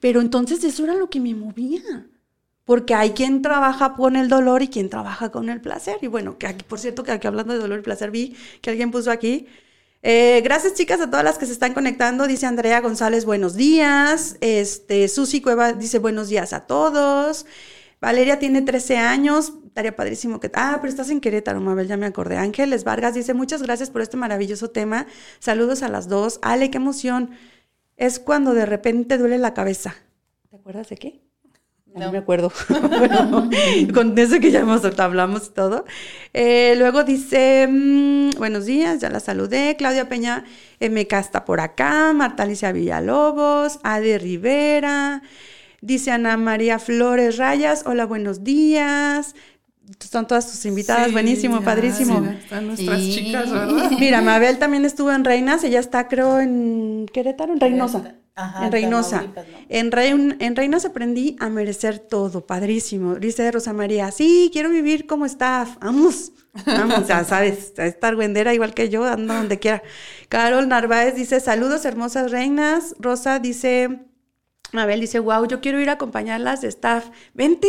pero 0.00 0.20
entonces 0.20 0.62
eso 0.64 0.84
era 0.84 0.94
lo 0.94 1.08
que 1.08 1.20
me 1.20 1.34
movía. 1.34 2.08
Porque 2.64 2.94
hay 2.94 3.10
quien 3.10 3.42
trabaja 3.42 3.94
con 3.94 4.16
el 4.16 4.28
dolor 4.28 4.62
y 4.62 4.68
quien 4.68 4.88
trabaja 4.90 5.30
con 5.30 5.48
el 5.50 5.60
placer. 5.60 5.98
Y 6.02 6.06
bueno, 6.08 6.38
que 6.38 6.46
aquí, 6.46 6.64
por 6.66 6.78
cierto, 6.78 7.04
que 7.04 7.12
aquí 7.12 7.26
hablando 7.26 7.52
de 7.54 7.60
dolor 7.60 7.78
y 7.78 7.82
placer, 7.82 8.10
vi 8.10 8.36
que 8.60 8.70
alguien 8.70 8.90
puso 8.90 9.10
aquí. 9.10 9.46
Eh, 10.06 10.42
gracias, 10.44 10.74
chicas, 10.74 11.00
a 11.00 11.08
todas 11.08 11.24
las 11.24 11.38
que 11.38 11.46
se 11.46 11.52
están 11.52 11.72
conectando. 11.72 12.26
Dice 12.26 12.44
Andrea 12.44 12.80
González, 12.82 13.24
buenos 13.24 13.54
días. 13.54 14.36
Este, 14.42 15.08
Susi 15.08 15.40
Cueva 15.40 15.72
dice 15.72 15.98
buenos 15.98 16.28
días 16.28 16.52
a 16.52 16.66
todos. 16.66 17.46
Valeria 18.02 18.38
tiene 18.38 18.60
13 18.60 18.98
años. 18.98 19.54
Estaría 19.66 19.96
padrísimo 19.96 20.40
que. 20.40 20.50
Ah, 20.52 20.76
pero 20.80 20.90
estás 20.90 21.08
en 21.08 21.22
Querétaro, 21.22 21.58
Mabel, 21.60 21.88
ya 21.88 21.96
me 21.96 22.04
acordé. 22.04 22.36
Ángeles 22.36 22.84
Vargas 22.84 23.14
dice: 23.14 23.32
Muchas 23.32 23.62
gracias 23.62 23.88
por 23.88 24.02
este 24.02 24.18
maravilloso 24.18 24.68
tema. 24.70 25.06
Saludos 25.38 25.82
a 25.82 25.88
las 25.88 26.06
dos. 26.06 26.38
Ale, 26.42 26.70
qué 26.70 26.76
emoción. 26.76 27.30
Es 27.96 28.18
cuando 28.18 28.52
de 28.52 28.66
repente 28.66 29.16
duele 29.16 29.38
la 29.38 29.54
cabeza. 29.54 29.96
¿Te 30.50 30.56
acuerdas 30.56 30.90
de 30.90 30.96
qué? 30.98 31.23
No, 31.94 32.06
No. 32.06 32.12
me 32.12 32.18
acuerdo. 32.18 32.52
Bueno, 32.68 33.48
con 33.94 34.18
eso 34.18 34.40
que 34.40 34.50
ya 34.50 34.60
hemos, 34.60 34.84
hablamos 34.98 35.46
y 35.46 35.50
todo. 35.50 35.84
Eh, 36.32 36.74
luego 36.76 37.04
dice, 37.04 37.68
mm, 37.70 38.30
buenos 38.38 38.66
días, 38.66 39.00
ya 39.00 39.10
la 39.10 39.20
saludé. 39.20 39.76
Claudia 39.76 40.08
Peña 40.08 40.44
MK 40.80 41.12
está 41.14 41.44
por 41.44 41.60
acá. 41.60 42.12
Marta 42.12 42.42
Alicia 42.42 42.72
Villalobos. 42.72 43.78
Ade 43.82 44.18
Rivera. 44.18 45.22
Dice 45.80 46.10
Ana 46.10 46.36
María 46.36 46.78
Flores 46.78 47.36
Rayas. 47.36 47.84
Hola, 47.86 48.06
buenos 48.06 48.42
días. 48.42 49.34
Son 50.00 50.26
todas 50.26 50.50
tus 50.50 50.64
invitadas. 50.64 51.08
Sí, 51.08 51.12
Buenísimo, 51.12 51.58
ya, 51.58 51.64
padrísimo. 51.64 52.20
sí, 52.26 52.36
están 52.42 52.66
nuestras 52.68 53.00
Sí. 53.00 53.12
chicas, 53.14 53.50
¿verdad? 53.52 53.90
Mira, 54.00 54.22
Mabel 54.22 54.58
también 54.58 54.84
estuvo 54.86 55.12
en 55.12 55.24
Reinas. 55.24 55.62
Ella 55.62 55.78
está, 55.80 56.08
creo, 56.08 56.40
en 56.40 57.06
Querétaro, 57.12 57.52
en 57.52 57.60
Reynosa. 57.60 58.14
Ajá, 58.36 58.66
en 58.66 58.72
Reynosa. 58.72 59.24
En, 59.68 59.92
Rein- 59.92 60.36
en 60.40 60.56
Reinas 60.56 60.84
aprendí 60.84 61.36
a 61.38 61.48
merecer 61.50 62.00
todo, 62.00 62.44
padrísimo. 62.46 63.14
Dice 63.14 63.48
Rosa 63.52 63.72
María, 63.72 64.10
sí, 64.10 64.50
quiero 64.52 64.70
vivir 64.70 65.06
como 65.06 65.24
staff. 65.26 65.76
Vamos, 65.80 66.32
vamos, 66.66 67.06
ya 67.06 67.22
sabes, 67.32 67.72
a 67.78 67.86
estar 67.86 68.16
güendera 68.16 68.52
igual 68.52 68.74
que 68.74 68.88
yo, 68.88 69.04
ando 69.04 69.34
donde 69.34 69.58
quiera. 69.60 69.82
Carol 70.28 70.66
Narváez 70.68 71.14
dice, 71.14 71.38
saludos, 71.38 71.84
hermosas 71.84 72.32
reinas. 72.32 72.96
Rosa 72.98 73.38
dice, 73.38 74.00
Mabel 74.72 75.00
dice, 75.00 75.20
wow, 75.20 75.46
yo 75.46 75.60
quiero 75.60 75.78
ir 75.80 75.88
a 75.88 75.92
acompañarlas 75.92 76.60
de 76.62 76.68
staff. 76.68 77.10
Vente, 77.34 77.68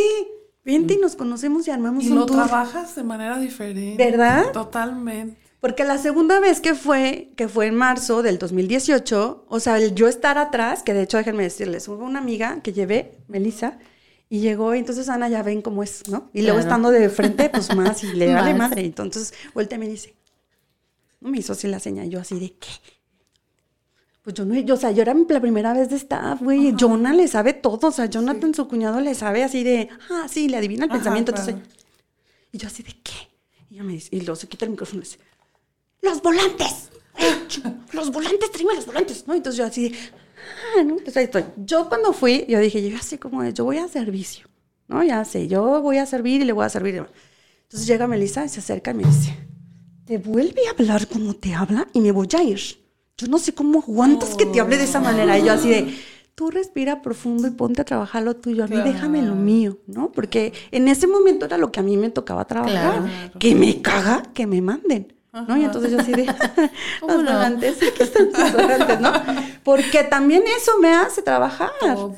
vente 0.64 0.94
y 0.94 0.98
nos 0.98 1.14
conocemos 1.14 1.68
y 1.68 1.70
armamos 1.70 2.02
Y 2.02 2.08
un 2.10 2.16
lo 2.16 2.26
tour. 2.26 2.38
trabajas 2.44 2.96
de 2.96 3.04
manera 3.04 3.38
diferente. 3.38 4.02
¿Verdad? 4.04 4.50
Totalmente. 4.50 5.45
Porque 5.66 5.84
la 5.84 5.98
segunda 5.98 6.38
vez 6.38 6.60
que 6.60 6.74
fue, 6.74 7.32
que 7.36 7.48
fue 7.48 7.66
en 7.66 7.74
marzo 7.74 8.22
del 8.22 8.38
2018, 8.38 9.46
o 9.48 9.58
sea, 9.60 9.78
el 9.78 9.96
yo 9.96 10.06
estar 10.06 10.38
atrás, 10.38 10.84
que 10.84 10.94
de 10.94 11.02
hecho 11.02 11.16
déjenme 11.16 11.42
decirles, 11.42 11.88
hubo 11.88 12.04
una 12.04 12.20
amiga 12.20 12.60
que 12.62 12.72
llevé, 12.72 13.18
Melissa, 13.26 13.78
y 14.28 14.38
llegó, 14.38 14.74
y 14.76 14.78
entonces 14.78 15.08
Ana 15.08 15.28
ya 15.28 15.42
ven 15.42 15.62
cómo 15.62 15.82
es, 15.82 16.06
¿no? 16.08 16.30
Y 16.32 16.42
luego 16.42 16.58
Claro. 16.58 16.68
estando 16.68 16.90
de 16.90 17.08
frente, 17.08 17.48
pues 17.50 17.74
más, 17.74 18.04
y 18.04 18.12
le 18.12 18.32
vale 18.32 18.54
madre. 18.54 18.84
Entonces 18.84 19.34
vuelta 19.54 19.74
y 19.74 19.78
me 19.78 19.88
dice, 19.88 20.14
no 21.20 21.30
me 21.30 21.38
hizo 21.38 21.52
así 21.52 21.66
la 21.66 21.80
señal, 21.80 22.08
yo 22.10 22.20
así 22.20 22.38
de 22.38 22.52
qué. 22.52 22.68
Pues 24.22 24.34
yo 24.34 24.44
no, 24.44 24.54
yo, 24.54 24.74
o 24.74 24.76
sea, 24.76 24.92
yo 24.92 25.02
era 25.02 25.14
la 25.14 25.40
primera 25.40 25.72
vez 25.72 25.88
de 25.90 25.96
staff, 25.96 26.40
güey. 26.42 26.74
Jonah 26.78 27.12
le 27.12 27.26
sabe 27.26 27.54
todo, 27.54 27.88
o 27.88 27.92
sea, 27.92 28.06
Jonathan, 28.06 28.54
su 28.54 28.68
cuñado, 28.68 29.00
le 29.00 29.14
sabe 29.16 29.42
así 29.42 29.64
de, 29.64 29.88
ah, 30.10 30.26
sí, 30.28 30.48
le 30.48 30.58
adivina 30.58 30.84
el 30.84 30.90
Ajá, 30.90 30.98
pensamiento. 30.98 31.32
claro. 31.32 31.50
Entonces, 31.50 31.76
y 32.52 32.58
yo 32.58 32.68
así 32.68 32.82
de 32.84 32.92
qué. 33.02 33.12
Y 33.70 33.74
ella 33.74 33.82
me 33.84 33.94
dice, 33.94 34.08
y 34.12 34.20
luego 34.20 34.36
se 34.36 34.48
quita 34.48 34.64
el 34.64 34.72
micrófono 34.72 35.00
y 35.00 35.04
dice, 35.04 35.18
los 36.06 36.22
volantes. 36.22 36.88
¡Eh, 37.18 37.34
Los 37.92 38.10
volantes, 38.12 38.50
tráeme 38.50 38.74
los 38.74 38.86
volantes, 38.86 39.24
¿no? 39.26 39.34
Entonces 39.34 39.58
yo 39.58 39.64
así, 39.64 39.92
ah, 40.78 40.82
¿no? 40.82 40.96
Pues 40.96 41.16
ahí 41.16 41.24
estoy. 41.24 41.44
Yo 41.56 41.88
cuando 41.88 42.12
fui, 42.12 42.44
yo 42.48 42.58
dije, 42.58 42.82
yo 42.88 42.96
cómo 43.20 43.42
es, 43.42 43.54
yo 43.54 43.64
voy 43.64 43.78
a 43.78 43.88
servicio, 43.88 44.48
¿no? 44.88 45.02
Ya 45.02 45.24
sé, 45.24 45.48
yo 45.48 45.80
voy 45.80 45.98
a 45.98 46.06
servir 46.06 46.42
y 46.42 46.44
le 46.44 46.52
voy 46.52 46.64
a 46.66 46.68
servir. 46.68 47.06
Entonces 47.62 47.86
llega 47.86 48.06
Melissa 48.06 48.44
y 48.44 48.48
se 48.48 48.60
acerca 48.60 48.90
y 48.90 48.94
me 48.94 49.04
dice, 49.04 49.36
te 50.04 50.18
vuelve 50.18 50.66
a 50.68 50.70
hablar 50.70 51.08
como 51.08 51.34
te 51.34 51.54
habla 51.54 51.88
y 51.92 52.00
me 52.00 52.12
voy 52.12 52.28
a 52.36 52.42
ir. 52.42 52.60
Yo 53.18 53.26
no 53.28 53.38
sé 53.38 53.54
cómo 53.54 53.80
aguantas 53.80 54.34
que 54.34 54.44
te 54.44 54.60
hable 54.60 54.76
de 54.76 54.84
esa 54.84 55.00
manera. 55.00 55.38
Y 55.38 55.44
yo 55.46 55.52
así 55.52 55.70
de, 55.70 55.94
tú 56.34 56.50
respira 56.50 57.00
profundo 57.00 57.48
y 57.48 57.50
ponte 57.50 57.80
a 57.80 57.84
trabajar 57.84 58.22
lo 58.22 58.36
tuyo. 58.36 58.64
A 58.64 58.66
mí 58.68 58.76
déjame 58.84 59.22
lo 59.22 59.34
mío, 59.34 59.78
¿no? 59.86 60.12
Porque 60.12 60.52
en 60.70 60.86
ese 60.88 61.06
momento 61.06 61.46
era 61.46 61.56
lo 61.56 61.72
que 61.72 61.80
a 61.80 61.82
mí 61.82 61.96
me 61.96 62.10
tocaba 62.10 62.46
trabajar. 62.46 63.00
Claro. 63.00 63.38
Que 63.38 63.54
me 63.54 63.80
caga 63.80 64.22
que 64.34 64.46
me 64.46 64.60
manden. 64.60 65.15
¿No? 65.42 65.56
Y 65.56 65.64
entonces 65.64 65.90
yo 65.92 66.00
así 66.00 66.12
de, 66.12 66.26
¿Cómo 67.00 67.14
los 67.14 67.24
no? 67.24 67.32
volantes, 67.32 67.76
aquí 67.82 68.02
están 68.02 68.28
los 68.32 68.52
volantes, 68.52 69.00
¿no? 69.00 69.12
Porque 69.64 70.04
también 70.04 70.42
eso 70.56 70.72
me 70.80 70.94
hace 70.94 71.22
trabajar. 71.22 71.70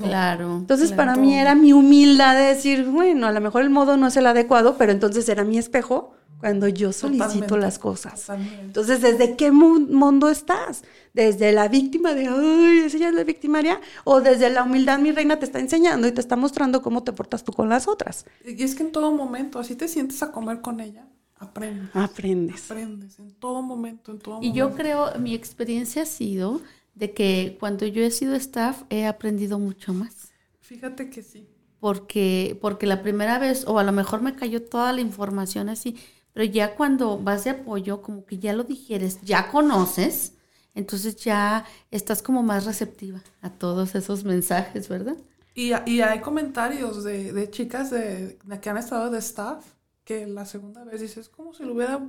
Claro. 0.03 0.57
Entonces, 0.59 0.93
claro. 0.93 1.13
para 1.13 1.17
mí 1.21 1.39
era 1.39 1.55
mi 1.55 1.73
humildad 1.73 2.35
de 2.37 2.43
decir, 2.55 2.85
bueno, 2.85 3.27
a 3.27 3.33
lo 3.33 3.41
mejor 3.41 3.63
el 3.63 3.71
modo 3.71 3.97
no 3.97 4.07
es 4.09 4.17
el 4.17 4.27
adecuado, 4.27 4.77
pero 4.77 4.93
entonces 4.93 5.29
era 5.29 5.45
mi 5.45 5.59
espejo 5.59 6.15
cuando 6.41 6.69
yo 6.69 6.93
solicito 6.93 7.25
Totalmente, 7.27 7.59
las 7.59 7.79
cosas. 7.81 8.21
totalmente. 8.21 8.61
Entonces, 8.61 9.01
¿desde 9.01 9.35
qué 9.37 9.51
mu- 9.51 9.81
mundo 9.81 10.29
estás? 10.31 10.85
¿Desde 11.13 11.51
la 11.51 11.67
víctima 11.67 12.15
de, 12.15 12.29
ay, 12.29 12.79
esa 12.87 12.97
ya 12.97 13.09
es 13.09 13.15
la 13.15 13.25
victimaria? 13.25 13.81
¿O 14.05 14.21
desde 14.21 14.49
la 14.49 14.63
humildad, 14.63 15.01
mi 15.01 15.11
reina 15.11 15.41
te 15.41 15.47
está 15.47 15.59
enseñando 15.59 16.07
y 16.07 16.13
te 16.13 16.21
está 16.21 16.37
mostrando 16.37 16.81
cómo 16.81 17.03
te 17.03 17.13
portas 17.13 17.43
tú 17.43 17.53
con 17.53 17.69
las 17.69 17.89
otras? 17.89 18.25
Y 18.47 18.63
es 18.63 18.77
que 18.77 18.85
en 18.85 18.93
todo 18.93 19.11
momento, 19.11 19.59
así 19.59 19.75
te 19.75 19.89
sientes 19.89 20.23
a 20.23 20.31
comer 20.31 20.61
con 20.61 20.79
ella, 20.79 21.07
aprendes. 21.39 22.05
Aprendes. 22.05 22.65
Aprendes 22.65 23.19
en 23.19 23.35
todo 23.35 23.63
momento, 23.63 24.13
en 24.13 24.21
todo 24.21 24.41
Y 24.41 24.41
momento. 24.43 24.53
yo 24.53 24.75
creo, 24.75 25.15
mi 25.21 25.33
experiencia 25.35 26.03
ha 26.03 26.07
sido 26.07 26.63
de 26.95 27.13
que 27.15 27.57
cuando 27.61 27.87
yo 27.87 28.03
he 28.03 28.11
sido 28.11 28.35
staff 28.35 28.83
he 28.91 29.07
aprendido 29.07 29.59
mucho 29.61 29.95
más. 29.95 30.33
Fíjate 30.61 31.11
que 31.11 31.23
sí. 31.23 31.49
Porque, 31.81 32.59
porque 32.61 32.87
la 32.87 33.03
primera 33.03 33.39
vez, 33.39 33.65
o 33.67 33.79
a 33.79 33.85
lo 33.85 33.93
mejor 33.93 34.21
me 34.23 34.35
cayó 34.35 34.63
toda 34.65 34.93
la 34.93 35.01
información 35.01 35.69
así, 35.69 35.97
pero 36.33 36.45
ya 36.45 36.75
cuando 36.77 37.19
vas 37.19 37.45
de 37.45 37.51
apoyo, 37.51 38.03
como 38.03 38.25
que 38.27 38.39
ya 38.39 38.53
lo 38.53 38.65
digieres, 38.65 39.21
ya 39.23 39.49
conoces, 39.51 40.35
entonces 40.75 41.17
ya 41.17 41.65
estás 41.93 42.21
como 42.23 42.43
más 42.43 42.65
receptiva 42.67 43.23
a 43.41 43.51
todos 43.51 43.95
esos 43.95 44.25
mensajes, 44.25 44.89
¿verdad? 44.89 45.17
Y, 45.55 45.73
y 45.91 46.01
hay 46.03 46.21
comentarios 46.21 47.03
de, 47.05 47.33
de 47.33 47.51
chicas 47.51 47.91
de, 47.91 48.39
de 48.45 48.61
que 48.61 48.71
han 48.71 48.77
estado 48.79 49.11
de 49.11 49.19
staff 49.19 49.67
que 50.09 50.27
la 50.27 50.47
segunda 50.47 50.85
vez 50.85 51.03
dices, 51.03 51.29
como 51.29 51.53
si 51.53 51.65
lo 51.65 51.75
hubiera 51.75 52.01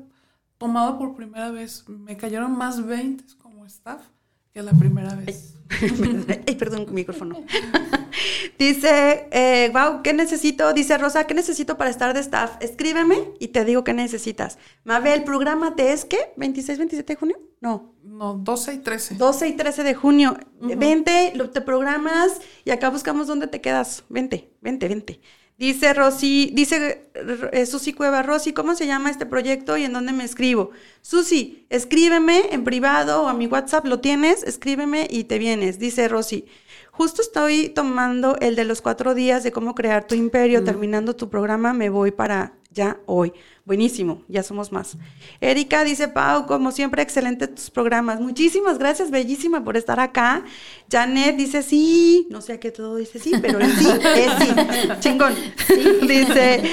tomado 0.58 0.98
por 0.98 1.16
primera 1.18 1.52
vez. 1.52 1.84
Me 1.90 2.16
cayeron 2.16 2.58
más 2.58 2.86
20 2.86 3.26
como 3.42 3.66
staff 3.66 4.02
que 4.54 4.62
la 4.64 4.72
primera 4.72 5.16
vez. 5.16 5.56
Ay, 6.48 6.56
perdón, 6.58 6.86
micrófono. 6.92 7.44
Dice, 8.58 9.28
eh, 9.32 9.70
wow, 9.74 10.02
¿qué 10.02 10.14
necesito? 10.14 10.72
Dice 10.74 10.98
Rosa, 10.98 11.26
¿qué 11.28 11.34
necesito 11.34 11.78
para 11.78 11.90
estar 11.90 12.14
de 12.14 12.22
staff? 12.22 12.56
Escríbeme 12.62 13.18
y 13.40 13.50
te 13.50 13.66
digo 13.66 13.84
qué 13.84 13.94
necesitas. 13.94 14.58
Mabel, 14.86 15.24
prográmate, 15.26 15.92
¿es 15.92 16.06
qué? 16.06 16.34
¿26, 16.38 16.78
27 16.78 17.14
de 17.14 17.20
junio? 17.20 17.38
No, 17.62 17.94
No, 18.04 18.34
12 18.36 18.74
y 18.76 18.78
13. 18.80 19.16
12 19.16 19.48
y 19.50 19.54
13 19.58 19.84
de 19.84 19.94
junio. 19.94 20.38
Vente, 20.62 21.34
lo- 21.36 21.50
te 21.50 21.60
programas 21.62 22.40
y 22.64 22.72
acá 22.72 22.90
buscamos 22.90 23.28
dónde 23.28 23.48
te 23.48 23.60
quedas. 23.62 24.04
Vente, 24.10 24.54
vente, 24.62 24.88
vente. 24.88 25.22
Dice 25.60 25.94
Rosy, 25.94 26.52
dice 26.54 27.12
eh, 27.52 27.66
Susi 27.66 27.92
Cueva, 27.92 28.24
Rosy, 28.24 28.54
¿cómo 28.54 28.76
se 28.76 28.88
llama 28.88 29.10
este 29.10 29.26
proyecto 29.26 29.76
y 29.76 29.84
en 29.84 29.92
dónde 29.92 30.14
me 30.14 30.24
escribo? 30.24 30.72
Susi, 31.02 31.66
escríbeme 31.70 32.54
en 32.54 32.64
privado 32.64 33.24
o 33.24 33.28
a 33.28 33.34
mi 33.34 33.46
WhatsApp, 33.46 33.86
¿lo 33.86 34.00
tienes? 34.00 34.44
Escríbeme 34.44 35.06
y 35.10 35.26
te 35.26 35.38
vienes, 35.38 35.78
dice 35.78 36.08
Rosy. 36.08 36.46
Justo 36.92 37.22
estoy 37.22 37.68
tomando 37.68 38.38
el 38.40 38.56
de 38.56 38.64
los 38.64 38.82
cuatro 38.82 39.14
días 39.14 39.44
de 39.44 39.52
cómo 39.52 39.76
crear 39.76 40.08
tu 40.08 40.16
imperio, 40.16 40.64
terminando 40.64 41.18
tu 41.18 41.30
programa, 41.30 41.74
me 41.74 41.90
voy 41.90 42.12
para 42.12 42.54
ya 42.72 43.00
hoy. 43.06 43.34
Buenísimo, 43.66 44.24
ya 44.28 44.44
somos 44.44 44.72
más. 44.72 44.98
Erika 45.42 45.84
dice, 45.84 46.08
Pau, 46.08 46.46
como 46.48 46.72
siempre, 46.72 47.02
excelente 47.02 47.48
tus 47.48 47.70
programas. 47.70 48.20
Muchísimas 48.20 48.80
gracias, 48.80 49.12
bellísima, 49.12 49.64
por 49.64 49.78
estar 49.78 50.00
acá. 50.00 50.44
Janet 50.92 51.36
dice, 51.36 51.62
sí, 51.62 52.28
no 52.30 52.42
sé 52.42 52.54
a 52.54 52.60
qué 52.60 52.72
todo 52.72 52.96
dice 52.96 53.20
sí, 53.20 53.34
pero 53.42 53.60
el 53.60 53.72
sí 53.72 53.88
es 54.16 54.32
sí. 54.40 54.50
Chingón. 55.00 55.36
Dice, 56.08 56.64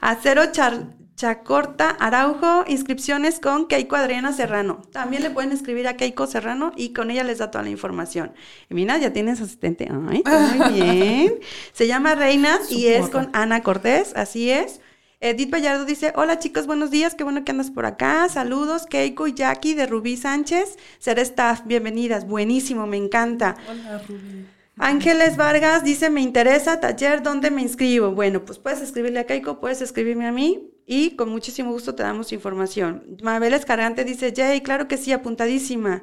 Acero 0.00 0.52
Char 0.52 1.02
Chacorta 1.22 1.90
Araujo, 1.90 2.64
inscripciones 2.66 3.38
con 3.38 3.66
Keiko 3.68 3.94
Adriana 3.94 4.32
Serrano. 4.32 4.82
También 4.90 5.22
le 5.22 5.30
pueden 5.30 5.52
escribir 5.52 5.86
a 5.86 5.96
Keiko 5.96 6.26
Serrano 6.26 6.72
y 6.76 6.92
con 6.92 7.12
ella 7.12 7.22
les 7.22 7.38
da 7.38 7.50
toda 7.50 7.62
la 7.62 7.70
información. 7.70 8.32
Y 8.68 8.74
mira, 8.74 8.98
ya 8.98 9.12
tienes 9.12 9.40
asistente. 9.40 9.88
Ay, 9.88 10.24
muy 10.24 10.72
bien. 10.72 11.34
Se 11.72 11.86
llama 11.86 12.16
Reinas 12.16 12.72
y 12.72 12.88
es 12.88 13.08
con 13.08 13.30
Ana 13.34 13.62
Cortés, 13.62 14.12
así 14.16 14.50
es. 14.50 14.80
Edith 15.24 15.52
Vallardo 15.52 15.84
dice, 15.84 16.12
hola 16.16 16.40
chicos, 16.40 16.66
buenos 16.66 16.90
días, 16.90 17.14
qué 17.14 17.22
bueno 17.22 17.44
que 17.44 17.52
andas 17.52 17.70
por 17.70 17.86
acá. 17.86 18.28
Saludos, 18.28 18.86
Keiko 18.86 19.28
y 19.28 19.34
Jackie 19.34 19.74
de 19.74 19.86
Rubí 19.86 20.16
Sánchez. 20.16 20.76
Ser 20.98 21.20
staff, 21.20 21.60
bienvenidas, 21.64 22.26
buenísimo, 22.26 22.88
me 22.88 22.96
encanta. 22.96 23.54
Hola, 23.70 23.98
Rubí. 23.98 24.46
Ángeles 24.78 25.36
Vargas 25.36 25.84
dice, 25.84 26.10
me 26.10 26.22
interesa 26.22 26.80
taller, 26.80 27.22
¿dónde 27.22 27.52
me 27.52 27.62
inscribo? 27.62 28.10
Bueno, 28.10 28.44
pues 28.44 28.58
puedes 28.58 28.80
escribirle 28.80 29.20
a 29.20 29.26
Keiko, 29.26 29.60
puedes 29.60 29.80
escribirme 29.80 30.26
a 30.26 30.32
mí 30.32 30.72
y 30.86 31.14
con 31.14 31.28
muchísimo 31.28 31.70
gusto 31.70 31.94
te 31.94 32.02
damos 32.02 32.32
información. 32.32 33.16
Mabel 33.22 33.54
Escargante 33.54 34.02
dice, 34.02 34.34
Jay, 34.36 34.60
claro 34.60 34.88
que 34.88 34.96
sí, 34.96 35.12
apuntadísima. 35.12 36.02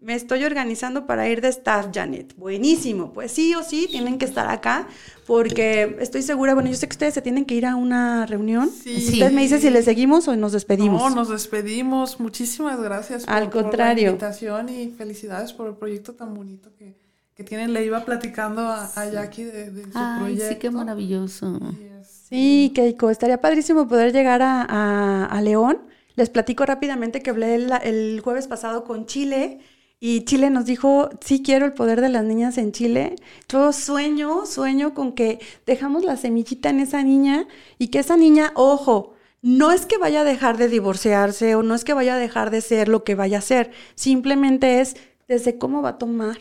Me 0.00 0.14
estoy 0.14 0.44
organizando 0.44 1.06
para 1.06 1.28
ir 1.28 1.40
de 1.40 1.48
staff, 1.48 1.88
Janet. 1.92 2.36
Buenísimo. 2.36 3.12
Pues 3.12 3.32
sí 3.32 3.54
o 3.56 3.64
sí, 3.64 3.88
tienen 3.90 4.16
que 4.18 4.26
estar 4.26 4.48
acá 4.48 4.86
porque 5.26 5.96
estoy 6.00 6.22
segura, 6.22 6.54
bueno, 6.54 6.70
yo 6.70 6.76
sé 6.76 6.86
que 6.86 6.94
ustedes 6.94 7.14
se 7.14 7.20
tienen 7.22 7.44
que 7.44 7.54
ir 7.56 7.66
a 7.66 7.74
una 7.74 8.24
reunión. 8.24 8.70
Sí. 8.70 8.94
Usted 9.14 9.32
me 9.32 9.42
dice 9.42 9.58
si 9.60 9.70
le 9.70 9.82
seguimos 9.82 10.28
o 10.28 10.36
nos 10.36 10.52
despedimos. 10.52 11.02
No, 11.02 11.10
nos 11.10 11.28
despedimos. 11.30 12.20
Muchísimas 12.20 12.80
gracias 12.80 13.24
por, 13.24 13.34
Al 13.34 13.50
por 13.50 13.62
contrario. 13.64 14.04
la 14.04 14.08
invitación 14.10 14.68
y 14.68 14.88
felicidades 14.90 15.52
por 15.52 15.66
el 15.66 15.74
proyecto 15.74 16.14
tan 16.14 16.32
bonito 16.32 16.70
que, 16.78 16.94
que 17.34 17.42
tienen. 17.42 17.72
Le 17.72 17.84
iba 17.84 18.04
platicando 18.04 18.62
a, 18.62 18.84
a 18.94 19.10
Jackie 19.10 19.44
de, 19.44 19.70
de 19.72 19.82
su 19.82 19.90
Ay, 19.98 20.20
proyecto. 20.20 20.48
sí, 20.48 20.56
qué 20.60 20.70
maravilloso. 20.70 21.58
Y 21.80 21.84
es- 22.00 22.08
Sí, 22.28 22.72
Keiko, 22.74 23.10
estaría 23.10 23.40
padrísimo 23.40 23.88
poder 23.88 24.12
llegar 24.12 24.42
a, 24.42 24.62
a- 24.62 25.24
a 25.26 25.42
León. 25.42 25.78
Les 26.14 26.30
platico 26.30 26.64
rápidamente 26.66 27.20
que 27.20 27.30
hablé 27.30 27.56
el, 27.56 27.72
el 27.82 28.20
jueves 28.22 28.46
pasado 28.46 28.84
con 28.84 29.06
Chile 29.06 29.58
y 30.00 30.24
Chile 30.24 30.50
nos 30.50 30.64
dijo, 30.64 31.10
sí 31.20 31.42
quiero 31.42 31.66
el 31.66 31.72
poder 31.72 32.00
de 32.00 32.08
las 32.08 32.24
niñas 32.24 32.56
en 32.58 32.72
Chile. 32.72 33.16
Yo 33.48 33.72
sueño, 33.72 34.46
sueño 34.46 34.94
con 34.94 35.12
que 35.12 35.40
dejamos 35.66 36.04
la 36.04 36.16
semillita 36.16 36.70
en 36.70 36.80
esa 36.80 37.02
niña 37.02 37.48
y 37.78 37.88
que 37.88 37.98
esa 37.98 38.16
niña, 38.16 38.52
ojo, 38.54 39.14
no 39.42 39.72
es 39.72 39.86
que 39.86 39.98
vaya 39.98 40.20
a 40.20 40.24
dejar 40.24 40.56
de 40.56 40.68
divorciarse 40.68 41.54
o 41.54 41.62
no 41.62 41.74
es 41.74 41.84
que 41.84 41.94
vaya 41.94 42.14
a 42.14 42.18
dejar 42.18 42.50
de 42.50 42.60
ser 42.60 42.88
lo 42.88 43.02
que 43.02 43.14
vaya 43.14 43.38
a 43.38 43.42
ser, 43.42 43.72
simplemente 43.94 44.80
es 44.80 44.96
desde 45.26 45.58
cómo 45.58 45.82
va 45.82 45.90
a 45.90 45.98
tomar 45.98 46.38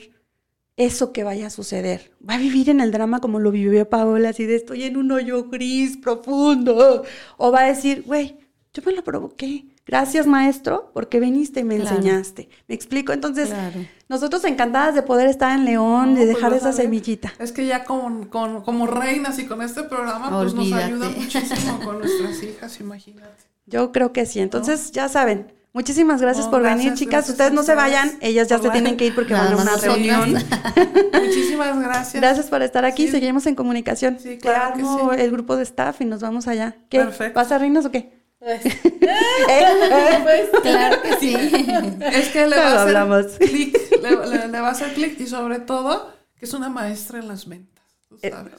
eso 0.78 1.12
que 1.12 1.24
vaya 1.24 1.47
a 1.47 1.49
suceder. 1.49 2.12
Va 2.28 2.36
a 2.36 2.39
vivir 2.39 2.70
en 2.70 2.82
el 2.82 2.91
drama 2.91 3.20
como 3.20 3.39
lo 3.39 3.51
vivió 3.51 3.89
Paola, 3.89 4.30
así 4.30 4.45
de 4.45 4.55
estoy 4.55 4.84
en 4.84 4.97
un 4.97 5.12
hoyo 5.12 5.45
gris 5.49 5.97
profundo. 5.97 7.03
O 7.38 7.51
va 7.51 7.62
a 7.62 7.68
decir, 7.68 8.03
güey, 8.05 8.38
yo 8.82 8.84
me 8.86 8.93
lo 8.93 9.03
provoqué. 9.03 9.65
Gracias, 9.86 10.28
maestro, 10.28 10.91
porque 10.93 11.19
viniste 11.19 11.61
y 11.61 11.63
me 11.63 11.78
Claro. 11.80 11.95
enseñaste. 11.97 12.49
¿Me 12.67 12.75
explico? 12.75 13.11
Entonces, 13.13 13.49
Claro. 13.49 13.80
nosotros 14.09 14.43
encantadas 14.43 14.93
de 14.95 15.01
poder 15.01 15.28
estar 15.28 15.57
en 15.57 15.65
León, 15.65 16.13
No, 16.13 16.19
de 16.19 16.25
pues 16.25 16.36
dejar 16.36 16.53
esa 16.53 16.71
semillita. 16.73 17.34
Es 17.39 17.51
que 17.51 17.65
ya 17.65 17.84
con, 17.86 18.25
con- 18.25 18.61
como 18.61 18.86
reinas 18.88 19.39
y 19.39 19.45
con 19.45 19.61
este 19.61 19.84
programa, 19.84 20.30
pues 20.30 20.53
nos 20.53 20.71
ayuda 20.73 21.09
muchísimo 21.09 21.80
con 21.84 21.99
nuestras 21.99 22.43
hijas, 22.43 22.80
imagínate. 22.80 23.43
Yo 23.65 23.91
creo 23.91 24.13
que 24.13 24.25
sí. 24.25 24.39
Entonces, 24.39 24.91
ya 24.91 25.09
saben. 25.09 25.51
Muchísimas 25.73 26.21
gracias 26.21 26.47
por 26.47 26.63
venir, 26.63 26.93
chicas. 26.95 27.11
gracias 27.11 27.30
Ustedes 27.32 27.51
no 27.53 27.61
se 27.61 27.75
vayan, 27.75 28.11
ellas 28.21 28.47
ya 28.47 28.57
se 28.57 28.69
tienen 28.71 28.97
que 28.97 29.05
ir 29.07 29.13
porque 29.15 29.34
van 29.34 29.53
a 29.53 29.57
una 29.57 29.75
reunión. 29.78 30.34
Muchísimas 31.13 31.80
gracias. 31.80 32.13
Gracias 32.21 32.47
por 32.47 32.61
estar 32.63 32.84
aquí. 32.86 33.05
Sí. 33.05 33.11
Seguimos 33.11 33.45
en 33.45 33.53
comunicación. 33.55 34.17
Sí, 34.19 34.30
Te 34.30 34.38
claro 34.39 34.73
que 34.73 34.80
armo 34.82 35.11
sí. 35.13 35.21
el 35.21 35.32
grupo 35.32 35.55
de 35.55 35.63
staff 35.63 36.01
y 36.01 36.05
nos 36.05 36.21
vamos 36.21 36.47
allá. 36.47 36.75
¿Qué? 36.89 36.99
Perfecto. 36.99 37.36
¿Vas 37.39 37.51
a 37.51 37.57
reinas 37.59 37.86
o 37.86 37.91
qué? 37.91 38.16
Pues, 38.39 38.65
¿Eh? 38.65 38.79
¿Eh? 39.49 40.19
pues, 40.23 40.61
Claro 40.61 41.01
que 41.01 41.15
sí. 41.17 41.35
Es 42.13 42.29
que 42.29 42.47
le 42.47 42.55
va 42.57 43.15
a 43.15 43.19
hacer 43.19 43.49
clic, 43.49 43.77
le, 44.01 44.27
le- 44.27 44.47
le 44.47 44.59
va 44.59 44.67
a 44.67 44.71
hacer 44.71 44.93
clic 44.93 45.19
y 45.19 45.27
sobre 45.27 45.59
todo 45.59 46.11
que 46.38 46.45
es 46.45 46.53
una 46.53 46.69
maestra 46.69 47.19
en 47.19 47.27
las 47.27 47.47
ventas. 47.47 47.83
Tú 48.09 48.17
Eh, 48.21 48.29
sabes. 48.31 48.53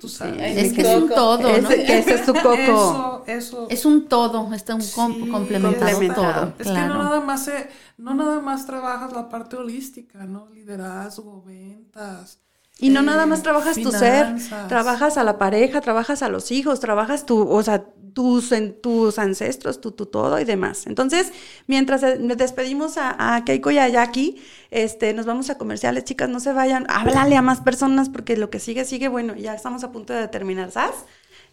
Tú 0.00 0.06
Es 0.06 0.72
que 0.72 0.80
es 0.82 0.96
un 1.02 1.08
todo, 1.08 1.38
¿no? 1.38 1.48
Ese, 1.70 1.84
que 1.84 1.98
ese 1.98 2.14
es 2.14 2.26
tu 2.26 2.34
coco. 2.34 2.54
Eso, 2.56 3.24
eso. 3.26 3.66
Es 3.70 3.84
un 3.84 4.08
todo, 4.08 4.52
está 4.52 4.74
un 4.74 4.82
Sí, 4.82 4.94
complementado 4.94 5.76
complementado. 5.76 6.32
todo. 6.32 6.52
Es 6.58 6.66
que 6.66 6.72
claro. 6.72 6.94
no 6.94 7.04
nada 7.04 7.20
más 7.20 7.50
no 7.98 8.14
nada 8.14 8.40
más 8.40 8.66
trabajas 8.66 9.12
la 9.12 9.28
parte 9.28 9.56
holística, 9.56 10.24
¿no? 10.26 10.48
Liderazgo, 10.52 11.42
ventas. 11.42 12.40
Y 12.80 12.90
no 12.90 13.00
eh, 13.00 13.04
nada 13.04 13.26
más 13.26 13.42
trabajas 13.42 13.76
tu 13.76 13.92
ser, 13.92 14.34
trabajas 14.68 15.16
a 15.16 15.24
la 15.24 15.38
pareja, 15.38 15.80
trabajas 15.80 16.22
a 16.22 16.28
los 16.28 16.50
hijos, 16.50 16.80
trabajas 16.80 17.26
tu, 17.26 17.48
o 17.48 17.62
sea, 17.62 17.84
tus, 18.12 18.52
en, 18.52 18.80
tus 18.80 19.18
ancestros, 19.18 19.80
tu, 19.80 19.92
tu 19.92 20.06
todo 20.06 20.38
y 20.40 20.44
demás. 20.44 20.86
Entonces, 20.86 21.32
mientras 21.66 22.02
nos 22.20 22.36
despedimos 22.36 22.96
a, 22.96 23.36
a 23.36 23.44
Keiko 23.44 23.70
y 23.70 23.78
a 23.78 23.88
Jackie, 23.88 24.42
este, 24.70 25.12
nos 25.14 25.26
vamos 25.26 25.50
a 25.50 25.58
comerciales, 25.58 26.04
chicas, 26.04 26.28
no 26.28 26.40
se 26.40 26.52
vayan, 26.52 26.86
háblale 26.88 27.36
a 27.36 27.42
más 27.42 27.60
personas 27.60 28.08
porque 28.08 28.36
lo 28.36 28.50
que 28.50 28.58
sigue, 28.58 28.84
sigue, 28.84 29.08
bueno, 29.08 29.34
ya 29.36 29.54
estamos 29.54 29.84
a 29.84 29.92
punto 29.92 30.12
de 30.12 30.28
terminar, 30.28 30.70
¿sabes? 30.70 30.96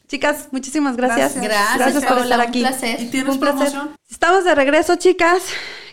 Chicas, 0.08 0.48
muchísimas 0.52 0.96
gracias. 0.96 1.36
Gracias. 1.36 1.78
Gracias, 1.78 2.06
por 2.06 2.16
Paola, 2.16 2.24
estar 2.24 2.40
un 2.40 2.48
aquí. 2.48 2.62
placer. 2.62 3.02
¿Y 3.02 3.06
tienes 3.08 3.34
Un 3.34 3.40
placer. 3.42 3.58
promoción? 3.58 3.98
Estamos 4.10 4.46
de 4.46 4.56
regreso, 4.56 4.96
chicas. 4.96 5.44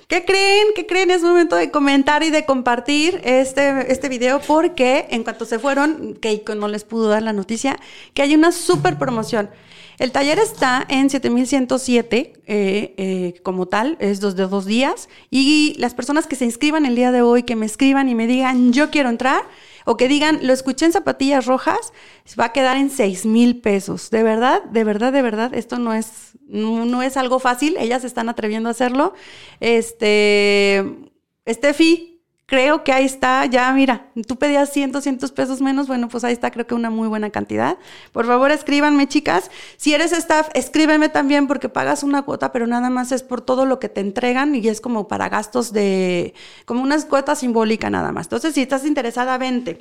¿Qué 0.09 0.25
creen? 0.25 0.69
¿Qué 0.75 0.87
creen? 0.87 1.11
Es 1.11 1.23
momento 1.23 1.57
de 1.57 1.71
comentar 1.71 2.23
y 2.23 2.31
de 2.31 2.45
compartir 2.45 3.21
este, 3.25 3.91
este 3.91 4.09
video 4.09 4.41
porque 4.41 5.07
en 5.11 5.25
cuanto 5.25 5.45
se 5.47 5.59
fueron, 5.59 6.15
Keiko 6.21 6.55
no 6.55 6.69
les 6.69 6.85
pudo 6.85 7.09
dar 7.09 7.23
la 7.23 7.33
noticia, 7.33 7.79
que 8.13 8.23
hay 8.23 8.35
una 8.35 8.53
super 8.53 8.99
promoción. 8.99 9.51
El 9.99 10.11
taller 10.11 10.39
está 10.39 10.85
en 10.89 11.09
7107 11.09 12.33
eh, 12.47 12.95
eh, 12.97 13.35
como 13.43 13.67
tal, 13.67 13.97
es 14.01 14.21
dos 14.21 14.35
de 14.35 14.47
dos 14.47 14.67
días. 14.67 15.09
Y 15.31 15.75
las 15.79 15.95
personas 15.95 16.27
que 16.27 16.37
se 16.37 16.45
inscriban 16.45 16.85
el 16.85 16.97
día 16.97 17.13
de 17.13 17.23
hoy, 17.23 17.45
que 17.45 17.55
me 17.57 17.67
escriban 17.67 18.09
y 18.09 18.15
me 18.15 18.27
digan, 18.27 18.73
yo 18.73 18.91
quiero 18.91 19.09
entrar, 19.09 19.43
o 19.85 19.97
que 19.97 20.09
digan, 20.09 20.41
lo 20.43 20.53
escuché 20.53 20.87
en 20.87 20.93
zapatillas 20.93 21.47
rojas, 21.47 21.93
va 22.39 22.47
a 22.47 22.53
quedar 22.53 22.77
en 22.77 22.91
6 22.91 23.27
mil 23.27 23.61
pesos. 23.61 24.11
De 24.11 24.23
verdad, 24.23 24.63
de 24.65 24.85
verdad, 24.85 25.13
de 25.13 25.23
verdad, 25.23 25.55
esto 25.55 25.79
no 25.79 25.93
es, 25.95 26.39
no, 26.47 27.03
es 27.03 27.17
algo 27.17 27.39
fácil, 27.39 27.77
ellas 27.79 28.05
están 28.05 28.29
atreviendo 28.29 28.69
a 28.69 28.73
hacerlo. 28.73 29.15
Este, 29.61 31.11
Steffi, 31.49 32.14
creo 32.47 32.85
que 32.85 32.93
ahí 32.93 33.05
está, 33.05 33.47
ya 33.47 33.73
mira, 33.73 34.07
tú 34.27 34.37
pedías 34.37 34.71
100, 34.71 34.93
200 34.93 35.33
pesos 35.33 35.61
menos, 35.61 35.87
bueno, 35.87 36.09
pues 36.09 36.25
ahí 36.25 36.33
está, 36.33 36.51
creo 36.51 36.67
que 36.67 36.75
una 36.75 36.91
muy 36.91 37.09
buena 37.09 37.31
cantidad. 37.31 37.79
Por 38.13 38.27
favor, 38.27 38.51
escríbanme, 38.51 39.09
chicas. 39.09 39.51
Si 39.77 39.95
eres 39.95 40.13
staff, 40.13 40.49
escríbeme 40.55 41.09
también 41.09 41.47
porque 41.47 41.69
pagas 41.69 42.03
una 42.03 42.23
cuota, 42.23 42.53
pero 42.53 42.67
nada 42.67 42.91
más 42.91 43.13
es 43.13 43.23
por 43.23 43.41
todo 43.41 43.67
lo 43.67 43.79
que 43.79 43.89
te 43.89 44.01
entregan 44.01 44.55
y 44.55 44.69
es 44.69 44.81
como 44.81 45.09
para 45.09 45.29
gastos 45.29 45.73
de, 45.73 46.35
como 46.67 46.83
una 46.83 47.01
cuota 47.03 47.35
simbólica 47.35 47.91
nada 47.91 48.13
más. 48.13 48.27
Entonces, 48.27 48.55
si 48.55 48.63
estás 48.63 48.85
interesada, 48.85 49.39
vente. 49.39 49.79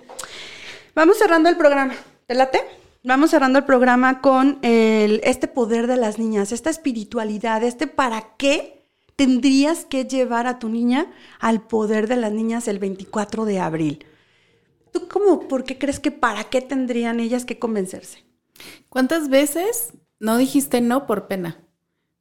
Vamos 0.95 1.17
cerrando 1.17 1.49
el 1.49 1.57
programa. 1.57 1.93
¿Te 2.27 2.35
late? 2.35 2.61
Vamos 3.03 3.31
cerrando 3.31 3.59
el 3.59 3.65
programa 3.65 4.21
con 4.21 4.59
el, 4.61 5.19
este 5.25 5.49
poder 5.49 5.87
de 5.87 5.97
las 5.97 6.19
niñas, 6.19 6.53
esta 6.53 6.69
espiritualidad, 6.69 7.61
este 7.63 7.85
para 7.85 8.35
qué 8.37 8.82
tendrías 9.15 9.85
que 9.85 10.05
llevar 10.05 10.47
a 10.47 10.59
tu 10.59 10.69
niña 10.69 11.11
al 11.39 11.65
poder 11.65 12.07
de 12.07 12.17
las 12.17 12.31
niñas 12.31 12.67
el 12.67 12.79
24 12.79 13.45
de 13.45 13.59
abril. 13.59 14.05
¿Tú 14.91 15.07
cómo, 15.07 15.47
por 15.47 15.63
qué 15.63 15.77
crees 15.77 15.99
que 15.99 16.11
para 16.11 16.45
qué 16.45 16.61
tendrían 16.61 17.19
ellas 17.19 17.45
que 17.45 17.59
convencerse? 17.59 18.23
¿Cuántas 18.89 19.29
veces 19.29 19.93
no 20.19 20.37
dijiste 20.37 20.81
no 20.81 21.07
por 21.07 21.27
pena? 21.27 21.63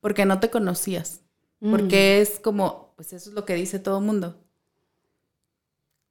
Porque 0.00 0.24
no 0.24 0.40
te 0.40 0.50
conocías. 0.50 1.20
Porque 1.60 2.20
es 2.20 2.40
como, 2.40 2.92
pues 2.96 3.12
eso 3.12 3.30
es 3.30 3.36
lo 3.36 3.44
que 3.44 3.54
dice 3.54 3.78
todo 3.78 3.98
el 3.98 4.04
mundo. 4.04 4.41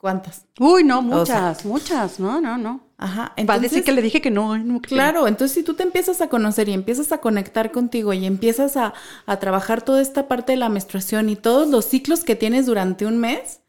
¿Cuántas? 0.02 0.46
Uy, 0.60 0.84
no, 0.84 0.98
O 1.00 1.26
sea- 1.28 1.50
muchas, 1.50 1.66
muchas, 1.66 2.20
no, 2.20 2.42
no, 2.42 2.58
no. 2.58 2.82
Ajá. 2.98 3.34
Entonces- 3.36 3.84
que 3.86 3.92
le 3.92 4.02
dije 4.02 4.20
que 4.20 4.32
no. 4.32 4.56
Claro, 4.82 5.28
entonces 5.28 5.54
si 5.54 5.62
tú 5.64 5.76
te 5.76 5.84
empiezas 5.84 6.22
a 6.22 6.28
conocer 6.28 6.68
y 6.70 6.74
empiezas 6.74 7.12
a 7.12 7.20
conectar 7.20 7.72
contigo 7.72 8.12
y 8.12 8.26
empiezas 8.26 8.78
a, 8.78 8.96
a 9.28 9.38
trabajar 9.38 9.84
toda 9.84 10.02
esta 10.02 10.28
parte 10.28 10.54
de 10.54 10.58
la 10.58 10.70
menstruación 10.70 11.30
y 11.30 11.36
todos 11.36 11.68
los 11.68 11.86
ciclos 11.86 12.24
que 12.24 12.36
tienes 12.36 12.66
durante 12.66 13.06
un 13.06 13.20
mes, 13.20 13.60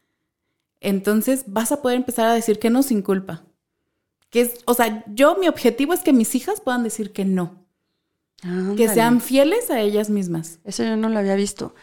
entonces 0.81 1.43
vas 1.47 1.71
a 1.71 1.83
poder 1.83 1.97
empezar 1.97 2.25
a 2.27 2.33
decir 2.33 2.57
que 2.57 2.71
no 2.71 2.81
sin 2.81 3.03
culpa. 3.03 3.43
Que 4.31 4.41
es, 4.41 4.55
o 4.65 4.73
sea, 4.73 5.03
yo 5.13 5.35
mi 5.39 5.47
objetivo 5.47 5.93
es 5.93 5.99
que 5.99 6.13
mis 6.13 6.33
hijas 6.33 6.61
puedan 6.61 6.83
decir 6.83 7.13
que 7.13 7.25
no, 7.25 7.63
que 8.75 8.89
sean 8.89 9.21
fieles 9.21 9.69
a 9.69 9.79
ellas 9.81 10.09
mismas. 10.09 10.59
Eso 10.65 10.83
yo 10.83 10.97
no 10.97 11.09
lo 11.09 11.19
había 11.19 11.35
visto. 11.35 11.75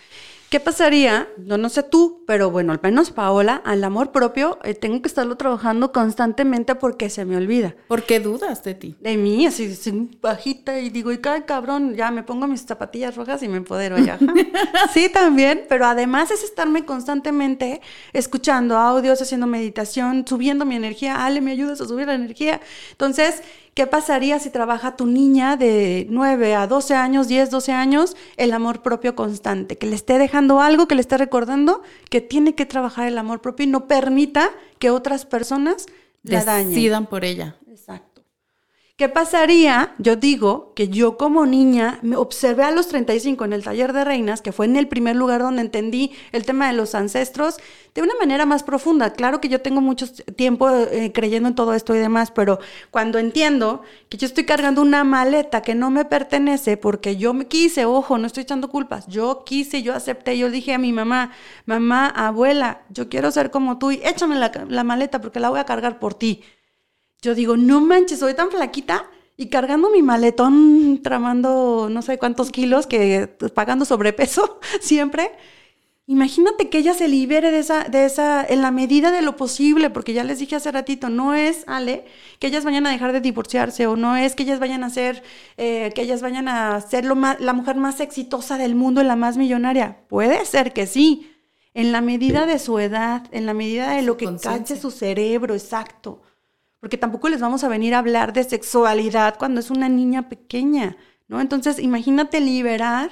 ¿Qué 0.51 0.59
pasaría? 0.59 1.29
No, 1.37 1.59
no 1.59 1.69
sé 1.69 1.85
tú, 1.85 2.25
pero 2.27 2.51
bueno, 2.51 2.73
al 2.73 2.81
menos 2.83 3.13
Paola, 3.13 3.63
al 3.65 3.85
amor 3.85 4.11
propio, 4.11 4.59
eh, 4.65 4.75
tengo 4.75 5.01
que 5.01 5.07
estarlo 5.07 5.37
trabajando 5.37 5.93
constantemente 5.93 6.75
porque 6.75 7.09
se 7.09 7.25
me 7.25 7.37
olvida. 7.37 7.77
¿Por 7.87 8.03
qué 8.03 8.19
dudas 8.19 8.65
de 8.65 8.75
ti? 8.75 8.97
De 8.99 9.17
mí, 9.17 9.47
así, 9.47 9.67
así, 9.67 10.11
bajita, 10.21 10.81
y 10.81 10.91
digo, 10.91 11.13
y 11.13 11.19
cada 11.19 11.47
cabrón, 11.47 11.95
ya 11.95 12.11
me 12.11 12.25
pongo 12.25 12.49
mis 12.49 12.63
zapatillas 12.63 13.15
rojas 13.15 13.45
y 13.45 13.49
me 13.49 13.59
empodero 13.59 13.97
ya. 13.99 14.19
sí, 14.93 15.09
también, 15.09 15.67
pero 15.69 15.87
además 15.87 16.33
es 16.33 16.43
estarme 16.43 16.85
constantemente 16.85 17.81
escuchando 18.13 18.77
audios, 18.77 19.23
haciendo 19.23 19.47
meditación, 19.47 20.27
subiendo 20.27 20.65
mi 20.65 20.75
energía. 20.75 21.25
Ale, 21.25 21.41
¿me 21.41 21.53
ayudas 21.53 21.81
a 21.81 21.87
subir 21.87 22.09
la 22.09 22.15
energía? 22.15 22.61
Entonces, 22.91 23.41
¿qué 23.75 23.87
pasaría 23.87 24.41
si 24.41 24.51
trabaja 24.51 24.97
tu 24.97 25.07
niña 25.07 25.57
de 25.57 26.09
9 26.11 26.57
a 26.57 26.67
12 26.67 26.97
años, 26.97 27.29
10, 27.29 27.51
12 27.51 27.71
años, 27.71 28.17
el 28.37 28.53
amor 28.53 28.83
propio 28.83 29.15
constante? 29.15 29.79
Que 29.79 29.87
le 29.87 29.95
esté 29.95 30.19
dejando 30.19 30.40
algo, 30.61 30.89
que 30.89 30.95
le 30.95 31.01
esté 31.01 31.17
recordando 31.17 31.83
que 32.09 32.21
tiene 32.21 32.55
que 32.55 32.67
trabajar 32.67 33.07
el 33.07 33.19
amor 33.19 33.41
propio 33.41 33.65
y 33.65 33.69
no 33.69 33.87
permita 33.87 34.51
que 34.79 34.91
otras 34.91 35.27
personas 35.27 35.87
la 36.23 36.45
dañen. 36.45 36.71
Decidan 36.71 37.07
por 37.07 37.25
ella. 37.25 37.57
¿Qué 39.01 39.09
pasaría? 39.09 39.95
Yo 39.97 40.17
digo 40.17 40.75
que 40.77 40.89
yo 40.91 41.17
como 41.17 41.47
niña 41.47 42.01
me 42.03 42.17
observé 42.17 42.65
a 42.65 42.71
los 42.71 42.89
35 42.89 43.47
en 43.47 43.55
el 43.55 43.65
taller 43.65 43.95
de 43.95 44.05
reinas, 44.05 44.43
que 44.43 44.53
fue 44.53 44.67
en 44.67 44.77
el 44.77 44.89
primer 44.89 45.17
lugar 45.17 45.41
donde 45.41 45.63
entendí 45.63 46.13
el 46.33 46.45
tema 46.45 46.67
de 46.67 46.75
los 46.75 46.95
ancestros 46.95 47.57
de 47.95 48.03
una 48.03 48.13
manera 48.21 48.45
más 48.45 48.63
profunda. 48.63 49.15
Claro 49.15 49.41
que 49.41 49.49
yo 49.49 49.63
tengo 49.63 49.81
mucho 49.81 50.07
tiempo 50.37 50.69
eh, 50.69 51.13
creyendo 51.15 51.49
en 51.49 51.55
todo 51.55 51.73
esto 51.73 51.95
y 51.95 51.99
demás, 51.99 52.31
pero 52.31 52.59
cuando 52.91 53.19
entiendo 53.19 53.81
que 54.11 54.19
yo 54.19 54.27
estoy 54.27 54.45
cargando 54.45 54.83
una 54.83 55.03
maleta 55.03 55.63
que 55.63 55.75
no 55.75 55.89
me 55.89 56.05
pertenece 56.05 56.77
porque 56.77 57.17
yo 57.17 57.33
me 57.33 57.47
quise, 57.47 57.87
ojo, 57.87 58.19
no 58.19 58.27
estoy 58.27 58.43
echando 58.43 58.69
culpas, 58.69 59.07
yo 59.07 59.45
quise, 59.47 59.83
yo 59.83 59.95
acepté, 59.95 60.37
yo 60.37 60.51
dije 60.51 60.75
a 60.75 60.79
mi 60.79 60.93
mamá, 60.93 61.33
mamá, 61.65 62.07
abuela, 62.07 62.83
yo 62.91 63.09
quiero 63.09 63.31
ser 63.31 63.51
como 63.51 63.79
tú 63.79 63.93
y 63.93 64.03
échame 64.05 64.37
la 64.37 64.85
maleta 64.85 65.23
porque 65.23 65.41
la 65.41 65.49
voy 65.49 65.61
a 65.61 65.65
cargar 65.65 65.99
por 65.99 66.13
ti. 66.13 66.45
Yo 67.23 67.35
digo, 67.35 67.57
no 67.57 67.81
manches, 67.81 68.19
soy 68.19 68.35
tan 68.35 68.51
flaquita 68.51 69.11
y 69.37 69.49
cargando 69.49 69.91
mi 69.91 70.03
maletón, 70.03 71.01
tramando 71.03 71.89
no 71.91 72.03
sé 72.03 72.19
cuántos 72.19 72.51
kilos, 72.51 72.87
que 72.87 73.27
pagando 73.55 73.85
sobrepeso 73.85 74.61
siempre. 74.81 75.33
Imagínate 76.07 76.71
que 76.71 76.79
ella 76.79 76.93
se 76.93 77.09
libere 77.09 77.51
de 77.51 77.61
esa, 77.61 77.85
de 77.85 78.05
esa, 78.05 78.45
en 78.45 78.63
la 78.63 78.71
medida 78.71 79.13
de 79.13 79.23
lo 79.23 79.37
posible, 79.37 79.91
porque 79.91 80.13
ya 80.13 80.25
les 80.25 80.41
dije 80.41 80.57
hace 80.57 80.73
ratito, 80.73 81.09
no 81.09 81.35
es, 81.35 81.63
Ale, 81.69 82.05
que 82.41 82.49
ellas 82.49 82.65
vayan 82.65 82.87
a 82.87 82.91
dejar 82.91 83.13
de 83.13 83.21
divorciarse, 83.21 83.87
o 83.87 83.97
no 83.97 84.17
es 84.17 84.35
que 84.35 84.43
ellas 84.43 84.59
vayan 84.59 84.83
a 84.83 84.91
ser, 84.91 85.23
eh, 85.57 85.93
que 85.95 86.03
ellas 86.03 86.21
vayan 86.21 86.49
a 86.49 86.81
ser 86.81 87.05
lo 87.05 87.15
más, 87.15 87.41
la 87.41 87.53
mujer 87.53 87.77
más 87.77 88.01
exitosa 88.01 88.59
del 88.59 88.75
mundo 88.75 89.01
y 89.03 89.05
la 89.05 89.15
más 89.15 89.37
millonaria. 89.37 90.01
Puede 90.09 90.45
ser 90.47 90.73
que 90.73 90.87
sí, 90.87 91.31
en 91.75 91.93
la 91.93 92.01
medida 92.01 92.45
de 92.45 92.59
su 92.59 92.79
edad, 92.81 93.29
en 93.31 93.47
la 93.47 93.55
medida 93.55 93.93
de 93.93 94.03
lo 94.03 94.17
que 94.17 94.27
cache 94.43 94.77
su 94.77 94.91
cerebro, 94.91 95.55
exacto 95.55 96.23
porque 96.81 96.97
tampoco 96.99 97.29
les 97.29 97.41
vamos 97.41 97.63
a 97.65 97.69
venir 97.69 97.95
a 97.95 97.99
hablar 97.99 98.33
de 98.33 98.43
sexualidad 98.45 99.37
cuando 99.39 99.61
es 99.61 99.71
una 99.71 99.89
niña 99.89 100.29
pequeña, 100.29 100.97
¿no? 101.29 101.41
Entonces, 101.41 101.79
imagínate 101.79 102.41
liberar 102.41 103.11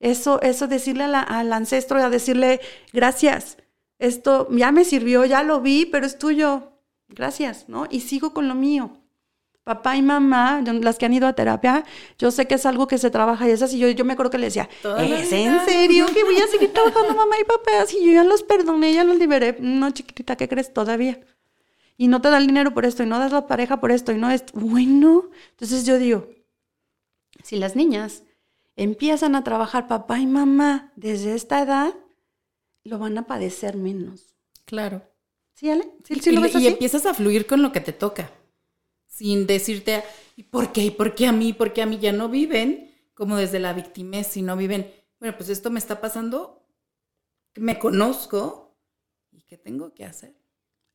eso, 0.00 0.40
eso 0.42 0.66
decirle 0.66 1.04
a 1.04 1.08
la- 1.08 1.20
al 1.20 1.52
ancestro, 1.52 2.02
a 2.02 2.08
decirle, 2.10 2.60
gracias, 2.92 3.58
esto 3.98 4.48
ya 4.50 4.72
me 4.72 4.84
sirvió, 4.84 5.24
ya 5.26 5.42
lo 5.42 5.60
vi, 5.60 5.84
pero 5.86 6.06
es 6.06 6.18
tuyo, 6.18 6.72
gracias, 7.08 7.68
¿no? 7.68 7.86
Y 7.90 8.00
sigo 8.00 8.32
con 8.32 8.48
lo 8.48 8.54
mío. 8.54 8.96
Papá 9.62 9.94
y 9.96 10.02
mamá, 10.02 10.62
las 10.80 10.96
que 10.96 11.04
han 11.04 11.12
ido 11.12 11.26
a 11.28 11.34
terapia, 11.34 11.84
yo 12.18 12.30
sé 12.30 12.46
que 12.48 12.54
es 12.54 12.64
algo 12.64 12.86
que 12.88 12.96
se 12.96 13.10
trabaja 13.10 13.46
y 13.46 13.50
es 13.52 13.60
así. 13.60 13.78
Yo, 13.78 13.88
yo 13.90 14.06
me 14.06 14.14
acuerdo 14.14 14.30
que 14.30 14.38
le 14.38 14.46
decía, 14.46 14.68
¿es 14.98 15.28
vida". 15.28 15.60
en 15.60 15.68
serio 15.68 16.06
que 16.14 16.24
voy 16.24 16.38
a 16.38 16.46
seguir 16.46 16.72
trabajando 16.72 17.14
mamá 17.14 17.36
y 17.38 17.44
papá? 17.44 17.84
Si 17.86 18.02
yo 18.04 18.10
ya 18.10 18.24
los 18.24 18.42
perdoné, 18.42 18.94
ya 18.94 19.04
los 19.04 19.18
liberé. 19.18 19.58
No, 19.60 19.90
chiquitita, 19.90 20.34
¿qué 20.34 20.48
crees? 20.48 20.72
Todavía 20.72 21.20
y 22.00 22.08
no 22.08 22.22
te 22.22 22.30
da 22.30 22.38
el 22.38 22.46
dinero 22.46 22.72
por 22.72 22.86
esto, 22.86 23.02
y 23.02 23.06
no 23.06 23.18
das 23.18 23.30
la 23.30 23.46
pareja 23.46 23.78
por 23.78 23.90
esto, 23.92 24.10
y 24.10 24.16
no 24.16 24.30
es 24.30 24.44
bueno. 24.54 25.28
Entonces 25.50 25.84
yo 25.84 25.98
digo, 25.98 26.28
si 27.44 27.56
las 27.56 27.76
niñas 27.76 28.24
empiezan 28.74 29.34
a 29.34 29.44
trabajar 29.44 29.86
papá 29.86 30.18
y 30.18 30.26
mamá 30.26 30.92
desde 30.96 31.34
esta 31.34 31.60
edad, 31.62 31.94
lo 32.84 32.98
van 32.98 33.18
a 33.18 33.26
padecer 33.26 33.76
menos. 33.76 34.34
Claro. 34.64 35.02
¿Sí, 35.54 35.68
Ale? 35.68 35.92
¿Sí, 36.04 36.14
y, 36.14 36.20
sí 36.20 36.30
lo 36.32 36.40
y- 36.40 36.44
ves 36.44 36.54
y 36.54 36.56
así? 36.58 36.66
empiezas 36.68 37.04
a 37.04 37.12
fluir 37.12 37.46
con 37.46 37.60
lo 37.60 37.70
que 37.70 37.80
te 37.80 37.92
toca. 37.92 38.30
Sin 39.06 39.46
decirte, 39.46 40.02
¿y 40.36 40.44
por 40.44 40.72
qué? 40.72 40.84
¿Y 40.84 40.90
por 40.90 41.14
qué 41.14 41.26
a 41.26 41.32
mí? 41.32 41.52
¿Por 41.52 41.74
qué 41.74 41.82
a 41.82 41.86
mí? 41.86 41.98
Ya 41.98 42.12
no 42.12 42.30
viven 42.30 42.90
como 43.12 43.36
desde 43.36 43.58
la 43.58 43.74
victimez, 43.74 44.28
sino 44.28 44.56
viven, 44.56 44.90
bueno, 45.18 45.36
pues 45.36 45.50
esto 45.50 45.70
me 45.70 45.78
está 45.78 46.00
pasando, 46.00 46.66
me 47.56 47.78
conozco 47.78 48.78
y 49.32 49.42
qué 49.42 49.58
tengo 49.58 49.92
que 49.92 50.06
hacer. 50.06 50.39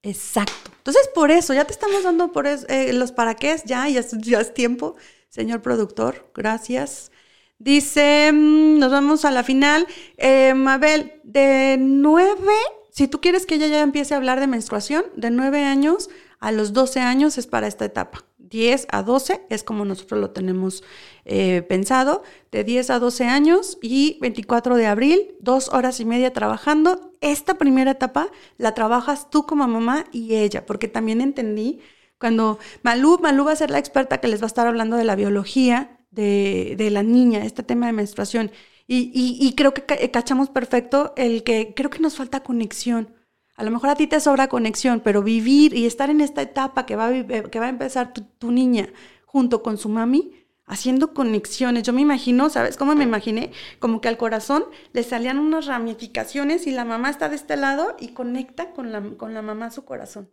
Exacto. 0.05 0.71
Entonces, 0.77 1.09
por 1.15 1.31
eso, 1.31 1.53
ya 1.53 1.65
te 1.65 1.73
estamos 1.73 2.03
dando 2.03 2.31
por 2.31 2.45
eh, 2.45 2.93
los 2.93 3.11
para 3.11 3.33
qué, 3.33 3.59
ya, 3.65 3.89
ya 3.89 3.99
es 4.39 4.53
tiempo, 4.53 4.95
señor 5.29 5.63
productor, 5.63 6.31
gracias. 6.35 7.11
Dice, 7.57 8.31
mm, 8.31 8.77
nos 8.77 8.91
vamos 8.91 9.25
a 9.25 9.31
la 9.31 9.43
final. 9.43 9.87
Eh, 10.17 10.53
Mabel, 10.53 11.13
de 11.23 11.77
nueve, 11.79 12.53
si 12.91 13.07
tú 13.07 13.19
quieres 13.19 13.47
que 13.47 13.55
ella 13.55 13.67
ya 13.67 13.81
empiece 13.81 14.13
a 14.13 14.17
hablar 14.17 14.39
de 14.39 14.45
menstruación, 14.45 15.05
de 15.15 15.31
nueve 15.31 15.63
años 15.63 16.09
a 16.39 16.51
los 16.51 16.73
12 16.73 16.99
años 16.99 17.39
es 17.39 17.47
para 17.47 17.65
esta 17.65 17.85
etapa. 17.85 18.25
10 18.37 18.87
a 18.91 19.01
12 19.01 19.41
es 19.49 19.63
como 19.63 19.85
nosotros 19.85 20.21
lo 20.21 20.29
tenemos 20.31 20.83
eh, 21.25 21.63
pensado, 21.67 22.21
de 22.51 22.63
10 22.63 22.91
a 22.91 22.99
12 22.99 23.25
años 23.25 23.79
y 23.81 24.19
24 24.21 24.75
de 24.75 24.85
abril, 24.85 25.35
dos 25.39 25.69
horas 25.69 25.99
y 25.99 26.05
media 26.05 26.31
trabajando. 26.31 27.11
Esta 27.25 27.55
primera 27.57 27.91
etapa 27.91 28.29
la 28.57 28.73
trabajas 28.75 29.29
tú 29.31 29.45
como 29.47 29.67
mamá 29.67 30.05
y 30.11 30.35
ella, 30.35 30.65
porque 30.65 30.87
también 30.87 31.21
entendí 31.21 31.79
cuando 32.19 32.59
Malú, 32.83 33.17
Malú 33.21 33.45
va 33.45 33.51
a 33.53 33.55
ser 33.55 33.71
la 33.71 33.79
experta 33.79 34.19
que 34.19 34.27
les 34.27 34.41
va 34.41 34.45
a 34.45 34.47
estar 34.47 34.67
hablando 34.67 34.95
de 34.95 35.03
la 35.05 35.15
biología 35.15 35.99
de, 36.11 36.75
de 36.77 36.89
la 36.91 37.01
niña, 37.03 37.43
este 37.43 37.63
tema 37.63 37.87
de 37.87 37.93
menstruación. 37.93 38.51
Y, 38.87 39.11
y- 39.13 39.53
creo 39.55 39.73
que 39.73 39.83
ca- 39.85 39.97
cachamos 40.11 40.49
perfecto 40.49 41.13
el 41.17 41.43
que 41.43 41.73
creo 41.75 41.89
que 41.89 41.99
nos 41.99 42.15
falta 42.15 42.41
conexión. 42.43 43.09
A 43.55 43.63
lo 43.63 43.71
mejor 43.71 43.89
a 43.89 43.95
ti 43.95 44.05
te 44.07 44.19
sobra 44.19 44.47
conexión, 44.47 44.99
pero 45.03 45.23
vivir 45.23 45.73
y 45.73 45.85
estar 45.87 46.09
en 46.11 46.21
esta 46.21 46.41
etapa 46.43 46.85
que 46.85 46.95
va 46.95 47.07
a, 47.07 47.09
vi- 47.09 47.25
que 47.49 47.59
va 47.59 47.65
a 47.67 47.69
empezar 47.69 48.13
tu, 48.13 48.21
tu 48.37 48.51
niña 48.51 48.89
junto 49.25 49.63
con 49.63 49.77
su 49.77 49.89
mami, 49.89 50.31
haciendo 50.65 51.13
conexiones. 51.13 51.83
Yo 51.83 51.93
me 51.93 52.01
imagino, 52.01 52.49
¿sabes 52.49 52.77
cómo 52.77 52.95
me 52.95 53.03
imaginé? 53.03 53.51
Como 53.79 54.01
que 54.01 54.07
al 54.07 54.17
corazón 54.17 54.65
le 54.93 55.03
salían 55.03 55.39
unas 55.39 55.65
ramificaciones 55.67 56.67
y 56.67 56.71
la 56.71 56.85
mamá 56.85 57.09
está 57.09 57.29
de 57.29 57.35
este 57.35 57.55
lado 57.55 57.95
y 57.99 58.09
conecta 58.09 58.71
con 58.71 58.91
la, 58.91 59.01
con 59.17 59.33
la 59.33 59.41
mamá 59.41 59.71
su 59.71 59.85
corazón. 59.85 60.29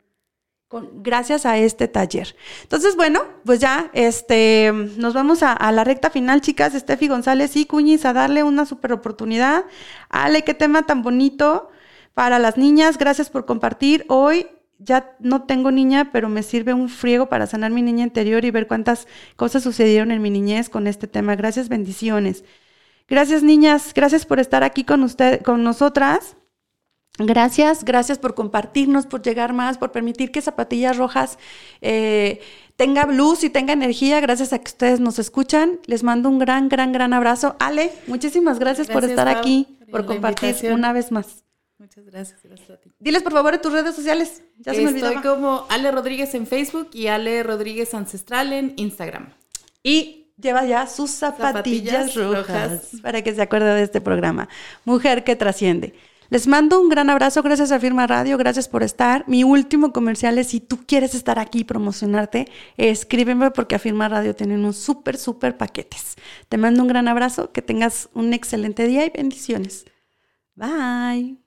Con, 0.69 1.03
gracias 1.03 1.45
a 1.45 1.59
este 1.59 1.87
taller. 1.87 2.35
Entonces, 2.63 2.97
bueno, 2.97 3.21
pues 3.45 3.61
ya 3.61 3.91
este, 3.93 4.73
nos 4.97 5.13
vamos 5.13 5.43
a, 5.43 5.53
a 5.53 5.71
la 5.71 5.85
recta 5.85 6.09
final, 6.09 6.41
chicas. 6.41 6.73
Steffi 6.73 7.09
González 7.09 7.57
y 7.57 7.67
Cuñiz 7.67 8.07
a 8.07 8.15
darle 8.15 8.43
una 8.43 8.65
super 8.65 8.93
oportunidad. 8.95 9.67
Ale, 10.09 10.45
qué 10.45 10.55
tema 10.55 10.87
tan 10.87 11.03
bonito 11.03 11.69
para 12.15 12.39
las 12.39 12.57
niñas. 12.57 12.97
Gracias 12.97 13.29
por 13.29 13.45
compartir. 13.45 14.07
Hoy 14.09 14.47
ya 14.85 15.17
no 15.21 15.43
tengo 15.43 15.71
niña, 15.71 16.11
pero 16.13 16.29
me 16.29 16.43
sirve 16.43 16.75
un 16.75 16.89
friego 16.89 17.29
para 17.29 17.47
sanar 17.47 17.71
mi 17.71 17.83
niña 17.83 18.05
interior 18.05 18.45
y 18.45 18.51
ver 18.51 18.67
cuántas 18.67 19.07
cosas 19.37 19.63
sucedieron 19.63 20.11
en 20.11 20.23
mi 20.23 20.31
niñez 20.31 20.69
con 20.69 20.87
este 20.87 21.07
tema. 21.07 21.37
Gracias, 21.37 21.69
bendiciones. 21.69 22.45
Gracias, 23.09 23.43
niñas. 23.43 23.93
Gracias 23.95 24.27
por 24.27 24.41
estar 24.41 24.65
aquí 24.65 24.85
con 24.85 25.03
usted, 25.03 25.43
con 25.43 25.63
nosotras. 25.63 26.37
Gracias, 27.19 27.85
gracias 27.85 28.19
por 28.19 28.35
compartirnos, 28.35 29.07
por 29.07 29.21
llegar 29.21 29.53
más, 29.53 29.77
por 29.77 29.93
permitir 29.93 30.31
que 30.31 30.41
Zapatillas 30.41 30.97
Rojas 30.97 31.39
eh, 31.83 32.41
tenga 32.77 33.05
luz 33.05 33.45
y 33.45 33.51
tenga 33.51 33.75
energía. 33.75 34.19
Gracias 34.21 34.55
a 34.55 34.59
que 34.59 34.69
ustedes 34.69 34.99
nos 34.99 35.19
escuchan. 35.19 35.79
Les 35.87 36.03
mando 36.03 36.31
un 36.31 36.39
gran, 36.39 36.71
gran, 36.71 36.93
gran 36.93 37.13
abrazo. 37.13 37.55
Ale, 37.61 37.93
muchísimas 38.07 38.59
gracias, 38.59 38.89
por 38.89 39.05
estar 39.05 39.27
Pau, 39.27 39.39
aquí, 39.39 39.79
por 39.91 40.07
compartir 40.07 40.73
una 40.73 40.95
vez 40.95 41.13
más. 41.13 41.45
Muchas 41.83 42.05
gracias, 42.05 42.41
gracias 42.45 42.71
a 42.71 42.77
ti. 42.77 42.93
Diles 43.01 43.25
por 43.25 43.33
favor 43.33 43.55
en 43.55 43.61
tus 43.61 43.73
redes 43.73 43.97
sociales. 43.97 44.45
Ya 44.59 44.73
se 44.73 44.83
me 44.83 44.91
Estoy 44.91 45.03
olvidaba. 45.03 45.23
como 45.23 45.67
Ale 45.69 45.91
Rodríguez 45.91 46.33
en 46.37 46.47
Facebook 46.47 46.91
y 46.93 47.09
Ale 47.09 47.43
Rodríguez 47.43 47.93
Ancestral 47.93 48.53
en 48.53 48.75
Instagram. 48.77 49.31
Y 49.83 50.33
lleva 50.41 50.65
ya 50.65 50.87
sus 50.87 51.11
zapatillas, 51.11 52.13
Zapatillas 52.13 52.15
rojas, 52.15 52.47
rojas. 52.47 53.01
para 53.03 53.23
que 53.23 53.35
se 53.35 53.43
acuerde 53.43 53.75
de 53.75 53.83
este 53.83 54.01
programa. 54.01 54.49
Mujer 54.85 55.25
que 55.25 55.35
trasciende. 55.35 55.93
Les 56.31 56.47
mando 56.47 56.81
un 56.81 56.89
gran 56.89 57.11
abrazo, 57.11 57.43
gracias 57.43 57.73
a 57.73 57.81
Firma 57.81 58.07
Radio, 58.07 58.39
gracias 58.39 58.69
por 58.69 58.85
estar. 58.85 59.25
Mi 59.27 59.43
último 59.43 59.93
comercial 59.93 60.39
es 60.39 60.47
si 60.51 60.61
tú 60.61 60.87
quieres 60.87 61.17
estar 61.17 61.41
aquí 61.41 61.59
y 61.59 61.65
promocionarte, 61.65 62.47
escríbeme 62.77 63.51
porque 63.51 63.75
a 63.75 63.81
Firma 63.81 64.09
Radio 64.09 64.37
tienen 64.37 64.61
unos 64.61 64.77
súper, 64.77 65.17
súper 65.17 65.57
paquetes. 65.57 66.15
Te 66.49 66.59
mando 66.59 66.83
un 66.83 66.89
gran 66.89 67.09
abrazo, 67.09 67.51
que 67.51 67.61
tengas 67.61 68.09
un 68.15 68.33
excelente 68.35 68.87
día 68.87 69.05
y 69.05 69.11
bendiciones. 69.11 69.85
Bye. 70.55 71.42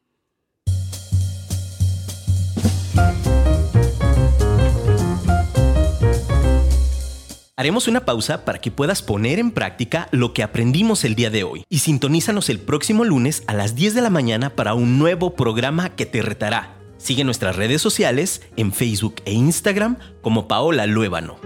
Haremos 7.57 7.87
una 7.87 8.03
pausa 8.03 8.43
para 8.43 8.59
que 8.59 8.69
puedas 8.69 9.01
poner 9.01 9.39
en 9.39 9.49
práctica 9.49 10.09
lo 10.11 10.33
que 10.33 10.43
aprendimos 10.43 11.05
el 11.05 11.15
día 11.15 11.29
de 11.29 11.45
hoy 11.45 11.63
y 11.69 11.79
sintonízanos 11.79 12.49
el 12.49 12.59
próximo 12.59 13.05
lunes 13.05 13.43
a 13.47 13.53
las 13.53 13.75
10 13.75 13.95
de 13.95 14.01
la 14.01 14.09
mañana 14.09 14.49
para 14.49 14.73
un 14.73 14.99
nuevo 14.99 15.35
programa 15.35 15.95
que 15.95 16.05
te 16.05 16.21
retará. 16.21 16.75
Sigue 16.97 17.23
nuestras 17.23 17.55
redes 17.55 17.81
sociales 17.81 18.41
en 18.57 18.73
Facebook 18.73 19.21
e 19.23 19.31
Instagram 19.31 19.97
como 20.21 20.49
Paola 20.49 20.85
Luébano. 20.85 21.37